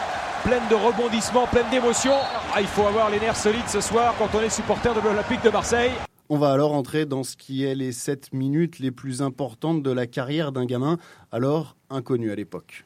pleine 0.45 0.63
de 0.69 0.75
rebondissements, 0.75 1.47
pleine 1.47 1.69
d'émotions. 1.71 2.17
Ah, 2.55 2.61
il 2.61 2.67
faut 2.67 2.87
avoir 2.87 3.11
les 3.11 3.21
nerfs 3.21 3.37
solides 3.37 3.69
ce 3.69 3.81
soir 3.81 4.15
quand 4.19 4.29
on 4.35 4.41
est 4.41 4.51
supporter 4.51 4.95
de 4.95 5.01
l'Olympique 5.01 5.43
de 5.43 5.51
Marseille. 5.51 5.93
On 6.29 6.37
va 6.37 6.53
alors 6.53 6.75
entrer 6.75 7.07
dans 7.07 7.25
ce 7.25 7.37
qui 7.37 7.65
est 7.65 7.75
les 7.75 7.93
7 7.93 8.33
minutes 8.33 8.79
les 8.79 8.91
plus 8.91 9.23
importantes 9.23 9.83
de 9.83 9.91
la 9.91 10.07
carrière 10.07 10.53
d'un 10.53 10.67
gamin, 10.67 10.99
alors 11.33 11.77
inconnu 11.91 12.31
à 12.31 12.35
l'époque. 12.35 12.85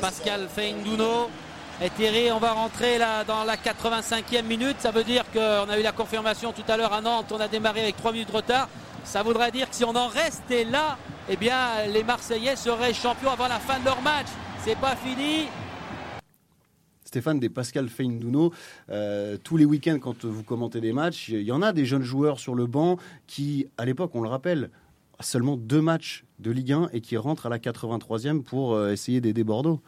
Pascal 0.00 0.48
Feinduno 0.48 1.30
Et 1.82 1.90
Thierry, 1.90 2.32
on 2.32 2.38
va 2.38 2.52
rentrer 2.52 2.98
là 2.98 3.24
dans 3.24 3.44
la 3.44 3.56
85e 3.56 4.42
minute. 4.42 4.76
Ça 4.80 4.90
veut 4.90 5.04
dire 5.04 5.24
qu'on 5.32 5.70
a 5.70 5.78
eu 5.78 5.82
la 5.82 5.92
confirmation 5.92 6.52
tout 6.52 6.64
à 6.68 6.76
l'heure 6.76 6.92
à 6.92 7.00
Nantes. 7.00 7.32
On 7.32 7.40
a 7.40 7.48
démarré 7.48 7.82
avec 7.82 7.96
3 7.96 8.12
minutes 8.12 8.30
de 8.30 8.36
retard. 8.36 8.68
Ça 9.04 9.22
voudrait 9.22 9.50
dire 9.50 9.70
que 9.70 9.76
si 9.76 9.84
on 9.84 9.94
en 9.94 10.08
restait 10.08 10.64
là, 10.64 10.98
eh 11.28 11.36
bien, 11.36 11.86
les 11.88 12.02
Marseillais 12.02 12.56
seraient 12.56 12.92
champions 12.92 13.30
avant 13.30 13.48
la 13.48 13.60
fin 13.60 13.78
de 13.78 13.84
leur 13.84 14.02
match. 14.02 14.26
C'est 14.64 14.78
pas 14.78 14.96
fini. 14.96 15.48
Stéphane, 17.10 17.40
des 17.40 17.48
Pascal 17.48 17.88
Feindouno, 17.88 18.52
euh, 18.88 19.36
tous 19.42 19.56
les 19.56 19.64
week-ends 19.64 19.98
quand 20.00 20.24
vous 20.24 20.44
commentez 20.44 20.80
des 20.80 20.92
matchs, 20.92 21.30
il 21.30 21.42
y 21.42 21.50
en 21.50 21.60
a 21.60 21.72
des 21.72 21.84
jeunes 21.84 22.04
joueurs 22.04 22.38
sur 22.38 22.54
le 22.54 22.66
banc 22.66 22.98
qui, 23.26 23.66
à 23.78 23.84
l'époque, 23.84 24.12
on 24.14 24.22
le 24.22 24.28
rappelle, 24.28 24.70
seulement 25.18 25.56
deux 25.56 25.80
matchs 25.80 26.24
de 26.38 26.52
Ligue 26.52 26.70
1 26.70 26.90
et 26.92 27.00
qui 27.00 27.16
rentrent 27.16 27.46
à 27.46 27.48
la 27.48 27.58
83e 27.58 28.42
pour 28.42 28.74
euh, 28.74 28.92
essayer 28.92 29.20
d'aider 29.20 29.42
Bordeaux. 29.42 29.80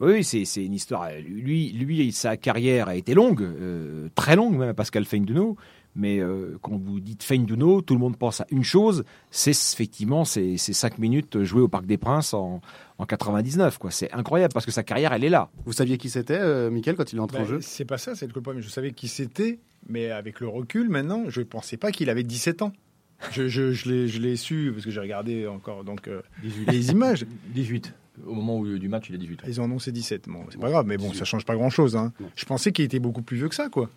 Oui, 0.00 0.22
c'est, 0.22 0.44
c'est 0.44 0.64
une 0.64 0.74
histoire. 0.74 1.08
Lui, 1.26 1.70
lui, 1.72 2.12
sa 2.12 2.36
carrière 2.36 2.88
a 2.88 2.94
été 2.94 3.14
longue, 3.14 3.42
euh, 3.42 4.08
très 4.14 4.36
longue 4.36 4.56
même, 4.56 4.74
Pascal 4.74 5.04
Feindouno. 5.04 5.56
Mais 5.96 6.20
euh, 6.20 6.56
quand 6.62 6.76
vous 6.76 7.00
dites 7.00 7.24
Feindouno, 7.24 7.80
tout 7.82 7.94
le 7.94 7.98
monde 8.00 8.16
pense 8.16 8.40
à 8.40 8.46
une 8.50 8.62
chose, 8.62 9.02
c'est 9.32 9.50
effectivement 9.50 10.24
ces, 10.24 10.56
ces 10.56 10.72
cinq 10.72 10.98
minutes 10.98 11.42
jouées 11.42 11.62
au 11.62 11.66
Parc 11.68 11.86
des 11.86 11.96
Princes 11.96 12.34
en, 12.34 12.60
en 12.98 13.06
99. 13.06 13.78
Quoi. 13.78 13.90
C'est 13.90 14.12
incroyable 14.12 14.52
parce 14.54 14.64
que 14.66 14.70
sa 14.70 14.84
carrière, 14.84 15.12
elle 15.12 15.24
est 15.24 15.28
là. 15.30 15.50
Vous 15.64 15.72
saviez 15.72 15.98
qui 15.98 16.08
c'était, 16.08 16.38
euh, 16.38 16.70
Michael, 16.70 16.94
quand 16.94 17.12
il 17.12 17.16
est 17.16 17.20
entré 17.20 17.38
en 17.38 17.42
Bah, 17.42 17.48
jeu? 17.48 17.58
C'est 17.62 17.84
pas 17.86 17.98
ça, 17.98 18.14
c'est 18.14 18.26
le 18.32 18.32
problème. 18.40 18.62
Je 18.62 18.68
savais 18.68 18.92
qui 18.92 19.08
c'était, 19.08 19.58
mais 19.88 20.10
avec 20.12 20.38
le 20.38 20.46
recul 20.46 20.88
maintenant, 20.88 21.24
je 21.28 21.40
ne 21.40 21.46
pensais 21.46 21.78
pas 21.78 21.90
qu'il 21.90 22.10
avait 22.10 22.22
17 22.22 22.62
ans. 22.62 22.72
Je, 23.32 23.48
je, 23.48 23.72
je 23.72 23.90
l'ai- 23.90 24.06
je 24.06 24.20
l'ai 24.20 24.36
su 24.36 24.70
parce 24.72 24.84
que 24.84 24.92
j'ai 24.92 25.00
regardé 25.00 25.48
encore 25.48 25.82
donc 25.82 26.06
euh, 26.06 26.22
les 26.68 26.90
images. 26.92 27.26
18. 27.54 27.92
Au 28.26 28.34
moment 28.34 28.58
où, 28.58 28.78
du 28.78 28.88
match, 28.88 29.06
il 29.08 29.14
est 29.14 29.18
18. 29.18 29.40
Ils 29.46 29.60
ont 29.60 29.64
annoncé 29.64 29.92
17. 29.92 30.28
Bon, 30.28 30.40
c'est 30.50 30.60
pas 30.60 30.70
grave, 30.70 30.86
mais 30.86 30.96
bon, 30.96 31.12
ça 31.12 31.24
change 31.24 31.44
pas 31.44 31.54
grand 31.56 31.70
chose. 31.70 31.98
Je 32.36 32.44
pensais 32.44 32.72
qu'il 32.72 32.84
était 32.84 32.98
beaucoup 32.98 33.22
plus 33.22 33.36
vieux 33.36 33.48
que 33.48 33.54
ça, 33.54 33.68
quoi. 33.68 33.88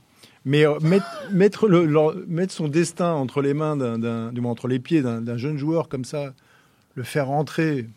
Mais 0.46 0.66
euh, 0.66 0.80
mettre, 0.80 1.06
mettre, 1.32 1.68
le, 1.68 1.86
leur- 1.86 2.16
mettre 2.28 2.54
son 2.54 2.68
destin 2.68 3.12
entre 3.14 3.42
les 3.42 3.54
mains, 3.54 3.76
d'un, 3.78 4.00
d'un- 4.00 4.32
du 4.34 4.42
moins 4.42 4.52
entre 4.52 4.68
les 4.68 4.80
pieds 4.80 5.02
d'un, 5.02 5.22
d'un 5.22 5.38
jeune 5.38 5.58
joueur 5.58 5.88
comme 5.90 6.06
ça, 6.06 6.34
le 6.96 7.04
faire 7.04 7.28
rentrer, 7.28 7.88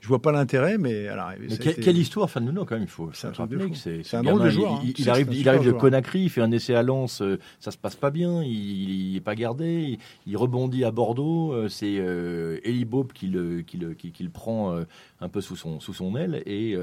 je 0.00 0.08
vois 0.08 0.22
pas 0.22 0.32
l'intérêt, 0.32 0.78
mais 0.78 1.08
alors. 1.08 1.30
Mais 1.38 1.56
quelle, 1.58 1.72
été- 1.72 1.82
quelle 1.82 1.98
histoire, 1.98 2.30
fan 2.30 2.44
nous, 2.44 2.64
quand 2.64 2.74
même, 2.74 2.84
il 2.84 2.88
faut 2.88 3.10
C'est 3.12 3.26
un 3.26 3.32
c'est 3.34 4.16
un 4.16 4.22
drôle 4.22 4.42
de 4.44 4.50
joueur, 4.50 4.80
Il, 4.82 5.08
hein. 5.08 5.12
arrive, 5.12 5.28
il 5.32 5.44
de. 5.44 5.72
Conakry, 5.72 6.22
il 6.22 6.30
fait 6.30 6.40
un 6.40 6.50
essai 6.52 6.74
à 6.74 6.82
Lens, 6.82 7.20
euh, 7.22 7.38
ça 7.58 7.70
se 7.70 7.78
passe 7.78 7.96
pas 7.96 8.10
bien, 8.10 8.42
il 8.42 9.12
n'est 9.12 9.20
pas 9.20 9.34
gardé, 9.34 9.82
il, 9.82 9.98
il 10.26 10.36
rebondit 10.36 10.84
à 10.84 10.90
Bordeaux, 10.90 11.52
euh, 11.52 11.68
c'est 11.68 11.96
euh, 11.98 12.58
Eli 12.64 12.84
Bob 12.84 13.12
qui 13.12 13.26
le, 13.26 13.60
qui 13.60 13.76
le, 13.76 13.94
qui, 13.94 14.10
qui 14.12 14.22
le 14.22 14.30
prend 14.30 14.74
euh, 14.74 14.84
un 15.20 15.28
peu 15.28 15.40
sous 15.40 15.56
son, 15.56 15.80
sous 15.80 15.92
son 15.92 16.16
aile, 16.16 16.42
et 16.46 16.74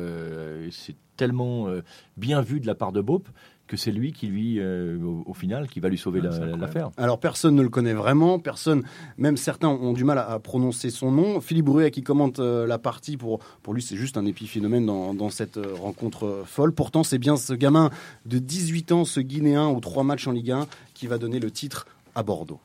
c'est 0.71 0.95
tellement 1.15 1.67
bien 2.15 2.41
vu 2.41 2.59
de 2.59 2.67
la 2.67 2.75
part 2.75 2.91
de 2.91 3.01
Bob 3.01 3.23
que 3.67 3.77
c'est 3.77 3.91
lui 3.91 4.13
qui 4.13 4.27
lui, 4.27 4.59
euh, 4.59 4.97
au, 5.03 5.23
au 5.27 5.33
final, 5.33 5.67
qui 5.67 5.79
va 5.79 5.89
lui 5.89 5.97
sauver 5.97 6.21
Ah, 6.23 6.29
la- 6.39 6.55
l'affaire. 6.57 6.89
Alors 6.97 7.19
personne 7.19 7.55
ne 7.55 7.61
le 7.61 7.69
connaît 7.69 7.93
vraiment, 7.93 8.39
personne, 8.39 8.83
même 9.17 9.37
certains 9.37 9.67
ont 9.67 9.93
du 9.93 10.03
mal 10.03 10.17
à, 10.17 10.29
à 10.31 10.39
prononcer 10.39 10.89
son 10.89 11.11
nom. 11.11 11.41
Philippe 11.41 11.65
Bruet 11.65 11.91
qui 11.91 12.01
commente 12.03 12.39
euh, 12.39 12.65
la 12.65 12.77
partie, 12.79 13.17
pour, 13.17 13.39
pour 13.63 13.73
lui 13.73 13.81
c'est 13.81 13.97
juste 13.97 14.17
un 14.17 14.25
épiphénomène 14.25 14.85
dans, 14.85 15.13
dans 15.13 15.29
cette 15.29 15.57
euh, 15.57 15.73
rencontre 15.73 16.25
euh, 16.25 16.43
folle. 16.45 16.71
Pourtant 16.73 17.03
c'est 17.03 17.17
bien 17.19 17.35
ce 17.37 17.53
gamin 17.53 17.89
de 18.25 18.39
18 18.39 18.91
ans, 18.93 19.05
ce 19.05 19.19
Guinéen 19.19 19.67
aux 19.67 19.79
trois 19.79 20.03
matchs 20.03 20.27
en 20.27 20.31
Ligue 20.31 20.51
1, 20.51 20.67
qui 20.93 21.07
va 21.07 21.17
donner 21.17 21.39
le 21.39 21.51
titre 21.51 21.85
à 22.15 22.23
Bordeaux. 22.23 22.59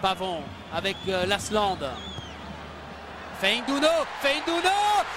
Pavon 0.00 0.38
avec 0.72 0.96
euh, 1.08 1.26
Lasland. 3.42 3.66
Feindouno, 3.66 4.06
Feindouno, 4.20 4.70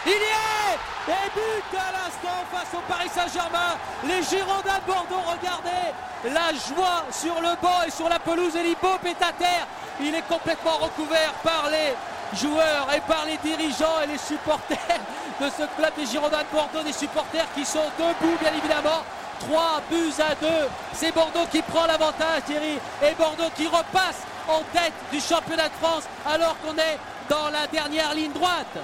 il 0.05 0.11
y 0.11 0.15
est 0.15 0.77
Et 1.07 1.29
but 1.35 1.77
à 1.77 1.91
l'instant 1.91 2.43
face 2.51 2.73
au 2.73 2.81
Paris 2.91 3.09
Saint-Germain. 3.13 3.77
Les 4.03 4.23
Girondins 4.23 4.79
de 4.79 4.91
Bordeaux, 4.91 5.21
regardez 5.27 5.93
la 6.33 6.51
joie 6.53 7.05
sur 7.11 7.35
le 7.35 7.55
banc 7.61 7.83
et 7.85 7.91
sur 7.91 8.09
la 8.09 8.17
pelouse. 8.17 8.55
Eli 8.55 8.71
est 8.71 9.23
à 9.23 9.31
terre. 9.31 9.67
Il 10.01 10.15
est 10.15 10.27
complètement 10.27 10.77
recouvert 10.77 11.33
par 11.43 11.69
les 11.69 11.93
joueurs 12.38 12.88
et 12.95 13.01
par 13.01 13.25
les 13.25 13.38
dirigeants 13.38 14.01
et 14.03 14.07
les 14.07 14.17
supporters 14.17 14.77
de 15.39 15.45
ce 15.49 15.63
club 15.77 15.93
des 15.95 16.07
Girondins 16.07 16.39
de 16.39 16.55
Bordeaux, 16.57 16.83
des 16.83 16.93
supporters 16.93 17.45
qui 17.53 17.63
sont 17.63 17.91
debout 17.99 18.38
bien 18.41 18.53
évidemment. 18.57 19.03
3 19.41 19.81
buts 19.91 20.13
à 20.19 20.33
2. 20.33 20.47
C'est 20.93 21.13
Bordeaux 21.13 21.45
qui 21.51 21.61
prend 21.61 21.85
l'avantage, 21.85 22.45
Thierry. 22.47 22.79
Et 23.03 23.13
Bordeaux 23.13 23.51
qui 23.55 23.67
repasse 23.67 24.25
en 24.47 24.61
tête 24.73 24.93
du 25.11 25.19
championnat 25.19 25.69
de 25.69 25.73
France 25.79 26.03
alors 26.25 26.55
qu'on 26.61 26.75
est 26.77 26.97
dans 27.29 27.49
la 27.51 27.67
dernière 27.71 28.13
ligne 28.15 28.31
droite. 28.33 28.77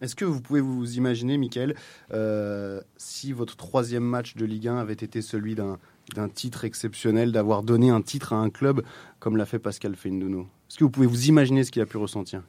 Est-ce 0.00 0.14
que 0.14 0.24
vous 0.24 0.40
pouvez 0.40 0.60
vous 0.60 0.96
imaginer, 0.96 1.38
Michael, 1.38 1.74
euh, 2.12 2.80
si 2.96 3.32
votre 3.32 3.56
troisième 3.56 4.04
match 4.04 4.36
de 4.36 4.44
Ligue 4.44 4.68
1 4.68 4.76
avait 4.78 4.92
été 4.92 5.22
celui 5.22 5.54
d'un 5.54 5.78
d'un 6.14 6.30
titre 6.30 6.64
exceptionnel, 6.64 7.32
d'avoir 7.32 7.62
donné 7.62 7.90
un 7.90 8.00
titre 8.00 8.32
à 8.32 8.36
un 8.36 8.48
club 8.48 8.80
comme 9.18 9.36
l'a 9.36 9.44
fait 9.44 9.58
Pascal 9.58 9.94
Feindouno 9.94 10.46
Est-ce 10.70 10.78
que 10.78 10.84
vous 10.84 10.88
pouvez 10.90 11.06
vous 11.06 11.26
imaginer 11.26 11.64
ce 11.64 11.70
qu'il 11.70 11.82
a 11.82 11.86
pu 11.86 11.98
ressentir? 11.98 12.40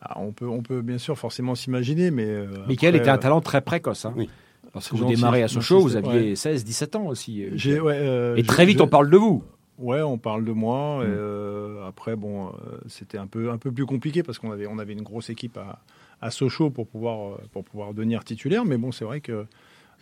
Ah, 0.00 0.18
on, 0.18 0.32
peut, 0.32 0.48
on 0.48 0.62
peut 0.62 0.80
bien 0.80 0.96
sûr 0.96 1.18
forcément 1.18 1.54
s'imaginer, 1.54 2.10
mais. 2.10 2.24
euh, 2.24 2.46
après, 2.62 2.72
était 2.72 3.08
un 3.10 3.14
euh, 3.16 3.18
talent 3.18 3.40
très 3.42 3.60
précoce. 3.60 4.06
Hein. 4.06 4.14
Oui. 4.16 4.30
Parce 4.72 4.86
que 4.86 4.92
C'est 4.92 4.96
vous 4.96 5.02
gentil, 5.08 5.16
démarrez 5.16 5.42
à 5.42 5.48
Sochaux, 5.48 5.80
vous 5.80 5.96
aviez 5.96 6.30
ouais. 6.30 6.32
16-17 6.34 6.96
ans 6.96 7.06
aussi. 7.08 7.44
euh, 7.44 7.50
J'ai- 7.54 7.80
ouais, 7.80 7.98
euh, 7.98 8.36
Et 8.36 8.44
très 8.44 8.64
vite, 8.64 8.80
on 8.80 8.88
parle 8.88 9.10
de 9.10 9.16
vous. 9.18 9.44
Ouais, 9.82 10.00
on 10.00 10.16
parle 10.16 10.44
de 10.44 10.52
moi. 10.52 10.98
Mm. 11.00 11.02
et, 11.02 11.06
euh, 11.10 11.86
après, 11.86 12.16
bon, 12.16 12.46
euh, 12.48 12.50
c'était 12.86 13.18
un 13.18 13.26
peu, 13.26 13.50
un 13.50 13.58
peu 13.58 13.70
plus 13.72 13.84
compliqué 13.84 14.22
parce 14.22 14.38
qu'on 14.38 14.52
avait, 14.52 14.66
on 14.66 14.78
avait 14.78 14.92
une 14.92 15.02
grosse 15.02 15.28
équipe 15.28 15.58
à, 15.58 15.80
à 16.20 16.30
Sochaux 16.30 16.70
pour 16.70 16.86
pouvoir, 16.86 17.32
euh, 17.32 17.36
pour 17.52 17.64
pouvoir 17.64 17.92
devenir 17.92 18.24
titulaire. 18.24 18.64
Mais 18.64 18.76
bon, 18.78 18.92
c'est 18.92 19.04
vrai 19.04 19.20
que 19.20 19.44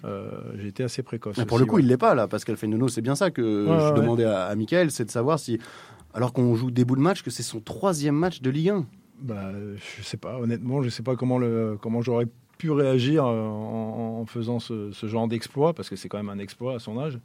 euh, 0.05 0.31
j'étais 0.59 0.83
assez 0.85 1.03
précoce. 1.03 1.37
Mais 1.38 1.47
Pour 1.47 1.57
aussi, 1.57 1.64
le 1.64 1.69
coup, 1.71 1.77
ouais. 1.77 1.83
il 1.83 1.88
l'est 1.88 1.97
pas 1.97 2.14
là, 2.14 2.29
Pascal 2.29 2.57
Feindouno. 2.57 2.88
C'est 2.88 3.03
bien 3.03 3.14
ça 3.14 3.31
que 3.31 3.40
Ouais, 3.66 3.81
je 3.81 3.85
ouais. 3.95 4.01
demandais 4.01 4.25
à, 4.25 4.45
à 4.45 4.55
Michael, 4.55 4.90
c'est 4.90 5.05
de 5.07 5.11
savoir 5.11 5.38
si, 5.38 5.59
alors 6.14 6.33
qu'on 6.33 6.55
joue 6.55 6.71
des 6.71 6.85
bouts 6.85 6.97
de 6.97 7.01
match, 7.01 7.23
que 7.23 7.31
c'est 7.31 7.43
son 7.43 7.61
troisième 7.61 8.14
match 8.16 8.43
de 8.43 8.51
Ligue 8.51 8.69
1. 8.71 8.87
Bah, 9.23 9.51
je 9.99 10.03
sais 10.03 10.16
pas, 10.16 10.38
honnêtement, 10.38 10.83
je 10.83 10.88
sais 10.88 11.03
pas 11.03 11.16
comment, 11.16 11.38
le, 11.38 11.77
comment 11.81 12.01
j'aurais 12.03 12.27
pu 12.57 12.71
réagir 12.71 13.25
en, 13.25 14.21
en 14.21 14.27
faisant 14.27 14.59
ce, 14.61 14.90
ce 14.93 15.07
genre 15.07 15.29
d'exploit, 15.29 15.73
parce 15.75 15.88
que 15.90 15.97
c'est 15.97 16.09
quand 16.09 16.19
même 16.19 16.29
un 16.31 16.38
exploit 16.38 16.75
à 16.75 16.79
son 16.79 16.99
âge. 16.99 17.19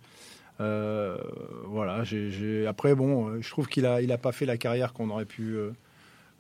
Euh, 0.62 1.18
voilà, 1.66 2.04
j'ai, 2.04 2.32
j'ai- 2.32 2.66
après, 2.68 2.96
bon, 2.96 3.28
euh, 3.30 3.38
je 3.42 3.50
trouve 3.50 3.68
qu'il 3.68 3.86
a, 3.86 4.02
il 4.02 4.12
a 4.12 4.18
pas 4.18 4.32
fait 4.32 4.46
la 4.46 4.58
carrière 4.58 4.94
qu'on 4.94 5.10
aurait 5.10 5.26
pu, 5.26 5.56
euh, 5.56 5.72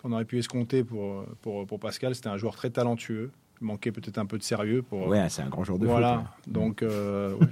qu'on 0.02 0.12
aurait 0.14 0.26
pu 0.26 0.38
escompter 0.40 0.84
pour, 0.84 1.26
pour, 1.42 1.66
pour 1.68 1.80
Pascal. 1.80 2.16
C'était 2.16 2.30
un 2.30 2.38
joueur 2.38 2.56
très 2.56 2.70
talentueux. 2.70 3.32
Il 3.62 3.68
manquait 3.68 3.92
peut-être 3.92 4.18
un 4.18 4.26
peu 4.26 4.38
de 4.38 4.44
sérieux 4.44 4.82
pour. 4.82 5.08
Ouais, 5.08 5.28
c'est 5.30 5.42
un 5.42 5.48
grand 5.50 5.64
joueur 5.64 5.80
de 5.80 5.86
voilà. 5.88 6.18
foot, 6.18 6.48
ouais. 6.48 6.54
Donc, 6.54 6.84
euh, 6.84 7.34
ouais. 7.40 7.48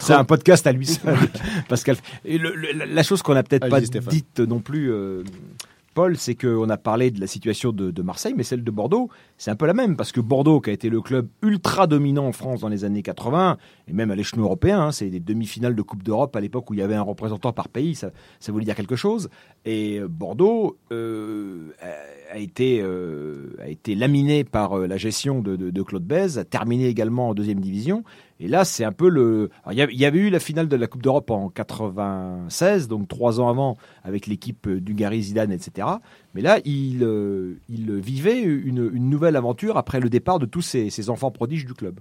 C'est 0.00 0.10
un 0.12 0.24
podcast 0.24 0.66
à 0.66 0.72
lui 0.72 0.86
seul, 0.86 1.16
Pascal. 1.68 1.96
Et 2.24 2.36
le- 2.38 2.54
le- 2.54 2.72
la 2.84 3.02
chose 3.04 3.22
qu'on 3.22 3.34
n'a 3.34 3.42
peut-être 3.44 3.68
pas 3.68 3.80
Stéphane. 3.84 4.10
dite 4.12 4.40
non 4.40 4.58
plus, 4.60 4.92
C'est 6.14 6.34
qu'on 6.34 6.68
a 6.68 6.76
parlé 6.76 7.10
de 7.10 7.20
la 7.20 7.26
situation 7.26 7.72
de, 7.72 8.02
Marseille, 8.02 8.34
mais 8.36 8.42
celle 8.42 8.62
de 8.62 8.70
Bordeaux, 8.70 9.08
c'est 9.36 9.50
un 9.50 9.56
peu 9.56 9.66
la 9.66 9.74
même, 9.74 9.96
parce 9.96 10.12
que 10.12 10.20
Bordeaux, 10.20 10.60
qui 10.60 10.70
a 10.70 10.72
été 10.72 10.88
le 10.88 11.00
club 11.00 11.28
ultra 11.42 11.86
dominant 11.86 12.26
en 12.26 12.32
France 12.32 12.60
dans 12.60 12.68
les 12.68 12.84
années 12.84 13.02
80, 13.02 13.56
et 13.88 13.92
même 13.92 14.10
à 14.10 14.14
l'échelon 14.14 14.42
européen, 14.44 14.80
hein, 14.80 14.92
c'est 14.92 15.10
des 15.10 15.20
demi-finales 15.20 15.74
de 15.74 15.82
Coupe 15.82 16.02
d'Europe 16.02 16.34
à 16.36 16.40
l'époque 16.40 16.70
où 16.70 16.74
il 16.74 16.80
y 16.80 16.82
avait 16.82 16.94
un 16.94 17.02
représentant 17.02 17.52
par 17.52 17.68
pays, 17.68 17.94
ça, 17.94 18.10
voulait 18.48 18.64
dire 18.64 18.76
quelque 18.76 18.96
chose. 18.96 19.28
Et 19.64 19.98
euh, 19.98 20.08
Bordeaux 20.08 20.78
euh, 20.92 21.70
a, 21.80 22.34
a 22.34 22.38
été, 22.38 22.80
euh, 22.80 23.56
a 23.60 23.68
été 23.68 23.94
laminé 23.94 24.44
par 24.44 24.78
la 24.78 24.96
gestion 24.96 25.40
de 25.40 25.82
Claude 25.82 26.04
Bèze, 26.04 26.38
a 26.38 26.44
terminé 26.44 26.86
également 26.86 27.30
en 27.30 27.34
deuxième 27.34 27.60
division. 27.60 28.04
Et 28.40 28.46
là, 28.48 28.64
c'est 28.64 28.84
un 28.84 28.92
peu 28.92 29.08
le. 29.08 29.50
Il 29.70 29.76
y, 29.76 29.82
avait- 29.82 29.92
il 29.92 29.98
y 29.98 30.04
avait 30.04 30.20
eu 30.20 30.30
la 30.30 30.38
finale 30.40 30.68
de 30.68 30.76
la 30.76 30.86
Coupe 30.86 31.02
d'Europe 31.02 31.30
en 31.30 31.48
96, 31.48 32.88
donc 32.88 33.08
trois 33.08 33.40
ans 33.40 33.48
avant, 33.48 33.76
avec 34.04 34.26
l'équipe 34.26 34.66
euh, 34.66 34.80
d'Ungary, 34.80 35.22
Zidane, 35.22 35.52
etc. 35.52 35.88
Mais 36.34 36.40
là, 36.42 36.58
il, 36.64 37.02
euh, 37.02 37.54
il 37.68 37.92
vivait 37.94 38.40
une, 38.40 38.90
une 38.92 39.10
nouvelle 39.10 39.36
aventure 39.36 39.76
après 39.76 40.00
le 40.00 40.08
départ 40.08 40.38
de 40.38 40.46
tous 40.46 40.62
ces, 40.62 40.90
ces 40.90 41.10
enfants 41.10 41.30
prodiges 41.30 41.66
du 41.66 41.74
club. 41.74 42.00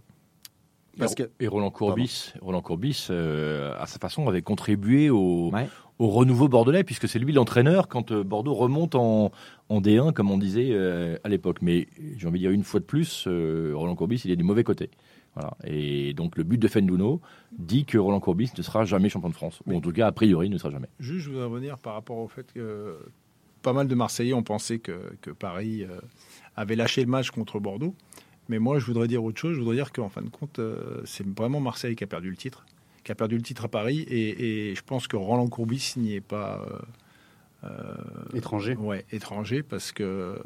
Parce 0.99 1.13
que- 1.15 1.29
Et 1.39 1.47
Roland 1.47 1.69
Courbis, 1.69 2.33
Roland 2.41 2.61
Courbis 2.61 3.07
euh, 3.11 3.73
à 3.79 3.85
sa 3.85 3.99
façon, 3.99 4.27
avait 4.27 4.41
contribué 4.41 5.09
au, 5.11 5.51
au 5.99 6.07
renouveau 6.09 6.47
bordelais, 6.47 6.83
puisque 6.83 7.07
c'est 7.07 7.19
lui 7.19 7.33
l'entraîneur 7.33 7.87
quand 7.87 8.13
Bordeaux 8.13 8.55
remonte 8.55 8.95
en, 8.95 9.31
en 9.69 9.81
D1, 9.81 10.11
comme 10.13 10.31
on 10.31 10.37
disait 10.39 10.69
euh, 10.71 11.17
à 11.23 11.29
l'époque. 11.29 11.57
Mais 11.61 11.87
j'ai 12.17 12.27
envie 12.27 12.39
de 12.39 12.43
dire 12.45 12.51
une 12.51 12.63
fois 12.63 12.79
de 12.79 12.85
plus, 12.85 13.25
euh, 13.27 13.73
Roland 13.75 13.95
Courbis, 13.95 14.21
il 14.25 14.31
est 14.31 14.35
du 14.35 14.43
mauvais 14.43 14.63
côté. 14.63 14.89
Voilà. 15.37 15.55
Et 15.65 16.13
donc 16.13 16.35
le 16.35 16.43
but 16.43 16.57
de 16.57 16.67
Fendouno 16.67 17.21
dit 17.51 17.85
que 17.85 17.97
Roland 17.97 18.19
Courbis 18.19 18.51
ne 18.57 18.63
sera 18.63 18.85
jamais 18.85 19.07
champion 19.09 19.29
de 19.29 19.35
France. 19.35 19.61
Ou 19.67 19.75
en 19.75 19.81
tout 19.81 19.91
cas, 19.91 20.07
a 20.07 20.11
priori, 20.11 20.47
il 20.47 20.51
ne 20.51 20.57
sera 20.57 20.71
jamais. 20.71 20.87
Juste, 20.99 21.25
je 21.25 21.29
voudrais 21.29 21.45
revenir 21.45 21.77
par 21.77 21.93
rapport 21.93 22.17
au 22.17 22.27
fait 22.27 22.51
que 22.51 22.97
pas 23.61 23.73
mal 23.73 23.87
de 23.87 23.93
Marseillais 23.93 24.33
ont 24.33 24.43
pensé 24.43 24.79
que, 24.79 25.13
que 25.21 25.29
Paris 25.29 25.83
euh, 25.83 25.99
avait 26.55 26.75
lâché 26.75 27.01
le 27.01 27.07
match 27.07 27.29
contre 27.29 27.59
Bordeaux. 27.59 27.93
Mais 28.49 28.57
moi, 28.57 28.79
je 28.79 28.85
voudrais 28.85 29.07
dire 29.07 29.23
autre 29.23 29.39
chose. 29.39 29.53
Je 29.53 29.59
voudrais 29.59 29.75
dire 29.75 29.91
qu'en 29.91 30.09
fin 30.09 30.21
de 30.21 30.29
compte, 30.29 30.57
euh, 30.57 31.01
c'est 31.05 31.27
vraiment 31.37 31.59
Marseille 31.59 31.95
qui 31.95 32.03
a 32.03 32.07
perdu 32.07 32.29
le 32.29 32.37
titre, 32.37 32.65
qui 33.03 33.11
a 33.11 33.15
perdu 33.15 33.35
le 33.35 33.43
titre 33.43 33.65
à 33.65 33.67
Paris. 33.67 33.99
Et, 34.09 34.69
et 34.69 34.75
je 34.75 34.81
pense 34.81 35.07
que 35.07 35.17
Roland 35.17 35.47
Courbis 35.47 35.93
n'y 35.97 36.15
est 36.15 36.21
pas 36.21 36.65
euh, 36.65 36.79
euh, 37.65 38.37
Étranger. 38.37 38.75
Ouais, 38.75 39.05
étranger, 39.11 39.63
parce 39.63 39.91
que 39.91 40.39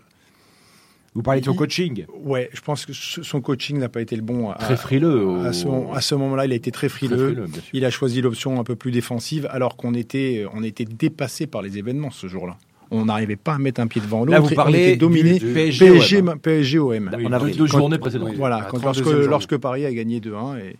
Vous 1.13 1.21
parlez 1.23 1.41
de 1.41 1.45
son 1.45 1.53
coaching. 1.53 2.05
Ouais, 2.23 2.49
je 2.53 2.61
pense 2.61 2.85
que 2.85 2.93
son 2.93 3.41
coaching 3.41 3.77
n'a 3.77 3.89
pas 3.89 4.01
été 4.01 4.15
le 4.15 4.21
bon. 4.21 4.49
À, 4.49 4.55
Très 4.55 4.77
frileux 4.77 5.25
au- 5.25 5.41
À 5.41 5.51
ce, 5.51 5.67
à 5.93 5.99
ce 5.99 6.15
moment-là, 6.15 6.45
il 6.45 6.53
a 6.53 6.55
été 6.55 6.71
très 6.71 6.87
frileux. 6.87 7.35
Très 7.51 7.61
il 7.73 7.83
a 7.83 7.89
choisi 7.89 8.21
l'option 8.21 8.59
un 8.59 8.63
peu 8.63 8.75
plus 8.77 8.91
défensive, 8.91 9.45
alors 9.51 9.75
qu'on 9.75 9.93
était, 9.93 10.45
on 10.53 10.63
était 10.63 10.85
dépassé 10.85 11.47
par 11.47 11.61
les 11.61 11.77
événements 11.77 12.11
ce 12.11 12.27
jour-là. 12.27 12.55
On 12.91 13.05
n'arrivait 13.05 13.35
pas 13.37 13.53
à 13.55 13.57
mettre 13.57 13.79
un 13.81 13.87
pied 13.87 14.01
devant 14.01 14.19
l'autre. 14.19 14.31
Là, 14.31 14.39
vous 14.39 14.51
on 14.51 14.55
parlez 14.55 14.79
était 14.89 14.95
dominé 14.97 15.39
du 15.39 15.45
PSG 15.53 15.89
OM. 15.91 15.97
PSG, 15.97 16.21
PSG 16.41 16.79
OM. 16.79 17.11
Oui, 17.17 17.25
En 17.25 17.31
avril. 17.31 17.55
deux 17.57 17.65
Quand- 17.67 17.77
journées 17.77 17.97
précédentes. 17.97 18.33
Voilà, 18.35 18.57
À 18.57 18.61
quand- 18.63 18.77
32e 18.79 18.85
lorsque, 18.85 19.03
journée. 19.03 19.27
lorsque 19.27 19.57
Paris 19.57 19.85
a 19.85 19.93
gagné 19.93 20.19
2-1 20.19 20.57
et, 20.57 20.75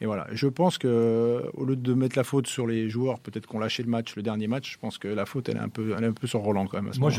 et 0.00 0.06
voilà. 0.06 0.26
Je 0.32 0.48
pense 0.48 0.78
que 0.78 1.42
au 1.54 1.64
lieu 1.64 1.76
de 1.76 1.94
mettre 1.94 2.16
la 2.16 2.24
faute 2.24 2.46
sur 2.46 2.66
les 2.66 2.88
joueurs, 2.88 3.20
peut-être 3.20 3.46
qu'on 3.46 3.58
lâchait 3.58 3.82
le 3.82 3.88
match, 3.88 4.16
le 4.16 4.22
dernier 4.22 4.48
match. 4.48 4.72
Je 4.72 4.78
pense 4.78 4.98
que 4.98 5.08
la 5.08 5.24
faute, 5.24 5.48
elle 5.48 5.56
est 5.56 5.60
un 5.60 5.68
peu, 5.68 5.94
elle 5.96 6.04
est 6.04 6.08
un 6.08 6.12
peu 6.12 6.26
sur 6.26 6.40
Roland 6.40 6.66
quand 6.66 6.78
même. 6.78 6.90
à 6.90 6.92
ce 6.92 7.00
Moi, 7.00 7.10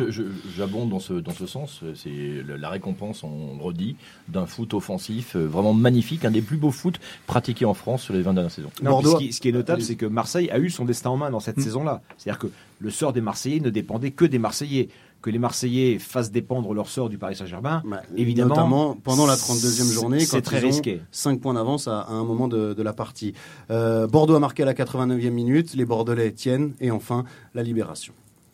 j'abonde 0.55 0.89
dans 0.89 0.99
ce, 0.99 1.13
dans 1.13 1.31
ce 1.31 1.45
sens. 1.45 1.81
C'est 1.95 2.43
la 2.45 2.69
récompense, 2.69 3.23
on 3.23 3.57
redit, 3.59 3.95
d'un 4.27 4.45
foot 4.45 4.73
offensif 4.73 5.35
euh, 5.35 5.45
vraiment 5.45 5.73
magnifique, 5.73 6.25
un 6.25 6.31
des 6.31 6.41
plus 6.41 6.57
beaux 6.57 6.71
foot 6.71 6.99
pratiqués 7.27 7.65
en 7.65 7.73
France 7.73 8.03
sur 8.03 8.13
les 8.13 8.21
20 8.21 8.33
dernières 8.33 8.51
saisons. 8.51 8.71
Non, 8.83 9.01
ce, 9.01 9.17
qui, 9.17 9.33
ce 9.33 9.39
qui 9.39 9.49
est 9.49 9.53
notable, 9.53 9.81
c'est 9.81 9.95
que 9.95 10.05
Marseille 10.05 10.49
a 10.51 10.59
eu 10.59 10.69
son 10.69 10.85
destin 10.85 11.09
en 11.11 11.17
main 11.17 11.29
dans 11.29 11.39
cette 11.39 11.59
saison-là. 11.59 12.01
C'est-à-dire 12.17 12.39
que 12.39 12.47
le 12.79 12.89
sort 12.89 13.13
des 13.13 13.21
Marseillais 13.21 13.59
ne 13.59 13.69
dépendait 13.69 14.11
que 14.11 14.25
des 14.25 14.39
Marseillais. 14.39 14.89
Que 15.25 15.31
les 15.31 15.39
Marseillais 15.39 15.97
fassent 15.97 16.29
dépendre 16.29 16.71
leur 16.75 16.87
sort 16.87 17.09
du 17.09 17.17
Paris 17.17 17.35
Saint-Germain, 17.35 17.81
évidemment. 18.15 18.49
Notamment 18.49 18.95
pendant 19.03 19.25
la 19.25 19.33
32e 19.35 19.91
journée, 19.91 20.19
c'est 20.19 20.37
quand 20.37 20.43
très 20.43 20.59
ils 20.59 20.65
ont 20.65 20.67
risqué. 20.67 21.01
5 21.09 21.41
points 21.41 21.55
d'avance 21.55 21.87
à, 21.87 22.01
à 22.01 22.11
un 22.11 22.23
moment 22.23 22.47
de, 22.47 22.75
de 22.75 22.83
la 22.83 22.93
partie. 22.93 23.33
Euh, 23.71 24.05
Bordeaux 24.05 24.35
a 24.35 24.39
marqué 24.39 24.61
à 24.61 24.67
la 24.67 24.75
89e 24.75 25.31
minute, 25.31 25.73
les 25.73 25.83
Bordelais 25.83 26.31
tiennent, 26.31 26.75
et 26.79 26.91
enfin 26.91 27.23
la 27.55 27.63
libération. 27.63 28.13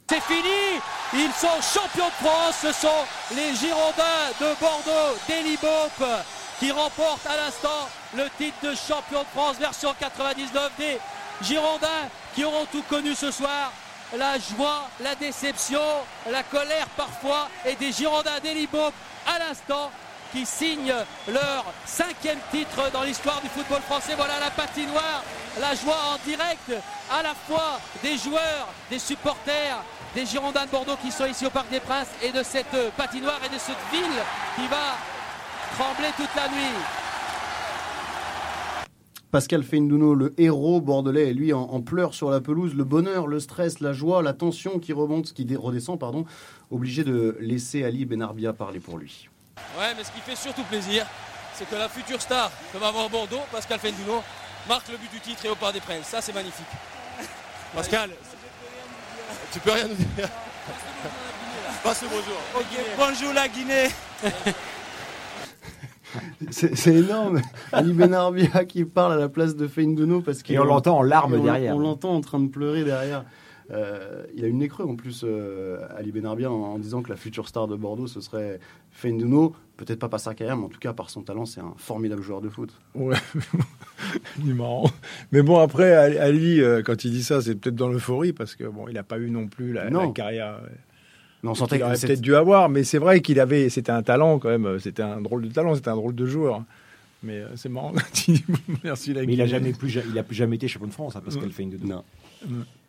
C'est 0.10 0.21
fini 0.21 0.79
Ils 1.13 1.34
sont 1.34 1.60
champions 1.62 2.07
de 2.07 2.25
France, 2.25 2.55
ce 2.62 2.71
sont 2.71 3.36
les 3.36 3.53
Girondins 3.53 4.31
de 4.39 4.57
Bordeaux, 4.62 5.17
d'Elibop, 5.27 6.07
qui 6.62 6.71
remportent 6.71 7.27
à 7.27 7.36
l'instant 7.36 7.89
le 8.15 8.23
titre 8.38 8.55
de 8.63 8.73
champion 8.75 9.19
de 9.23 9.27
France 9.36 9.57
version 9.60 9.89
99 9.99 10.71
des 10.79 10.97
Girondins 11.45 12.07
qui 12.34 12.45
auront 12.45 12.65
tout 12.71 12.84
connu 12.89 13.13
ce 13.13 13.29
soir. 13.29 13.73
La 14.17 14.38
joie, 14.38 14.89
la 15.00 15.15
déception, 15.15 15.80
la 16.30 16.43
colère 16.43 16.88
parfois, 16.97 17.47
et 17.65 17.76
des 17.76 17.93
Girondins 17.93 18.39
d'Elibop 18.43 18.93
à 19.26 19.39
l'instant 19.39 19.89
qui 20.34 20.45
signent 20.45 20.93
leur 21.30 21.65
cinquième 21.86 22.39
titre 22.52 22.91
dans 22.91 23.04
l'histoire 23.04 23.39
du 23.41 23.47
football 23.47 23.82
français. 23.82 24.13
Voilà 24.15 24.39
la 24.39 24.52
patinoire, 24.52 25.24
la 25.60 25.76
joie 25.76 25.97
en 26.13 26.28
direct 26.28 26.71
à 27.10 27.24
la 27.24 27.34
fois 27.47 27.80
des 28.04 28.17
joueurs, 28.17 28.67
des 28.89 29.00
supporters, 29.00 29.78
des 30.13 30.26
Girondins 30.26 30.65
de 30.65 30.71
Bordeaux 30.71 30.97
qui 31.02 31.12
sont 31.12 31.26
ici 31.26 31.45
au 31.45 31.50
Parc 31.50 31.69
des 31.69 31.80
Princes 31.80 32.08
et 32.21 32.32
de 32.32 32.43
cette 32.43 32.91
patinoire 32.97 33.39
et 33.45 33.50
de 33.50 33.60
cette 33.60 33.76
ville 33.93 34.21
qui 34.56 34.67
va 34.67 34.97
trembler 35.78 36.10
toute 36.17 36.36
la 36.36 36.50
nuit. 36.50 37.00
Pascal 39.31 39.63
Feindouno, 39.63 40.13
le 40.13 40.33
héros 40.37 40.81
bordelais, 40.81 41.29
est 41.29 41.33
lui 41.33 41.53
en, 41.53 41.61
en 41.61 41.81
pleurs 41.81 42.13
sur 42.13 42.29
la 42.29 42.41
pelouse. 42.41 42.75
Le 42.75 42.83
bonheur, 42.83 43.27
le 43.27 43.39
stress, 43.39 43.79
la 43.79 43.93
joie, 43.93 44.21
la 44.21 44.33
tension 44.33 44.77
qui 44.77 44.91
remonte, 44.91 45.31
qui 45.33 45.47
redescend, 45.55 45.97
pardon, 45.97 46.25
obligé 46.69 47.05
de 47.05 47.37
laisser 47.39 47.85
Ali 47.85 48.05
Benarbia 48.05 48.51
parler 48.51 48.81
pour 48.81 48.97
lui. 48.97 49.29
Ouais, 49.79 49.93
mais 49.95 50.03
ce 50.03 50.11
qui 50.11 50.19
fait 50.19 50.35
surtout 50.35 50.63
plaisir, 50.63 51.05
c'est 51.53 51.69
que 51.69 51.75
la 51.75 51.87
future 51.87 52.21
star 52.21 52.51
que 52.73 52.77
va 52.77 52.89
avoir 52.89 53.09
Bordeaux, 53.09 53.39
Pascal 53.51 53.79
Fenduno, 53.79 54.21
marque 54.67 54.89
le 54.89 54.97
but 54.97 55.11
du 55.11 55.19
titre 55.21 55.45
et 55.45 55.49
au 55.49 55.55
Parc 55.55 55.73
des 55.75 55.79
Princes. 55.79 56.07
Ça, 56.07 56.19
c'est 56.19 56.33
magnifique. 56.33 56.65
Pascal, 57.73 58.09
tu 59.53 59.59
peux 59.61 59.71
rien 59.71 59.87
nous 59.87 59.95
dire 59.95 60.29
Passe 61.83 62.01
le 62.03 62.09
bonjour. 62.09 62.37
bonjour 62.97 63.33
la 63.33 63.47
Guinée. 63.47 63.87
C'est 66.50 66.93
énorme. 66.95 67.41
Ali 67.71 67.93
Benarbia 67.93 68.65
qui 68.65 68.86
parle 68.86 69.13
à 69.13 69.17
la 69.17 69.30
place 69.30 69.56
de 69.56 69.67
Feindouno 69.67 70.21
parce 70.21 70.43
qu'il 70.43 70.56
Et 70.56 70.60
on 70.60 70.63
l'entend 70.65 70.97
en 71.00 71.04
larmes 71.04 71.36
on- 71.39 71.43
derrière. 71.43 71.76
On 71.76 71.80
l'entend 71.80 72.13
en 72.15 72.21
train 72.21 72.39
de 72.39 72.50
pleurer 72.50 72.84
derrière. 72.84 73.26
Euh, 73.71 74.26
il 74.36 74.43
a 74.43 74.47
eu 74.47 74.52
le 74.52 74.58
nez 74.58 74.67
creux 74.67 74.84
en 74.86 74.95
plus, 74.97 75.21
euh, 75.24 75.80
Ali 75.95 76.12
Benarbia, 76.12 76.52
en, 76.52 76.56
en 76.74 76.78
disant 76.78 77.02
que 77.02 77.10
la 77.10 77.15
future 77.15 77.47
star 77.47 77.67
de 77.67 77.76
Bordeaux, 77.78 78.08
ce 78.08 78.19
serait 78.19 78.60
Feindouno. 78.89 79.56
Peut-être 79.78 80.00
pas 80.00 80.10
par 80.10 80.19
sa 80.19 80.34
carrière, 80.36 80.58
mais 80.58 80.65
en 80.65 80.69
tout 80.69 80.78
cas 80.80 80.91
par 80.93 81.10
son 81.10 81.21
talent, 81.21 81.45
c'est 81.45 81.62
un 81.62 81.74
formidable 81.78 82.21
joueur 82.21 82.41
de 82.41 82.50
foot. 82.50 82.69
Ouais, 82.95 83.15
il 84.43 84.50
est 84.50 84.54
marrant. 84.54 84.89
Mais 85.32 85.41
bon, 85.41 85.58
après, 85.60 85.93
Ali, 86.17 86.60
euh, 86.62 86.82
quand 86.84 87.04
il 87.06 87.12
dit 87.12 87.24
ça, 87.24 87.41
c'est 87.41 87.56
peut-être 87.56 87.76
dans 87.76 87.88
l'euphorie, 87.88 88.34
parce 88.34 88.56
que 88.56 88.65
bon, 88.65 88.88
il 88.89 88.95
n'a 88.95 89.04
pas 89.04 89.17
eu 89.19 89.30
non 89.30 89.47
plus 89.47 89.71
la, 89.74 89.89
Non. 89.89 90.08
la 90.08 90.12
carrière 90.12 90.60
Mais 91.43 91.49
on 91.49 91.56
sentait 91.56 91.77
qu'il 91.77 91.86
aurait 91.86 91.97
peut-être 91.97 92.21
dû 92.21 92.36
avoir. 92.36 92.69
Mais 92.69 92.84
c'est 92.84 92.97
vrai 92.99 93.21
qu'il 93.21 93.39
avait, 93.39 93.69
c'était 93.69 93.91
un 93.91 94.04
talent 94.04 94.39
quand 94.39 94.49
même. 94.49 94.80
C'était 94.80 95.04
un 95.04 95.21
drôle 95.21 95.47
de 95.47 95.54
talent, 95.54 95.75
c'était 95.75 95.89
un 95.89 95.95
drôle 95.95 96.15
de 96.15 96.25
joueur. 96.25 96.62
Mais 97.23 97.38
euh, 97.39 97.47
c'est 97.56 97.69
marrant 97.69 97.93
merci 98.84 99.13
la 99.13 99.23
Mais 99.25 99.34
il 99.34 99.41
a 99.41 99.45
jamais 99.45 99.73
plus, 99.73 99.95
il 100.12 100.17
a 100.17 100.23
plus 100.23 100.36
jamais 100.36 100.56
été 100.56 100.67
champion 100.67 100.88
de 100.88 100.93
France, 100.93 101.15
hein, 101.15 101.21
Pascal 101.23 101.51
Feindouno. 101.51 101.86
Non. 101.88 102.04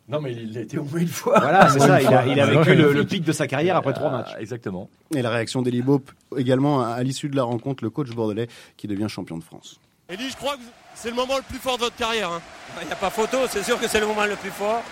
Non, 0.09 0.19
mais 0.19 0.33
il 0.33 0.51
l'a 0.53 0.61
été 0.61 0.77
au 0.79 0.83
moins 0.83 0.99
une 0.99 1.07
fois. 1.07 1.39
Voilà, 1.39 1.69
c'est 1.69 1.79
ça. 1.79 2.01
une 2.01 2.07
Il 2.09 2.13
a, 2.13 2.23
fois. 2.23 2.31
il 2.33 2.39
a 2.39 2.45
vécu 2.47 2.75
le, 2.75 2.91
le 2.93 3.03
pic 3.05 3.23
de 3.23 3.31
sa 3.31 3.47
carrière 3.47 3.75
après 3.77 3.93
trois 3.93 4.09
matchs. 4.11 4.31
Ah, 4.35 4.41
Exactement. 4.41 4.89
Et 5.15 5.21
la 5.21 5.29
réaction 5.29 5.61
d'Eli 5.61 5.81
Bop 5.81 6.11
également 6.35 6.81
à, 6.81 6.87
à 6.89 7.03
l'issue 7.03 7.29
de 7.29 7.35
la 7.37 7.43
rencontre, 7.43 7.83
le 7.83 7.89
coach 7.89 8.09
bordelais 8.09 8.47
qui 8.75 8.87
devient 8.87 9.07
champion 9.07 9.37
de 9.37 9.43
France. 9.43 9.79
Elie, 10.09 10.29
je 10.29 10.35
crois 10.35 10.55
que 10.57 10.61
c'est 10.95 11.09
le 11.09 11.15
moment 11.15 11.37
le 11.37 11.43
plus 11.43 11.57
fort 11.59 11.77
de 11.77 11.83
votre 11.83 11.95
carrière. 11.95 12.29
hein. 12.29 12.41
Il 12.81 12.87
n'y 12.87 12.91
a 12.91 12.97
pas 12.97 13.09
photo, 13.09 13.37
c'est 13.49 13.63
sûr 13.63 13.79
que 13.79 13.87
c'est 13.87 13.99
le 14.01 14.07
moment 14.07 14.25
le 14.25 14.35
plus 14.35 14.49
fort. 14.49 14.83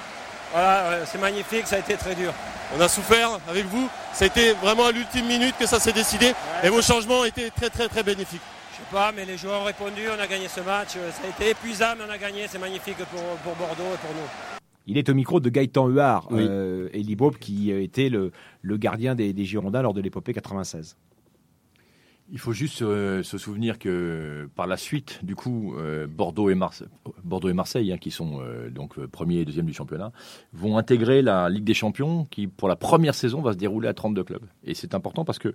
Voilà, 0.51 1.05
c'est 1.05 1.19
magnifique, 1.19 1.65
ça 1.67 1.77
a 1.77 1.79
été 1.79 1.95
très 1.95 2.15
dur. 2.15 2.33
On 2.77 2.81
a 2.81 2.87
souffert 2.87 3.39
avec 3.49 3.65
vous. 3.65 3.89
Ça 4.13 4.25
a 4.25 4.27
été 4.27 4.53
vraiment 4.53 4.85
à 4.85 4.91
l'ultime 4.91 5.25
minute 5.27 5.55
que 5.57 5.65
ça 5.65 5.79
s'est 5.79 5.91
décidé. 5.93 6.33
Et 6.63 6.69
vos 6.69 6.81
changements 6.81 7.19
ont 7.21 7.25
été 7.25 7.49
très 7.51 7.69
très 7.69 7.87
très 7.87 8.03
bénéfiques. 8.03 8.41
Je 8.73 8.77
sais 8.77 8.91
pas, 8.91 9.11
mais 9.15 9.25
les 9.25 9.37
joueurs 9.37 9.61
ont 9.61 9.65
répondu, 9.65 10.01
on 10.15 10.19
a 10.21 10.27
gagné 10.27 10.47
ce 10.47 10.61
match. 10.61 10.89
Ça 10.93 11.25
a 11.25 11.29
été 11.29 11.51
épuisant, 11.51 11.93
mais 11.97 12.03
on 12.07 12.11
a 12.11 12.17
gagné, 12.17 12.45
c'est 12.49 12.59
magnifique 12.59 12.97
pour, 12.97 13.21
pour 13.43 13.55
Bordeaux 13.55 13.93
et 13.93 13.97
pour 13.97 14.11
nous. 14.13 14.27
Il 14.87 14.97
est 14.97 15.07
au 15.09 15.13
micro 15.13 15.39
de 15.39 15.49
Gaëtan 15.49 15.87
Huard, 15.87 16.27
Oui. 16.31 16.45
euh, 16.49 16.89
Elie 16.93 17.15
Bob, 17.15 17.37
qui 17.37 17.71
était 17.71 18.09
le, 18.09 18.31
le 18.61 18.77
gardien 18.77 19.15
des, 19.15 19.31
des 19.31 19.45
Girondins 19.45 19.81
lors 19.81 19.93
de 19.93 20.01
l'épopée 20.01 20.33
96. 20.33 20.97
Il 22.34 22.39
faut 22.39 22.54
juste 22.54 22.82
euh, 22.82 23.24
se 23.24 23.38
souvenir 23.38 23.78
que 23.78 24.50
par 24.56 24.65
la 24.65 24.78
suite, 24.78 25.20
du 25.22 25.36
coup, 25.36 25.76
euh, 25.78 26.08
Bordeaux 26.08 26.50
et, 26.50 26.56
Marseille, 26.56 27.91
hein, 27.91 27.98
qui 27.98 28.10
sont 28.10 28.39
euh, 28.39 28.70
donc 28.70 28.98
premier 29.08 29.39
et 29.39 29.46
deuxième 29.46 29.65
du 29.65 29.74
championnat, 29.74 30.13
vont 30.54 30.78
intégrer 30.78 31.22
la 31.22 31.50
Ligue 31.50 31.65
des 31.65 31.74
Champions, 31.74 32.26
qui 32.32 32.48
pour 32.48 32.70
la 32.70 32.78
première 32.78 33.15
saison 33.15 33.41
va 33.41 33.52
se 33.52 33.58
dérouler 33.58 33.89
à 33.89 33.94
32 33.94 34.24
clubs. 34.24 34.46
Et 34.63 34.76
c'est 34.76 34.96
important 34.96 35.26
parce 35.26 35.39
que 35.39 35.54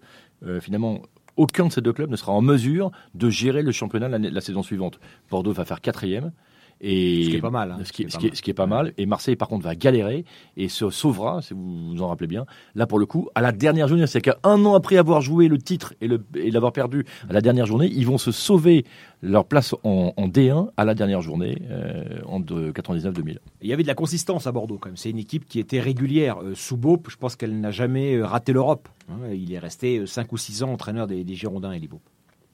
finalement, 0.61 1.01
aucun 1.37 1.67
de 1.67 1.73
ces 1.73 1.81
deux 1.81 1.95
clubs 1.95 2.11
ne 2.11 2.17
sera 2.17 2.33
en 2.33 2.43
mesure 2.43 2.91
de 3.15 3.31
gérer 3.31 3.62
le 3.62 3.73
championnat 3.73 4.09
la 4.09 4.41
saison 4.43 4.62
suivante. 4.62 5.01
Bordeaux 5.31 5.53
va 5.53 5.65
faire 5.65 5.81
quatrième. 5.81 6.33
Et 6.81 7.25
Ce 7.25 7.31
qui 7.31 7.37
est 7.37 7.41
pas 7.41 7.51
mal, 7.51 7.71
hein. 7.73 7.79
Ce 7.85 7.93
qui, 7.93 8.03
Ce 8.03 8.03
qui 8.03 8.03
est 8.05 8.11
ce 8.11 8.12
pas 8.17 8.19
qui 8.21 8.27
est- 8.27 8.29
mal. 8.31 8.37
ce 8.37 8.43
qui 8.43 8.51
est 8.51 8.55
pas 8.55 8.67
mal. 8.67 8.93
Et 8.99 9.07
Marseille, 9.07 9.37
par 9.37 9.49
contre, 9.49 9.65
va 9.65 9.75
galérer 9.75 10.25
et 10.59 10.69
se 10.69 10.91
sauvera, 10.91 11.41
si 11.41 11.55
vous 11.55 11.91
vous 11.95 12.03
en 12.03 12.09
rappelez 12.09 12.27
bien. 12.27 12.45
Là, 12.75 12.87
pour 12.87 12.99
le 12.99 13.07
coup, 13.07 13.29
à 13.35 13.41
la 13.41 13.51
dernière 13.53 13.89
journée, 13.89 14.07
c'est 14.07 14.21
qu'un 14.21 14.35
an 14.45 14.75
après 14.75 14.97
avoir 14.99 15.23
joué 15.23 15.49
le 15.49 15.57
titre 15.59 15.95
et, 16.03 16.07
le- 16.09 16.25
et 16.35 16.51
l'avoir 16.51 16.73
perdu 16.73 17.07
à 17.29 17.33
la 17.33 17.41
dernière 17.41 17.65
journée, 17.67 17.89
ils 17.91 18.07
vont 18.07 18.19
se 18.19 18.31
sauver 18.31 18.85
leur 19.23 19.47
place 19.47 19.75
en, 19.85 20.12
en 20.17 20.29
D1 20.29 20.69
à 20.77 20.85
la 20.85 20.95
dernière 20.95 21.23
journée, 21.23 21.62
euh, 21.71 22.21
en 22.27 22.41
de 22.41 22.71
99-2000. 22.73 23.39
Il 23.62 23.69
y 23.69 23.73
avait 23.73 23.83
de 23.83 23.89
la 23.89 23.95
consistance 23.95 24.47
à 24.47 24.53
Bordeaux 24.53 24.77
quand 24.79 24.91
même. 24.91 24.99
C'est 24.99 25.11
une 25.11 25.19
équipe 25.19 25.47
qui 25.49 25.59
était 25.59 25.81
régulière. 25.81 26.43
Euh, 26.43 26.55
sous 26.55 26.77
Bob, 26.77 27.07
je 27.09 27.17
pense 27.17 27.37
qu'elle 27.37 27.59
n'a 27.59 27.71
jamais 27.71 28.15
euh, 28.17 28.27
raté 28.27 28.53
l'Europe. 28.53 28.89
hein. 29.09 29.15
Il 29.33 29.53
est 29.53 29.59
resté 29.59 30.07
5 30.07 30.31
ou 30.33 30.37
6 30.37 30.62
ans 30.62 30.73
entraîneur 30.73 31.07
des, 31.07 31.25
des 31.25 31.35
Girondins 31.35 31.73
et 31.73 31.81
Bob. 31.81 32.01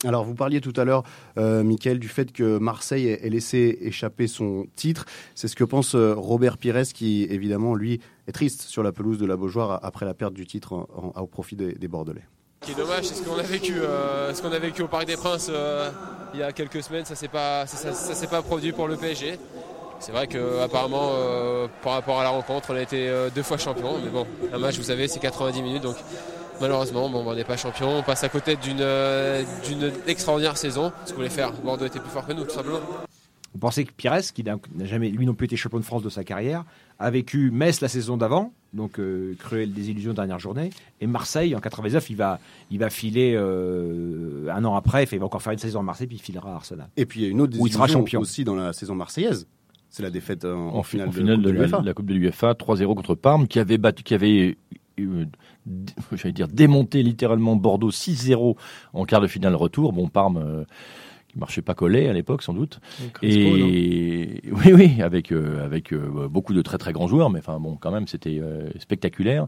Alors, 0.05 0.25
vous 0.25 0.35
parliez 0.35 0.61
tout 0.61 0.73
à 0.77 0.85
l'heure, 0.85 1.05
euh, 1.39 1.63
Mickaël, 1.63 1.99
du 1.99 2.09
fait 2.09 2.33
que 2.33 2.59
Marseille 2.59 3.07
ait 3.07 3.29
laissé 3.29 3.79
échapper 3.83 4.27
son 4.27 4.67
titre. 4.75 5.05
C'est 5.35 5.47
ce 5.47 5.55
que 5.55 5.65
pense 5.65 5.95
euh, 5.95 6.15
Robert 6.17 6.59
Pires, 6.59 6.83
qui, 6.93 7.25
évidemment, 7.31 7.75
lui, 7.75 8.01
est 8.27 8.33
triste 8.33 8.63
sur 8.63 8.83
la 8.83 8.91
pelouse 8.91 9.19
de 9.19 9.27
la 9.27 9.37
Beaujoire 9.37 9.79
après 9.83 10.05
la 10.05 10.15
perte 10.15 10.35
du 10.35 10.47
titre 10.47 10.89
au 11.17 11.27
profit 11.27 11.57
des, 11.57 11.89
Bordelais. 11.89 12.25
Ce 12.63 12.67
qui 12.67 12.73
est 12.73 12.77
dommage, 12.77 13.05
c'est 13.05 13.15
ce 13.15 13.23
qu'on 13.23 13.39
a 13.39 13.43
vécu, 13.43 13.75
euh, 13.77 14.33
ce 14.35 14.45
a 14.45 14.59
vécu 14.59 14.83
au 14.83 14.89
Parc 14.89 15.07
des 15.07 15.17
Princes 15.17 15.51
euh, 15.53 15.91
il 16.35 16.41
y 16.41 16.43
a 16.43 16.53
quelques 16.53 16.83
semaines. 16.83 17.05
Ça 17.05 17.15
ça 17.15 17.67
s'est 17.67 18.27
pas 18.27 18.43
produit 18.43 18.73
pour 18.73 18.89
le 18.89 18.97
PSG. 18.97 19.39
C'est 20.01 20.13
vrai 20.13 20.27
que 20.27 20.61
apparemment, 20.61 21.13
par 21.85 21.93
rapport 21.93 22.19
à 22.19 22.25
la 22.25 22.31
rencontre, 22.31 22.71
on 22.73 22.75
a 22.75 22.83
été 22.83 23.09
deux 23.33 23.45
fois 23.45 23.57
champion. 23.57 23.99
Mais 24.03 24.11
bon, 24.11 24.27
un 24.53 24.59
match, 24.59 24.77
vous 24.77 24.83
savez, 24.83 25.07
c'est 25.07 25.21
90 25.21 25.63
minutes, 25.63 25.83
donc 25.83 25.95
malheureusement, 26.63 27.11
bon, 27.11 27.25
on 27.27 27.35
n'est 27.35 27.45
pas 27.45 27.59
champion. 27.59 27.99
On 27.99 28.03
passe 28.03 28.25
à 28.25 28.31
côté 28.31 28.57
d'une 28.57 28.81
euh, 28.81 29.43
d'une 29.69 29.93
extraordinaire 30.07 30.57
saison. 30.57 30.93
Ce 31.05 31.11
qu'on 31.11 31.17
voulait 31.17 31.29
faire, 31.29 31.53
Bordeaux 31.53 31.85
était 31.85 32.01
plus 32.01 32.09
fort 32.09 32.27
que 32.27 32.33
nous, 32.33 32.45
tout 32.45 32.55
simplement. 32.55 32.81
Vous 33.53 33.59
pensez 33.59 33.85
que 33.85 33.93
Pires, 33.93 34.33
qui 34.33 34.43
n'a 34.43 34.57
jamais 34.85 35.11
lui 35.11 35.27
non 35.27 35.35
plus 35.35 35.45
été 35.45 35.57
champion 35.57 35.79
de 35.79 35.85
France 35.85 36.03
de 36.03 36.09
sa 36.09 36.25
carrière, 36.25 36.65
a 36.99 37.11
vécu 37.11 37.51
Metz 37.51 37.83
la 37.83 37.89
saison 37.89 38.17
d'avant, 38.17 38.55
donc 38.73 38.99
euh, 38.99 39.35
cruelle 39.39 39.75
désillusion 39.75 40.15
dernière 40.15 40.39
journée, 40.39 40.71
et 41.03 41.07
Marseille 41.07 41.55
en 41.55 41.61
99, 41.61 42.09
il 42.09 42.17
va, 42.17 42.39
il 42.71 42.79
va 42.79 42.89
filer 42.89 43.35
euh, 43.37 44.49
un 44.51 44.65
an 44.65 44.75
après, 44.75 45.05
il 45.13 45.19
va 45.19 45.27
encore 45.27 45.43
faire 45.43 45.53
une 45.53 45.59
saison 45.59 45.81
à 45.81 45.83
Marseille, 45.83 46.07
puis 46.07 46.17
il 46.17 46.23
filera 46.23 46.53
à 46.53 46.55
Arsenal. 46.55 46.89
Et 46.97 47.05
puis, 47.05 47.21
il 47.21 47.23
y 47.25 47.27
a 47.27 47.31
une 47.31 47.43
autre 47.43 47.59
Où 47.59 47.67
il 47.67 47.73
sera 47.73 47.85
désillusion 47.85 48.07
champion. 48.07 48.21
aussi 48.21 48.45
dans 48.45 48.55
la 48.55 48.73
saison 48.73 48.95
marseillaise. 48.95 49.47
C'est 49.91 50.03
la 50.03 50.09
défaite 50.09 50.47
en, 50.47 50.75
en, 50.75 50.83
finale, 50.83 51.09
en 51.11 51.13
finale 51.13 51.43
de, 51.43 51.43
de, 51.43 51.49
Coupe 51.51 51.53
de 51.53 51.53
la, 51.53 51.65
l'UEFA. 51.67 51.81
de 51.81 51.87
la 51.87 51.93
Coupe 51.93 52.07
de 52.07 52.15
l'UEFA, 52.15 52.53
3-0 52.53 52.95
contre 52.95 53.15
Parme, 53.15 53.47
qui 53.47 53.59
avait 53.59 53.77
battu, 53.77 54.03
qui 54.03 54.15
avait 54.15 54.57
euh, 55.01 55.27
j'allais 56.13 56.33
dire 56.33 56.49
démonté 56.49 57.03
littéralement 57.03 57.57
Bordeaux 57.57 57.91
6-0 57.91 58.57
en 58.93 59.05
quart 59.05 59.21
de 59.21 59.27
finale 59.27 59.55
retour. 59.55 59.93
Bon, 59.93 60.09
Parme 60.09 60.37
euh, 60.39 60.65
qui 61.29 61.39
marchait 61.39 61.63
pas 61.63 61.75
collé 61.75 62.09
à 62.09 62.13
l'époque 62.13 62.43
sans 62.43 62.53
doute. 62.53 62.81
Et 63.23 64.43
oui, 64.53 64.73
oui, 64.73 65.03
avec 65.03 65.33
euh, 65.33 65.65
avec 65.65 65.95
beaucoup 65.95 66.55
de 66.55 66.63
très 66.63 66.79
très 66.79 66.93
grands 66.93 67.09
joueurs, 67.09 67.31
mais 67.31 67.39
enfin 67.39 67.59
bon, 67.59 67.77
quand 67.77 67.91
même, 67.91 68.07
c'était 68.07 68.41
spectaculaire. 68.79 69.47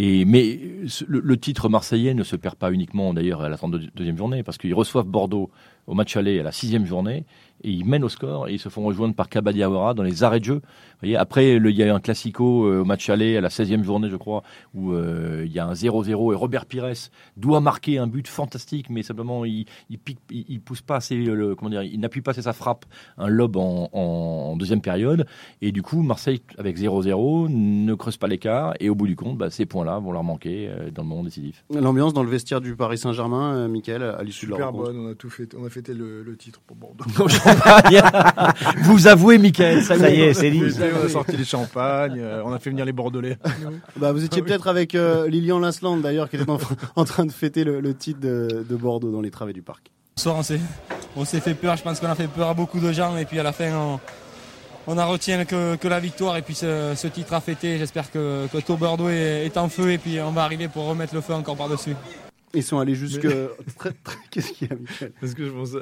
Mais 0.00 0.60
le, 1.06 1.36
titre 1.36 1.68
marseillais 1.68 2.14
ne 2.14 2.22
se 2.22 2.36
perd 2.36 2.56
pas 2.56 2.72
uniquement 2.72 3.12
d'ailleurs 3.12 3.42
à 3.42 3.48
la 3.48 3.56
32e 3.56 4.16
journée, 4.16 4.42
parce 4.42 4.58
qu'ils 4.58 4.74
reçoivent 4.74 5.06
Bordeaux 5.06 5.50
au 5.86 5.94
match 5.94 6.16
aller 6.16 6.38
à 6.38 6.42
la 6.42 6.52
sixième 6.52 6.86
journée 6.86 7.24
et 7.62 7.70
ils 7.70 7.84
mènent 7.84 8.04
au 8.04 8.08
score 8.08 8.48
et 8.48 8.54
ils 8.54 8.58
se 8.58 8.68
font 8.68 8.84
rejoindre 8.84 9.14
par 9.14 9.28
Kabadiawara 9.28 9.92
dans 9.94 10.02
les 10.02 10.22
arrêts 10.22 10.40
de 10.40 10.44
jeu. 10.44 10.62
Après, 11.16 11.56
il 11.56 11.76
y 11.76 11.82
a 11.82 11.86
eu 11.86 11.90
un 11.90 12.00
classico 12.00 12.66
euh, 12.66 12.80
au 12.80 12.84
match 12.84 13.10
aller 13.10 13.36
à 13.36 13.40
la 13.40 13.48
16e 13.48 13.82
journée, 13.82 14.08
je 14.08 14.16
crois, 14.16 14.42
où 14.74 14.92
euh, 14.92 15.44
il 15.46 15.52
y 15.52 15.58
a 15.58 15.66
un 15.66 15.72
0-0 15.72 16.32
et 16.32 16.36
Robert 16.36 16.66
Pires 16.66 17.10
doit 17.36 17.60
marquer 17.60 17.98
un 17.98 18.06
but 18.06 18.26
fantastique, 18.28 18.88
mais 18.88 19.02
simplement 19.02 19.44
il, 19.44 19.66
pique, 20.04 20.20
il, 20.30 20.60
pousse 20.60 20.80
pas 20.80 20.96
assez, 20.96 21.16
le, 21.16 21.54
comment 21.54 21.70
dire, 21.70 21.82
il 21.82 21.98
n'appuie 22.00 22.22
pas 22.22 22.30
assez 22.30 22.42
sa 22.42 22.52
frappe, 22.52 22.84
un 23.18 23.28
lob 23.28 23.56
en, 23.56 24.56
deuxième 24.56 24.80
période. 24.80 25.26
Et 25.60 25.72
du 25.72 25.82
coup, 25.82 26.02
Marseille, 26.02 26.40
avec 26.56 26.78
0-0, 26.78 27.48
ne 27.48 27.94
creuse 27.94 28.16
pas 28.16 28.28
l'écart 28.28 28.74
et 28.80 28.88
au 28.88 28.94
bout 28.94 29.06
du 29.06 29.16
compte, 29.16 29.36
bah, 29.36 29.50
ces 29.50 29.66
points-là 29.66 29.89
vont 29.98 30.12
leur 30.12 30.22
manquer 30.22 30.68
euh, 30.68 30.90
dans 30.90 31.02
le 31.02 31.08
moment 31.08 31.24
décisif. 31.24 31.64
L'ambiance 31.70 32.12
dans 32.12 32.22
le 32.22 32.28
vestiaire 32.30 32.60
du 32.60 32.76
Paris 32.76 32.98
Saint-Germain, 32.98 33.54
euh, 33.54 33.68
Michael, 33.68 34.02
à 34.02 34.22
l'issue 34.22 34.46
de 34.46 34.52
la 34.52 34.56
Super 34.58 34.72
bonne, 34.72 34.98
on 34.98 35.10
a 35.10 35.14
tout 35.14 35.30
fait, 35.30 35.48
on 35.58 35.64
a 35.66 35.70
fêté 35.70 35.94
le, 35.94 36.22
le 36.22 36.36
titre 36.36 36.60
pour 36.66 36.76
Bordeaux. 36.76 37.04
Vous 38.82 39.06
avouez, 39.06 39.38
Michael, 39.38 39.82
ça 39.82 39.96
y 40.10 40.20
est, 40.20 40.34
c'est 40.34 40.50
dit. 40.50 40.62
On 41.02 41.06
a 41.06 41.08
sorti 41.08 41.36
les 41.36 41.44
champagnes, 41.44 42.18
euh, 42.20 42.42
on 42.44 42.52
a 42.52 42.58
fait 42.58 42.70
venir 42.70 42.84
les 42.84 42.92
Bordelais. 42.92 43.38
Bah, 43.96 44.12
vous 44.12 44.24
étiez 44.24 44.42
peut-être 44.42 44.68
avec 44.68 44.94
euh, 44.94 45.28
Lilian 45.28 45.58
Lasland 45.58 45.98
d'ailleurs, 45.98 46.28
qui 46.28 46.36
était 46.36 46.50
en, 46.50 46.58
en 46.96 47.04
train 47.04 47.26
de 47.26 47.32
fêter 47.32 47.64
le, 47.64 47.80
le 47.80 47.94
titre 47.94 48.20
de, 48.20 48.64
de 48.68 48.76
Bordeaux 48.76 49.10
dans 49.10 49.20
les 49.20 49.30
travées 49.30 49.52
du 49.52 49.62
parc. 49.62 49.90
Ce 50.16 50.24
soir, 50.24 50.36
on 50.36 50.42
s'est, 50.42 50.60
on 51.16 51.24
s'est 51.24 51.40
fait 51.40 51.54
peur. 51.54 51.76
Je 51.76 51.82
pense 51.82 52.00
qu'on 52.00 52.08
a 52.08 52.14
fait 52.14 52.28
peur 52.28 52.48
à 52.48 52.54
beaucoup 52.54 52.80
de 52.80 52.92
gens. 52.92 53.16
Et 53.16 53.24
puis 53.24 53.38
à 53.38 53.42
la 53.42 53.52
fin, 53.52 53.72
on, 53.74 54.00
on 54.86 54.98
a 54.98 55.04
retient 55.04 55.44
que, 55.44 55.76
que 55.76 55.88
la 55.88 56.00
victoire. 56.00 56.36
Et 56.36 56.42
puis 56.42 56.54
ce, 56.54 56.92
ce 56.96 57.06
titre 57.08 57.32
à 57.34 57.40
fêter. 57.40 57.78
J'espère 57.78 58.10
que, 58.10 58.46
que 58.52 58.58
est, 59.10 59.46
est 59.46 59.56
en 59.56 59.68
feu. 59.68 59.92
Et 59.92 59.98
puis 59.98 60.20
on 60.20 60.32
va 60.32 60.44
arriver 60.44 60.68
pour 60.68 60.86
remettre 60.86 61.14
le 61.14 61.20
feu 61.20 61.34
encore 61.34 61.56
par-dessus. 61.56 61.94
Ils 62.52 62.64
sont 62.64 62.78
allés 62.80 62.94
jusque. 62.96 63.26
très- 63.78 63.92
très- 64.04 64.16
Qu'est-ce 64.30 64.52
qu'il 64.52 64.68
y 64.68 64.72
a, 64.72 64.76
Michael 64.76 65.12
Parce 65.20 65.34
que 65.34 65.46
je 65.46 65.50
pense, 65.50 65.76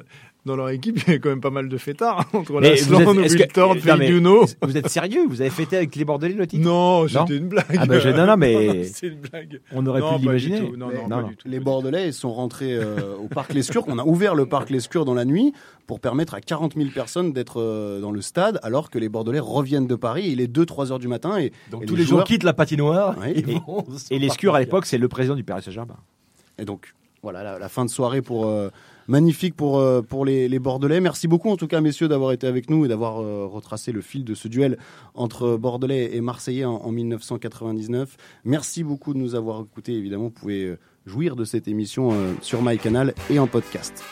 dans 0.49 0.57
leur 0.57 0.71
équipe, 0.71 0.99
il 1.07 1.13
y 1.13 1.17
a 1.17 1.19
quand 1.21 1.29
même 1.29 1.41
pas 1.41 1.51
mal 1.51 1.69
de 1.69 1.79
fêtards 1.79 2.27
entre 2.33 2.53
Mais 2.55 2.61
la 2.61 2.69
vous 2.71 2.75
êtes- 2.75 2.83
Slan, 3.03 3.23
est-ce 3.23 3.37
que- 3.37 3.43
Wiltord, 3.45 3.75
non, 3.77 3.81
Felipe 3.81 3.99
mais 4.01 4.07
Duno. 4.09 4.45
Vous 4.63 4.77
êtes 4.77 4.89
sérieux 4.89 5.25
Vous 5.29 5.41
avez 5.41 5.51
fêté 5.51 5.77
avec 5.77 5.95
les 5.95 6.05
Bordelais 6.05 6.35
le 6.35 6.47
titre? 6.47 6.65
Non, 6.65 7.07
c'était 7.07 7.37
une 7.37 7.49
blague. 7.49 7.67
Ah 7.79 7.87
bah, 7.87 8.01
je- 8.01 8.09
non, 8.09 8.27
non, 8.27 8.37
mais 8.37 8.83
C'est 8.93 9.07
une 9.07 9.21
blague. 9.21 9.61
on 9.73 9.87
aurait 9.87 10.01
Non, 10.01 10.15
pu 10.17 10.23
l'imaginer. 10.23 10.61
Non, 10.77 10.89
Mais- 10.89 11.03
non, 11.03 11.09
pas 11.09 11.29
du 11.29 11.37
tout. 11.37 11.49
Les 11.49 11.61
Bordelais 11.61 12.11
sont 12.13 12.33
rentrés 12.33 12.75
euh, 12.75 13.15
au 13.23 13.29
parc 13.29 13.53
Lescure. 13.55 13.85
On 13.87 13.99
a 13.99 14.05
ouvert 14.05 14.35
le 14.35 14.47
parc 14.47 14.71
Lescure 14.71 15.05
dans 15.05 15.15
la 15.15 15.25
nuit 15.25 15.53
pour 15.87 16.01
permettre 16.01 16.35
à 16.35 16.41
40 16.41 16.75
000 16.77 16.89
personnes 16.95 17.33
d'être 17.33 17.61
euh, 17.61 18.01
dans 18.01 18.11
le 18.11 18.21
stade, 18.21 18.59
alors 18.63 18.91
que 18.91 18.99
les 18.99 19.09
Bordelais 19.09 19.39
reviennent 19.41 19.87
de 19.87 19.95
Paris. 19.95 20.25
Il 20.29 20.41
est 20.41 20.53
2-3 20.53 20.93
heures 20.93 20.99
du 20.99 21.09
matin 21.09 21.39
et, 21.39 21.53
Donc 21.71 21.83
et 21.83 21.87
tous 21.87 21.95
les 21.97 22.03
gens 22.03 22.09
joueurs- 22.17 22.25
quittent 22.25 22.43
la 22.43 22.53
patinoire. 22.53 23.17
Ouais. 23.19 23.33
et 23.33 23.39
Et- 23.51 24.17
Et 24.17 24.19
les 24.19 24.29
Scurs 24.29 24.55
à 24.55 24.61
l'époque, 24.61 24.87
c'est 24.87 24.99
le 24.99 25.09
président 25.09 25.35
du 25.35 25.45
Paris 25.45 25.63
Saint-Germain. 25.63 25.97
Et 26.59 26.65
donc, 26.65 26.95
voilà, 27.23 27.43
la, 27.43 27.59
la 27.59 27.69
fin 27.69 27.85
de 27.85 27.91
soirée 27.91 28.23
pour 28.23 28.47
euh, 28.47 28.69
magnifique 29.09 29.57
pour, 29.57 29.81
euh, 29.81 30.03
les, 30.25 30.59
Bordelais. 30.59 31.01
Merci 31.01 31.27
beaucoup, 31.27 31.51
en 31.51 31.57
tout 31.57 31.67
cas, 31.67 31.81
messieurs, 31.81 32.09
d'avoir 32.09 32.33
été 32.33 32.47
avec 32.47 32.71
nous 32.71 32.85
et 32.85 32.89
d'avoir 32.89 33.21
euh, 33.21 33.47
retracé 33.47 33.91
le 33.91 34.03
fil 34.03 34.25
de 34.25 34.35
ce 34.35 34.47
duel 34.47 34.79
entre 35.15 35.57
Bordelais 35.57 36.15
et 36.15 36.21
Marseillais 36.21 36.65
en, 36.65 36.77
en 36.77 36.93
1999. 36.93 38.17
Merci 38.45 38.85
beaucoup 38.85 39.15
de 39.15 39.19
nous 39.19 39.35
avoir 39.35 39.63
écoutés. 39.63 39.95
Évidemment, 39.95 40.25
vous 40.25 40.31
pouvez 40.31 40.65
euh, 40.65 40.79
jouir 41.07 41.35
de 41.37 41.45
cette 41.45 41.67
émission 41.69 42.13
sur 42.43 42.63
MyCanal 42.63 43.15
et 43.31 43.39
en 43.39 43.47
podcast. 43.47 44.05